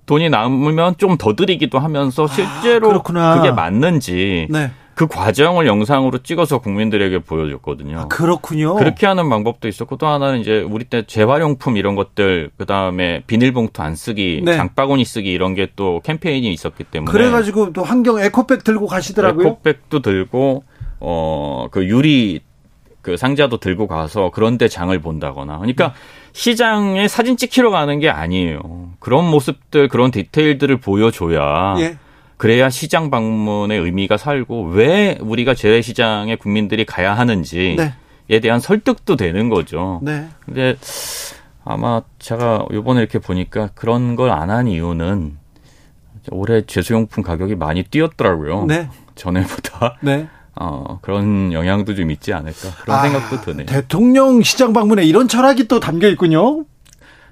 돈이 0.07 0.31
남으면 0.31 0.97
좀 0.97 1.19
더 1.19 1.35
드리기도 1.37 1.79
하면서 1.79 2.27
실제로 2.27 3.03
아, 3.17 3.37
그게 3.37 3.53
맞는지 3.53 4.49
네. 4.51 4.71
그 4.99 5.07
과정을 5.07 5.67
영상으로 5.69 6.19
찍어서 6.19 6.59
국민들에게 6.59 7.21
보여줬거든요. 7.21 8.01
아, 8.01 8.09
그렇군요. 8.09 8.75
그렇게 8.75 9.07
하는 9.07 9.31
방법도 9.31 9.69
있었고 9.69 9.97
또 9.97 10.09
하나는 10.09 10.41
이제 10.41 10.61
우리 10.61 10.85
때 10.85 11.05
재활용품 11.07 11.77
이런 11.77 11.95
것들 11.95 12.51
그다음에 12.59 13.23
비닐봉투 13.29 13.81
안 13.81 13.95
쓰기, 13.95 14.43
네. 14.45 14.57
장바구니 14.57 15.05
쓰기 15.05 15.31
이런 15.31 15.55
게 15.55 15.69
또 15.77 16.01
캠페인이 16.03 16.53
있었기 16.53 16.83
때문에 16.85 17.13
그래 17.13 17.31
가지고 17.31 17.73
또 17.73 17.85
환경 17.85 18.19
에코백 18.19 18.65
들고 18.65 18.87
가시더라고요. 18.89 19.47
에코백도 19.47 20.01
들고 20.01 20.65
어, 20.99 21.69
그 21.71 21.87
유리 21.87 22.41
그 23.01 23.17
상자도 23.17 23.59
들고 23.59 23.87
가서 23.87 24.31
그런데 24.35 24.67
장을 24.67 24.99
본다거나. 24.99 25.59
그러니까 25.59 25.95
시장에 26.33 27.07
사진 27.07 27.37
찍히러 27.37 27.71
가는 27.71 28.01
게 28.01 28.11
아니에요. 28.11 28.61
그런 28.99 29.25
모습들, 29.31 29.87
그런 29.89 30.11
디테일들을 30.11 30.79
보여줘야. 30.79 31.77
예. 31.79 31.97
그래야 32.39 32.71
시장 32.71 33.11
방문의 33.11 33.79
의미가 33.79 34.17
살고 34.17 34.69
왜 34.71 35.19
우리가 35.21 35.55
재래시장에 35.55 36.37
국민들이 36.37 36.85
가야 36.87 37.15
하는지에 37.15 37.77
네. 37.77 38.41
대한 38.41 38.61
설득도 38.61 39.17
되는 39.17 39.49
거죠. 39.49 40.01
네. 40.03 40.29
근데 40.45 40.77
아마 41.65 42.03
제가 42.19 42.65
요번에 42.73 43.01
이렇게 43.01 43.19
보니까 43.19 43.69
그런 43.75 44.17
걸 44.17 44.31
안 44.31 44.51
한 44.51 44.69
이유는 44.69 45.37
올해 46.31 46.63
제수용품 46.65 47.23
가격이 47.23 47.55
많이 47.57 47.83
뛰었더라고요. 47.83 48.65
네. 48.67 48.89
전에보다. 49.15 49.97
네. 50.03 50.29
어, 50.61 50.99
그런 51.03 51.53
영향도 51.53 51.95
좀 51.95 52.11
있지 52.11 52.33
않을까 52.33 52.59
그런 52.83 52.99
아, 52.99 53.03
생각도 53.03 53.41
드네요. 53.43 53.67
대통령 53.67 54.43
시장 54.43 54.73
방문에 54.73 55.05
이런 55.05 55.29
철학이 55.29 55.69
또 55.69 55.79
담겨 55.81 56.09
있군요. 56.09 56.65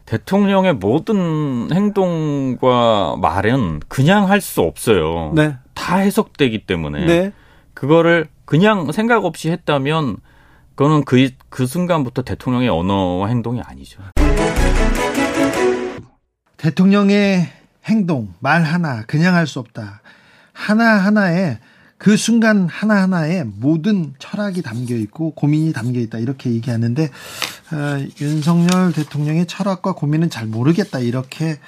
대통령의 0.06 0.74
모든 0.74 1.68
행동과 1.72 3.16
말은 3.20 3.80
그냥 3.88 4.28
할 4.30 4.40
수 4.40 4.60
없어요. 4.62 5.32
네. 5.34 5.56
다 5.74 5.96
해석되기 5.96 6.64
때문에 6.66 7.04
네. 7.06 7.32
그거를 7.74 8.28
그냥 8.44 8.90
생각 8.92 9.24
없이 9.24 9.50
했다면 9.50 10.18
그거는 10.76 11.04
그, 11.04 11.30
그 11.48 11.66
순간부터 11.66 12.22
대통령의 12.22 12.68
언어와 12.68 13.28
행동이 13.28 13.60
아니죠. 13.62 14.00
대통령의 16.56 17.48
행동, 17.86 18.34
말 18.40 18.62
하나 18.62 19.02
그냥 19.06 19.34
할 19.34 19.46
수 19.46 19.58
없다. 19.58 20.00
하나하나에 20.52 21.58
그 21.98 22.16
순간 22.16 22.68
하나하나에 22.68 23.44
모든 23.44 24.14
철학이 24.18 24.62
담겨 24.62 24.94
있고 24.96 25.30
고민이 25.32 25.72
담겨 25.72 26.00
있다 26.00 26.18
이렇게 26.18 26.50
얘기하는데 26.50 27.04
어, 27.04 28.06
윤석열 28.20 28.92
대통령의 28.92 29.46
철학과 29.46 29.92
고민은 29.92 30.28
잘 30.28 30.46
모르겠다 30.46 30.98
이렇게 30.98 31.58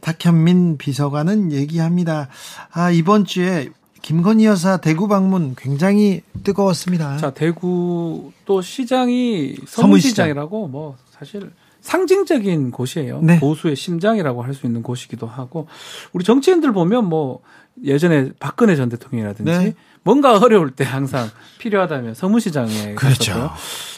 박현민 0.00 0.78
비서관은 0.78 1.52
얘기합니다. 1.52 2.28
아 2.72 2.90
이번 2.90 3.26
주에 3.26 3.68
김건희 4.02 4.46
여사 4.46 4.78
대구 4.78 5.08
방문 5.08 5.54
굉장히 5.56 6.22
뜨거웠습니다. 6.42 7.18
자 7.18 7.30
대구 7.32 8.32
또 8.46 8.62
시장이 8.62 9.56
서문시장이라고 9.66 10.68
뭐 10.68 10.96
사실 11.10 11.52
상징적인 11.80 12.70
곳이에요. 12.70 13.20
네. 13.22 13.40
보수의 13.40 13.76
심장이라고 13.76 14.42
할 14.42 14.54
수 14.54 14.66
있는 14.66 14.82
곳이기도 14.82 15.26
하고 15.26 15.68
우리 16.12 16.24
정치인들 16.24 16.72
보면 16.72 17.04
뭐 17.08 17.40
예전에 17.84 18.30
박근혜 18.40 18.74
전 18.76 18.88
대통령이라든지 18.88 19.50
네. 19.50 19.74
뭔가 20.02 20.36
어려울 20.38 20.70
때 20.72 20.84
항상 20.84 21.28
필요하다면 21.58 22.14
서문시장에 22.14 22.94
그렇죠. 22.94 23.32
갔었고요. 23.32 23.50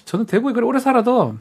저는 0.04 0.26
대구에 0.26 0.52
그래 0.52 0.66
오래 0.66 0.78
살아도 0.78 1.36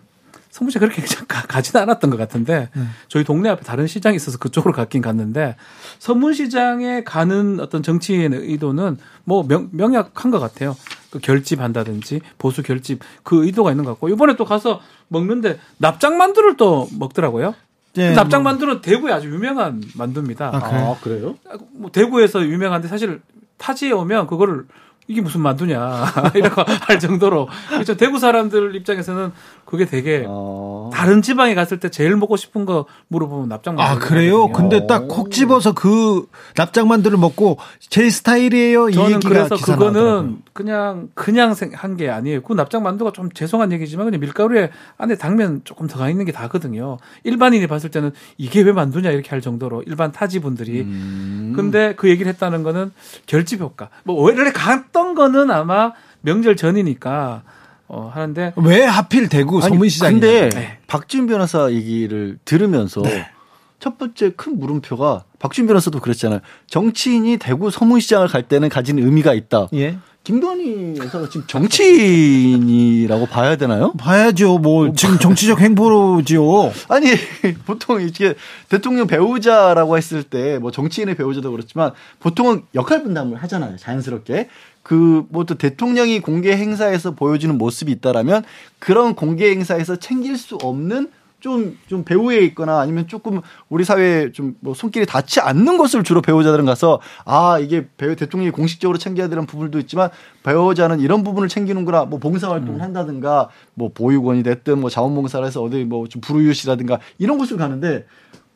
서문시장 0.50 0.88
그렇게 0.88 1.02
가지는 1.28 1.82
않았던 1.84 2.10
것 2.10 2.18
같은데 2.18 2.70
네. 2.76 2.84
저희 3.08 3.24
동네 3.24 3.50
앞에 3.50 3.64
다른 3.64 3.88
시장이 3.88 4.16
있어서 4.16 4.38
그쪽으로 4.38 4.74
갔긴 4.74 5.02
갔는데 5.02 5.56
서문시장에 6.00 7.04
가는 7.04 7.60
어떤 7.60 7.84
정치인의 7.84 8.40
의도는 8.40 8.98
뭐 9.24 9.44
명, 9.44 9.70
명약한 9.72 10.32
것 10.32 10.40
같아요. 10.40 10.76
그 11.12 11.20
결집한다든지 11.20 12.22
보수 12.38 12.64
결집 12.64 13.02
그 13.24 13.46
의도가 13.46 13.72
있는 13.72 13.84
것 13.84 13.92
같고 13.92 14.10
이번에 14.10 14.36
또 14.36 14.46
가서 14.46 14.82
먹는데 15.10 15.60
납작 15.78 16.16
만두를 16.16 16.58
또 16.58 16.88
먹더라고요. 16.98 17.54
네, 17.94 18.10
그 18.10 18.16
납작 18.16 18.42
뭐. 18.42 18.52
만두는 18.52 18.82
대구에 18.82 19.12
아주 19.12 19.28
유명한 19.28 19.84
만두입니다. 19.96 20.52
아, 20.54 20.60
그래요? 20.60 20.86
아, 20.98 21.04
그래요? 21.04 21.36
뭐 21.74 21.92
대구에서 21.92 22.42
유명한데 22.44 22.88
사실 22.88 23.22
타지에 23.58 23.92
오면 23.92 24.28
그거를 24.28 24.66
이게 25.08 25.20
무슨 25.20 25.42
만두냐 25.42 26.06
이렇게 26.36 26.62
할 26.62 27.00
정도로 27.00 27.50
그렇죠 27.68 27.98
대구 27.98 28.18
사람들 28.18 28.76
입장에서는 28.76 29.34
그게 29.72 29.86
되게 29.86 30.26
어... 30.28 30.90
다른 30.94 31.22
지방에 31.22 31.56
갔을 31.56 31.80
때 31.80 31.88
제일 31.88 32.18
먹고 32.18 32.36
싶은 32.36 32.66
거 32.66 32.86
물어보면 33.08 33.48
납작만두 33.48 33.82
아 33.82 33.98
그래요? 34.06 34.50
근데 34.52 34.86
딱 34.86 35.08
콕 35.08 35.32
집어서 35.32 35.72
그 35.72 36.28
납작만두를 36.58 37.18
먹고 37.18 37.58
제 37.80 38.10
스타일이에요. 38.10 38.92
저는 38.92 39.22
그래서 39.22 39.56
그거는 39.56 39.94
나오더라고요. 39.94 40.38
그냥 40.52 41.10
그냥 41.14 41.56
한 41.74 41.96
게 41.96 42.10
아니에요. 42.10 42.42
그 42.42 42.52
납작만두가 42.52 43.14
좀 43.14 43.32
죄송한 43.32 43.72
얘기지만 43.72 44.06
그냥 44.08 44.20
밀가루에 44.20 44.72
안에 44.98 45.16
당면 45.16 45.62
조금 45.64 45.88
더가 45.88 46.10
있는 46.10 46.26
게 46.26 46.34
다거든요. 46.34 46.98
일반인이 47.24 47.66
봤을 47.68 47.90
때는 47.92 48.12
이게 48.38 48.62
왜 48.62 48.74
만두냐 48.74 49.10
이렇게 49.12 49.30
할 49.30 49.40
정도로 49.40 49.84
일반 49.88 50.12
타지 50.12 50.42
분들이 50.42 50.82
음... 50.82 51.54
근데 51.56 51.96
그 51.96 52.10
얘기를 52.10 52.30
했다는 52.34 52.64
거는 52.64 52.92
결집 53.26 53.62
효과. 53.62 53.88
뭐 54.04 54.22
원래 54.22 54.52
갔던 54.52 55.16
거는 55.16 55.50
아마 55.50 55.94
명절 56.20 56.58
전이니까 56.58 57.44
어, 57.94 58.10
하는데 58.14 58.54
왜 58.56 58.86
하필 58.86 59.28
대구 59.28 59.60
소문시장이 59.60 60.22
근데 60.22 60.50
네. 60.50 60.78
박준 60.88 61.28
변호사 61.28 61.70
얘기를 61.72 62.38
들으면서 62.46 63.02
네. 63.02 63.28
첫 63.82 63.98
번째 63.98 64.32
큰 64.38 64.60
물음표가 64.60 65.26
박준 65.40 65.66
변호사도 65.68 66.00
그랬잖아요. 66.00 66.40
정치인이 66.68 67.38
대구 67.38 67.72
서문시장을 67.72 68.28
갈 68.28 68.44
때는 68.44 68.70
가진 68.70 69.00
의미가 69.00 69.34
있다. 69.34 69.68
예. 69.74 69.98
김건희 70.24 70.98
여사가 71.00 71.28
지금 71.30 71.48
정치인이라고 71.48 73.26
봐야 73.26 73.56
되나요? 73.56 73.92
봐야죠. 73.94 74.60
뭐 74.60 74.94
지금 74.94 75.18
정치적 75.18 75.60
행보로지요. 75.62 76.42
아니 76.90 77.08
보통 77.66 78.00
이게 78.02 78.36
대통령 78.70 79.08
배우자라고 79.08 79.98
했을 79.98 80.22
때 80.24 80.60
뭐 80.62 80.70
정치인의 80.70 81.16
배우자도 81.16 81.50
그렇지만 81.52 81.92
보통은 82.20 82.64
역할 82.76 83.02
분담을 83.04 83.38
하잖아요. 83.44 83.78
자연스럽게. 83.78 84.48
그 84.84 85.26
뭐 85.32 85.44
또 85.46 85.56
대통령이 85.56 86.20
공개 86.20 86.52
행사에서 86.56 87.12
보여주는 87.12 87.58
모습이 87.58 87.92
있다라면 87.94 88.44
그런 88.78 89.16
공개 89.16 89.50
행사에서 89.50 89.96
챙길 89.96 90.38
수 90.38 90.56
없는 90.56 91.10
좀, 91.42 91.78
좀 91.88 92.06
배우에 92.06 92.40
있거나 92.46 92.80
아니면 92.80 93.08
조금 93.08 93.42
우리 93.70 93.84
사회에 93.84 94.32
좀 94.32 94.56
뭐 94.62 94.74
손길이 94.76 95.06
닿지 95.06 95.40
않는 95.40 95.78
것을 95.78 96.04
주로 96.04 96.22
배우자들은 96.22 96.66
가서 96.66 97.00
아, 97.26 97.58
이게 97.60 97.88
배우 97.98 98.16
대통령이 98.16 98.52
공식적으로 98.52 98.98
챙겨야 98.98 99.28
되는 99.28 99.46
부분도 99.46 99.80
있지만 99.80 100.10
배우자는 100.44 101.00
이런 101.00 101.24
부분을 101.24 101.50
챙기는구나 101.50 102.06
뭐 102.06 102.20
봉사활동을 102.20 102.80
음. 102.80 102.82
한다든가 102.82 103.50
뭐 103.74 103.92
보육원이 103.94 104.44
됐든 104.44 104.80
뭐 104.80 104.90
자원봉사를 104.90 105.46
해서 105.46 105.62
어디 105.64 105.84
뭐 105.84 106.08
좀 106.08 106.22
불우이웃이라든가 106.22 107.00
이런 107.18 107.38
곳을 107.38 107.58
가는데 107.58 108.06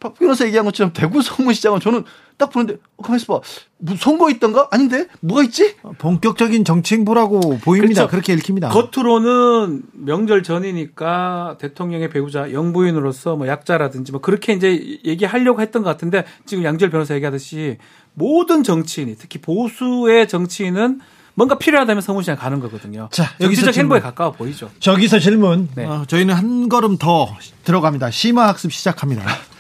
박 0.06 0.14
변호사 0.14 0.46
얘기한 0.46 0.66
것처럼 0.66 0.94
대구 0.94 1.24
성문시장은 1.24 1.80
저는 1.80 2.04
딱 2.38 2.52
보는데 2.52 2.76
어, 2.98 3.02
가만 3.02 3.20
있어 3.20 3.34
봐. 3.34 3.42
무슨 3.78 3.98
선거 3.98 4.30
있던가? 4.30 4.68
아닌데? 4.70 5.08
뭐가 5.22 5.44
있지? 5.44 5.76
본격적인 5.98 6.64
정치 6.64 6.94
행보라고 6.96 7.58
보입니다. 7.60 8.06
그렇죠. 8.06 8.12
그렇게 8.12 8.34
읽힙니다. 8.34 8.70
겉으로는 8.70 9.82
명절 9.94 10.44
전이니까 10.44 11.58
대통령의 11.60 12.10
배우자 12.12 12.52
영부인으로서 12.52 13.36
뭐 13.36 13.48
약자라든지 13.48 14.12
뭐 14.12 14.22
그렇게 14.22 14.54
이제 14.54 15.00
얘기하려고 15.04 15.62
했던 15.62 15.82
것 15.82 15.90
같은데 15.90 16.24
지금 16.46 16.64
양절 16.64 16.92
변호사 16.92 17.16
얘기하듯이 17.16 17.78
모든 18.14 18.62
정치인이 18.62 19.16
특히 19.18 19.42
보수의 19.42 20.28
정치인은 20.28 21.00
뭔가 21.34 21.58
필요하다면 21.58 22.02
서문시장 22.02 22.38
가는 22.38 22.60
거거든요. 22.60 23.10
자, 23.12 23.26
여기서 23.42 23.72
행보에 23.72 24.00
가까워 24.00 24.32
보이죠. 24.32 24.70
저기서 24.80 25.20
질문. 25.20 25.68
네. 25.76 25.86
어, 25.86 26.06
저희는 26.08 26.34
한 26.34 26.70
걸음 26.70 26.98
더 26.98 27.36
들어갑니다. 27.66 28.12
심화 28.12 28.48
학습 28.48 28.72
시작합니다. 28.72 29.24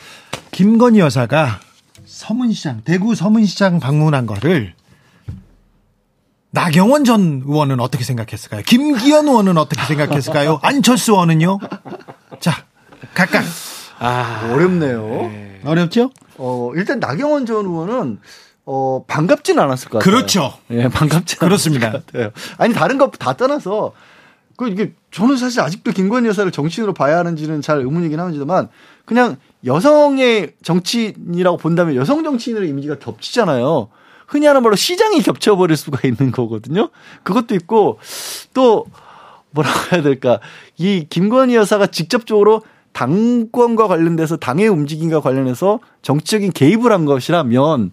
김건희 0.60 0.99
여사가 0.99 1.60
서문시장, 2.06 2.84
대구 2.86 3.14
서문시장 3.14 3.82
방문한 3.82 4.26
거를 4.26 4.74
나경원 6.51 7.03
전 7.03 7.43
의원은 7.45 7.82
어떻게 7.82 8.06
생각했을까요? 8.06 8.62
김기현 8.66 9.28
의원은 9.28 9.58
어떻게 9.58 9.84
생각했을까요? 9.84 10.60
안철수 10.64 11.12
의원은요? 11.12 11.60
자, 12.39 12.64
각각. 13.14 13.43
아, 13.99 14.49
어렵네요. 14.53 15.01
네. 15.30 15.60
어렵죠? 15.66 16.12
어, 16.38 16.72
일단 16.76 17.01
나경원 17.01 17.45
전 17.45 17.66
의원은 17.66 18.20
어, 18.66 19.03
반갑진 19.10 19.60
않았을 19.60 19.89
것 19.89 19.99
같아요. 19.99 20.10
그렇죠. 20.16 20.53
예, 20.72 20.88
반갑지 20.88 21.36
그렇습니다. 21.36 21.99
아니, 22.58 22.74
다른 22.74 22.97
것 22.97 23.12
다 23.12 23.34
떠나서 23.34 23.91
그 24.58 24.68
이게 24.68 24.93
저는 25.12 25.38
사실 25.38 25.62
아직도 25.62 25.91
김건희 25.91 26.28
여사를 26.30 26.49
정치인으로 26.51 26.93
봐야 26.93 27.18
하는지는 27.18 27.62
잘 27.62 27.80
의문이긴 27.80 28.20
합니다만 28.20 28.70
그냥 29.06 29.38
여성의 29.66 30.53
정치인이라고 30.64 31.58
본다면 31.58 31.95
여성 31.95 32.24
정치인의 32.24 32.70
이미지가 32.70 32.99
겹치잖아요. 32.99 33.89
흔히 34.28 34.47
하는 34.47 34.64
말로 34.64 34.76
시장이 34.76 35.22
겹쳐버릴 35.22 35.78
수가 35.78 36.08
있는 36.08 36.32
거거든요. 36.32 36.89
그것도 37.24 37.56
있고 37.56 37.99
또 38.53 38.86
뭐라고 39.51 39.78
해야 39.93 40.01
될까. 40.01 40.39
이 40.78 41.06
김건희 41.10 41.56
여사가 41.56 41.88
직접적으로 41.88 42.62
당권과 42.93 43.88
관련돼서 43.88 44.38
당의 44.38 44.68
움직임과 44.68 45.20
관련해서 45.22 45.80
정치적인 46.01 46.51
개입을 46.53 46.91
한 46.91 47.06
것이라면 47.06 47.91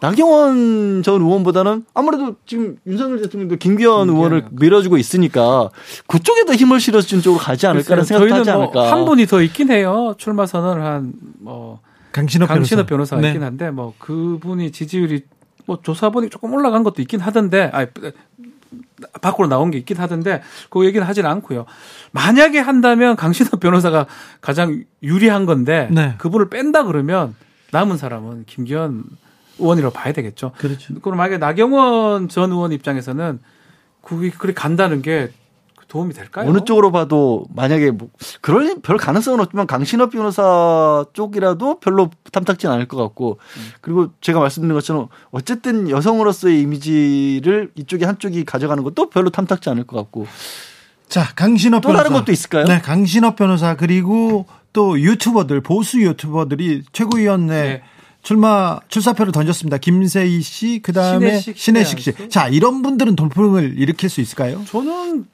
나경원 0.00 1.02
전 1.02 1.20
의원보다는 1.20 1.84
아무래도 1.94 2.36
지금 2.46 2.76
윤석열 2.86 3.20
대통령도 3.20 3.56
김기현 3.56 4.08
의원을 4.08 4.46
밀어주고 4.50 4.96
있으니까 4.96 5.70
그쪽에 6.06 6.44
더 6.44 6.54
힘을 6.54 6.80
실어준 6.80 7.20
쪽으로 7.20 7.40
가지 7.40 7.66
않을까라는 7.66 8.04
생각도 8.04 8.34
하지 8.34 8.50
뭐 8.50 8.62
않을까. 8.62 8.92
한 8.92 9.04
분이 9.04 9.26
더 9.26 9.42
있긴 9.42 9.70
해요. 9.70 10.14
출마 10.16 10.46
선언을 10.46 10.82
한뭐 10.82 11.80
강신업, 12.12 12.48
강신업 12.48 12.86
변호사. 12.86 13.16
가 13.16 13.22
네. 13.22 13.28
있긴 13.28 13.42
한데 13.42 13.70
뭐 13.70 13.94
그분이 13.98 14.72
지지율이 14.72 15.22
뭐 15.66 15.78
조사 15.82 16.08
보니 16.10 16.30
조금 16.30 16.52
올라간 16.54 16.82
것도 16.82 17.02
있긴 17.02 17.20
하던데 17.20 17.70
아 17.72 17.86
밖으로 19.20 19.48
나온 19.48 19.70
게 19.70 19.78
있긴 19.78 19.98
하던데 19.98 20.42
그 20.70 20.84
얘기는 20.86 21.06
하진 21.06 21.26
않고요. 21.26 21.66
만약에 22.12 22.58
한다면 22.58 23.16
강신업 23.16 23.60
변호사가 23.60 24.06
가장 24.40 24.84
유리한 25.02 25.44
건데 25.46 25.88
네. 25.92 26.14
그분을 26.18 26.48
뺀다 26.48 26.84
그러면 26.84 27.34
남은 27.72 27.96
사람은 27.98 28.44
김기현 28.46 29.04
의원이라고 29.60 29.92
봐야 29.92 30.12
되겠죠. 30.12 30.52
그렇죠. 30.58 30.94
그럼 31.00 31.18
만약에 31.18 31.38
나경원 31.38 32.28
전 32.28 32.50
의원 32.50 32.72
입장에서는 32.72 33.40
그게 34.02 34.30
그렇게 34.30 34.54
간다는 34.54 35.02
게 35.02 35.30
도움이 35.90 36.14
될까요? 36.14 36.48
어느 36.48 36.60
쪽으로 36.64 36.92
봐도 36.92 37.44
만약에 37.52 37.90
뭐 37.90 38.08
그럴 38.40 38.76
별 38.80 38.96
가능성은 38.96 39.40
없지만 39.40 39.66
강신업 39.66 40.10
변호사 40.10 41.04
쪽이라도 41.12 41.80
별로 41.80 42.10
탐탁진 42.30 42.70
않을 42.70 42.86
것 42.86 42.96
같고 42.96 43.38
음. 43.56 43.70
그리고 43.80 44.10
제가 44.20 44.38
말씀드린 44.38 44.72
것처럼 44.72 45.08
어쨌든 45.32 45.90
여성으로서의 45.90 46.60
이미지를 46.60 47.72
이쪽이 47.74 48.04
한쪽이 48.04 48.44
가져가는 48.44 48.82
것도 48.84 49.10
별로 49.10 49.30
탐탁지 49.30 49.68
않을 49.68 49.84
것 49.84 49.96
같고 49.96 50.28
자 51.08 51.24
강신업 51.34 51.82
또 51.82 51.88
변호사. 51.88 52.04
다른 52.04 52.16
것도 52.16 52.30
있을까요? 52.30 52.66
네, 52.66 52.80
강신업 52.80 53.34
변호사 53.34 53.74
그리고 53.74 54.46
또 54.72 55.00
유튜버들 55.00 55.60
보수 55.60 56.00
유튜버들이 56.00 56.84
최고위원회 56.92 57.62
네. 57.62 57.82
출마 58.22 58.78
출사표를 58.88 59.32
던졌습니다. 59.32 59.78
김세희 59.78 60.40
씨, 60.42 60.80
그 60.82 60.92
다음에 60.92 61.38
신혜식, 61.38 61.56
신혜식 61.58 62.00
씨. 62.00 62.28
자 62.28 62.48
이런 62.48 62.82
분들은 62.82 63.16
돌풍을 63.16 63.78
일으킬 63.78 64.08
수 64.10 64.20
있을까요? 64.20 64.62
저는 64.66 65.26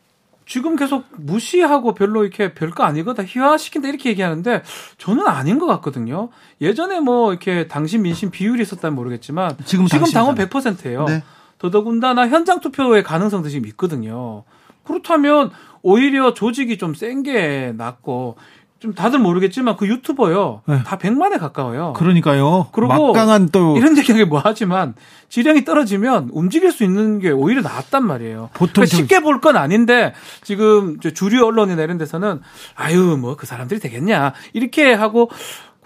지금 0.47 0.77
계속 0.77 1.05
무시하고 1.17 1.95
별로 1.95 2.23
이렇게 2.23 2.55
별거 2.55 2.85
아니거다 2.85 3.25
희화시킨다 3.25 3.89
이렇게 3.89 4.11
얘기하는데 4.11 4.63
저는 4.99 5.27
아닌 5.27 5.59
것 5.59 5.67
같거든요. 5.67 6.29
예전에 6.61 7.01
뭐 7.01 7.33
이렇게 7.33 7.67
당신 7.67 8.03
민심 8.03 8.31
비율이 8.31 8.63
있었다면 8.63 8.95
모르겠지만 8.95 9.57
지금, 9.65 9.87
지금 9.87 10.07
당원 10.13 10.37
100%예요. 10.37 11.05
네. 11.07 11.23
더더군다나 11.59 12.29
현장 12.29 12.61
투표의 12.61 13.03
가능성도 13.03 13.49
지금 13.49 13.67
있거든요. 13.69 14.45
그렇다면 14.85 15.51
오히려 15.83 16.33
조직이 16.35 16.79
좀 16.79 16.95
센 16.95 17.25
게 17.25 17.73
낫고 17.77 18.37
좀 18.79 18.95
다들 18.95 19.19
모르겠지만 19.19 19.77
그 19.77 19.87
유튜버요. 19.89 20.63
네. 20.67 20.83
다 20.85 20.99
100만에 20.99 21.39
가까워요. 21.39 21.95
그러니까요. 21.97 22.69
그리고 22.73 22.89
막강한 22.89 23.49
또 23.51 23.77
이런 23.79 23.97
얘기하기 23.97 24.27
뭐 24.27 24.41
하지만 24.45 24.95
질량이 25.31 25.65
떨어지면 25.65 26.29
움직일 26.33 26.71
수 26.73 26.85
있는 26.85 27.19
게 27.19 27.31
오히려 27.31 27.63
낫단 27.63 28.05
말이에요. 28.07 28.51
보통 28.53 28.73
그러니까 28.85 28.97
쉽게 28.97 29.21
볼 29.21 29.41
건 29.41 29.57
아닌데 29.57 30.13
지금 30.43 30.99
주류 31.01 31.45
언론이나 31.45 31.83
이런 31.83 31.97
데서는 31.99 32.41
아유 32.75 33.17
뭐 33.19 33.37
그 33.37 33.47
사람들이 33.47 33.81
되겠냐 33.81 34.33
이렇게 34.53 34.93
하고 34.93 35.31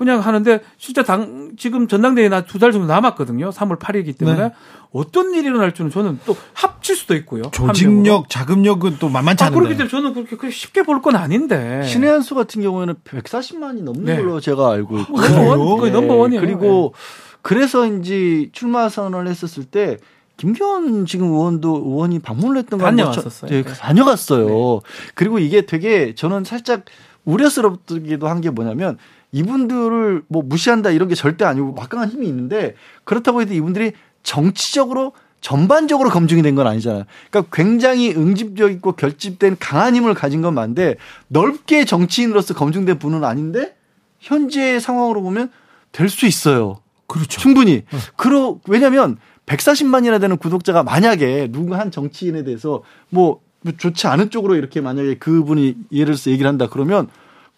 그냥 0.00 0.20
하는데 0.20 0.60
진짜 0.78 1.02
당 1.04 1.52
지금 1.58 1.86
전당대회 1.86 2.28
나 2.30 2.40
두 2.42 2.58
달 2.58 2.72
정도 2.72 2.86
남았거든요. 2.86 3.50
3월 3.50 3.78
8일이기 3.78 4.16
때문에 4.16 4.38
네. 4.48 4.52
어떤 4.92 5.34
일이 5.34 5.46
일어날 5.46 5.72
줄은 5.72 5.90
저는 5.90 6.18
또 6.24 6.34
합칠 6.54 6.96
수도 6.96 7.14
있고요. 7.16 7.42
조직력, 7.52 8.28
자금력은 8.30 8.96
또 8.98 9.08
만만치 9.10 9.44
않은데. 9.44 9.56
아, 9.56 9.60
그렇기 9.60 9.76
때문에 9.76 9.90
저는 9.90 10.26
그렇게 10.26 10.50
쉽게 10.50 10.82
볼 10.82 11.00
건 11.02 11.16
아닌데. 11.16 11.82
신의 11.84 12.10
한수 12.10 12.34
같은 12.34 12.62
경우에는 12.62 12.94
140만이 13.04 13.82
넘는 13.82 14.04
네. 14.04 14.16
걸로 14.16 14.40
제가 14.40 14.70
알고 14.72 14.98
있고. 15.00 15.18
어, 15.20 15.76
거의 15.76 15.92
넘버 15.92 16.14
원이에요. 16.14 16.40
그리고 16.40 16.94
네. 16.94 17.40
그래서인지 17.42 18.50
출마 18.52 18.88
선언을 18.88 19.28
했었을 19.28 19.64
때 19.64 19.98
김기현 20.38 21.04
지금 21.04 21.26
의원도 21.28 21.82
의원이 21.86 22.20
방문을 22.20 22.56
했던 22.56 22.78
거 22.78 22.86
다녀왔었어요. 22.86 23.50
네, 23.50 23.62
다녀갔어요. 23.62 24.46
네. 24.48 24.80
그리고 25.14 25.38
이게 25.38 25.66
되게 25.66 26.14
저는 26.14 26.44
살짝 26.44 26.84
우려스럽기도 27.26 28.26
한 28.28 28.40
게 28.40 28.48
뭐냐면 28.50 28.96
이분들을 29.32 30.22
뭐 30.28 30.42
무시한다 30.42 30.90
이런 30.90 31.08
게 31.08 31.14
절대 31.14 31.44
아니고 31.44 31.72
막강한 31.72 32.08
힘이 32.08 32.26
있는데 32.28 32.74
그렇다고 33.04 33.40
해도 33.40 33.54
이분들이 33.54 33.92
정치적으로 34.22 35.12
전반적으로 35.40 36.10
검증이 36.10 36.42
된 36.42 36.54
건 36.54 36.66
아니잖아요. 36.66 37.04
그러니까 37.30 37.56
굉장히 37.56 38.14
응집적 38.14 38.70
있고 38.72 38.92
결집된 38.92 39.56
강한 39.58 39.96
힘을 39.96 40.12
가진 40.14 40.42
건 40.42 40.54
맞는데 40.54 40.96
넓게 41.28 41.84
정치인으로서 41.84 42.54
검증된 42.54 42.98
분은 42.98 43.24
아닌데 43.24 43.74
현재 44.18 44.78
상황으로 44.80 45.22
보면 45.22 45.50
될 45.92 46.08
수 46.08 46.26
있어요. 46.26 46.80
그렇죠. 47.06 47.40
충분히. 47.40 47.82
네. 47.90 47.98
그러 48.16 48.58
왜냐면 48.68 49.16
140만이나 49.46 50.20
되는 50.20 50.36
구독자가 50.36 50.82
만약에 50.82 51.48
누구 51.50 51.74
한 51.74 51.90
정치인에 51.90 52.44
대해서 52.44 52.82
뭐 53.08 53.40
좋지 53.78 54.06
않은 54.06 54.30
쪽으로 54.30 54.54
이렇게 54.56 54.80
만약에 54.80 55.16
그분이 55.18 55.74
예를 55.92 56.06
들어서 56.06 56.30
얘기를 56.30 56.48
한다 56.48 56.68
그러면 56.70 57.08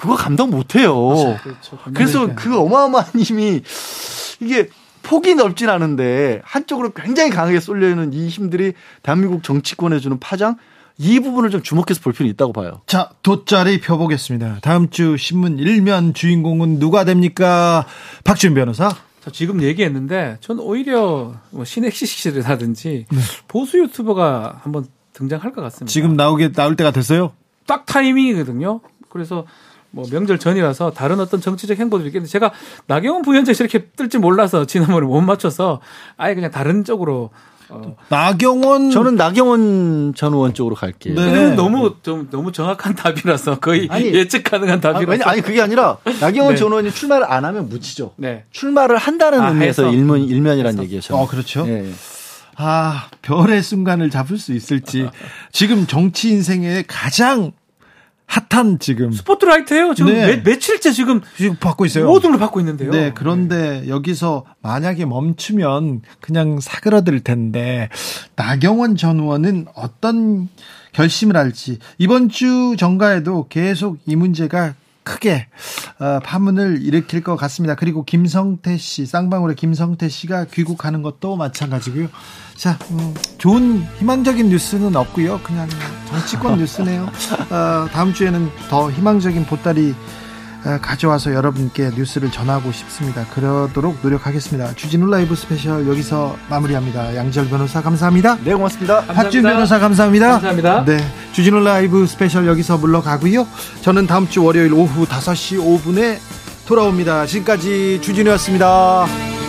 그거 0.02 0.16
감당 0.16 0.50
못 0.50 0.74
해요. 0.74 1.14
그렇죠. 1.44 1.78
그래서 1.94 2.34
그 2.34 2.58
어마어마한 2.58 3.20
힘이 3.20 3.62
이게 4.40 4.68
폭이 5.04 5.36
넓진 5.36 5.68
않은데 5.68 6.42
한쪽으로 6.44 6.90
굉장히 6.90 7.30
강하게 7.30 7.60
쏠려 7.60 7.88
있는 7.88 8.12
이 8.12 8.26
힘들이 8.26 8.72
대한민국 9.04 9.44
정치권에 9.44 10.00
주는 10.00 10.18
파장 10.18 10.56
이 10.98 11.20
부분을 11.20 11.50
좀 11.50 11.62
주목해서 11.62 12.00
볼 12.00 12.12
필요는 12.12 12.32
있다고 12.32 12.52
봐요. 12.52 12.80
자, 12.88 13.10
돗자리 13.22 13.80
펴보겠습니다. 13.80 14.58
다음 14.60 14.90
주 14.90 15.16
신문 15.16 15.60
일면 15.60 16.14
주인공은 16.14 16.80
누가 16.80 17.04
됩니까? 17.04 17.86
박준 18.24 18.54
변호사. 18.54 18.88
자, 18.88 19.30
지금 19.32 19.62
얘기했는데 19.62 20.38
전 20.40 20.58
오히려 20.58 21.32
뭐 21.50 21.64
신엑시시라든지 21.64 23.06
네. 23.08 23.18
보수 23.46 23.78
유튜버가 23.78 24.62
한번 24.64 24.84
등장할 25.12 25.52
것 25.52 25.62
같습니다. 25.62 25.92
지금 25.92 26.16
나오게 26.16 26.50
나올 26.50 26.74
때가 26.74 26.90
됐어요? 26.90 27.34
딱 27.68 27.86
타이밍이거든요. 27.86 28.80
그래서 29.08 29.46
뭐 29.92 30.04
명절 30.10 30.38
전이라서 30.38 30.90
다른 30.90 31.20
어떤 31.20 31.40
정치적 31.40 31.78
행보도 31.78 32.06
있겠는데 32.06 32.30
제가 32.30 32.52
나경원 32.86 33.22
부위원장이 33.22 33.56
이렇게 33.60 33.84
뜰지 33.84 34.18
몰라서 34.18 34.64
지난번에 34.64 35.06
못 35.06 35.20
맞춰서 35.20 35.80
아예 36.16 36.34
그냥 36.34 36.50
다른 36.50 36.82
쪽으로 36.82 37.30
어. 37.68 37.96
나경원 38.08 38.90
저는 38.90 39.16
나경원 39.16 40.14
전 40.14 40.32
의원 40.32 40.52
쪽으로 40.52 40.74
갈게요. 40.74 41.14
네. 41.14 41.54
너무 41.54 41.94
좀 42.02 42.28
너무 42.30 42.52
정확한 42.52 42.94
답이라서 42.94 43.60
거의 43.60 43.88
아니, 43.90 44.12
예측 44.12 44.44
가능한 44.44 44.80
답이라서 44.80 45.12
아니, 45.12 45.22
아니 45.22 45.42
그게 45.42 45.60
아니라 45.60 45.98
나경원 46.20 46.54
네. 46.54 46.58
전 46.58 46.68
의원이 46.68 46.90
출마를 46.90 47.30
안 47.30 47.44
하면 47.44 47.68
묻히죠. 47.68 48.12
네. 48.16 48.44
출마를 48.50 48.96
한다는 48.96 49.40
아, 49.40 49.48
의미에서 49.50 49.90
일면 49.90 50.20
일면이라는 50.20 50.82
얘기예요. 50.84 51.00
어 51.10 51.26
그렇죠. 51.26 51.64
네. 51.64 51.90
아 52.56 53.08
별의 53.22 53.62
순간을 53.62 54.10
잡을 54.10 54.38
수 54.38 54.52
있을지 54.52 55.08
지금 55.50 55.86
정치 55.86 56.28
인생의 56.30 56.84
가장 56.86 57.52
핫한 58.32 58.78
지금 58.78 59.12
스포트라이트예요. 59.12 59.92
지금 59.92 60.14
네. 60.14 60.26
매, 60.26 60.42
며칠째 60.42 60.92
지금 60.92 61.20
지금 61.36 61.56
받고 61.56 61.84
있어요. 61.84 62.06
모든 62.06 62.30
걸 62.30 62.40
받고 62.40 62.60
있는데요. 62.60 62.90
네, 62.90 63.12
그런데 63.14 63.82
네. 63.82 63.88
여기서 63.88 64.46
만약에 64.62 65.04
멈추면 65.04 66.00
그냥 66.20 66.58
사그라들 66.58 67.20
텐데 67.20 67.90
나경원 68.34 68.96
전 68.96 69.20
의원은 69.20 69.66
어떤 69.74 70.48
결심을 70.92 71.36
할지 71.36 71.78
이번 71.98 72.30
주 72.30 72.74
정가에도 72.78 73.48
계속 73.50 73.98
이 74.06 74.16
문제가 74.16 74.74
크게 75.04 75.48
어, 75.98 76.20
파문을 76.22 76.82
일으킬 76.82 77.22
것 77.22 77.36
같습니다. 77.36 77.74
그리고 77.74 78.04
김성태 78.04 78.76
씨, 78.78 79.06
쌍방울의 79.06 79.56
김성태 79.56 80.08
씨가 80.08 80.46
귀국하는 80.46 81.02
것도 81.02 81.36
마찬가지고요. 81.36 82.08
자, 82.56 82.78
음, 82.90 83.14
좋은 83.38 83.84
희망적인 83.98 84.48
뉴스는 84.48 84.94
없고요. 84.94 85.40
그냥 85.42 85.68
정치권 86.08 86.58
뉴스네요. 86.58 87.02
어, 87.50 87.88
다음 87.92 88.12
주에는 88.12 88.48
더 88.68 88.90
희망적인 88.90 89.46
보따리 89.46 89.90
어, 89.90 89.94
가져와서 90.80 91.34
여러분께 91.34 91.90
뉴스를 91.96 92.30
전하고 92.30 92.70
싶습니다. 92.72 93.24
그러도록 93.34 93.98
노력하겠습니다. 94.02 94.74
주진우 94.74 95.10
라이브 95.10 95.34
스페셜 95.34 95.88
여기서 95.88 96.36
마무리합니다. 96.48 97.16
양지열 97.16 97.48
변호사 97.48 97.82
감사합니다. 97.82 98.38
네, 98.44 98.54
고맙습니다. 98.54 99.04
박지훈 99.06 99.42
변호사 99.42 99.78
감사합니다. 99.78 100.28
감사합니다. 100.32 100.84
네, 100.84 100.98
주진우 101.32 101.60
라이브 101.60 102.06
스페셜 102.06 102.46
여기서 102.46 102.78
물러가고요. 102.78 103.46
저는 103.80 104.06
다음 104.06 104.28
주 104.28 104.44
월요일 104.44 104.72
오후 104.72 105.04
5시 105.04 105.58
5분에 105.58 106.18
돌아옵니다. 106.66 107.26
지금까지 107.26 107.98
주진우였습니다. 108.00 109.41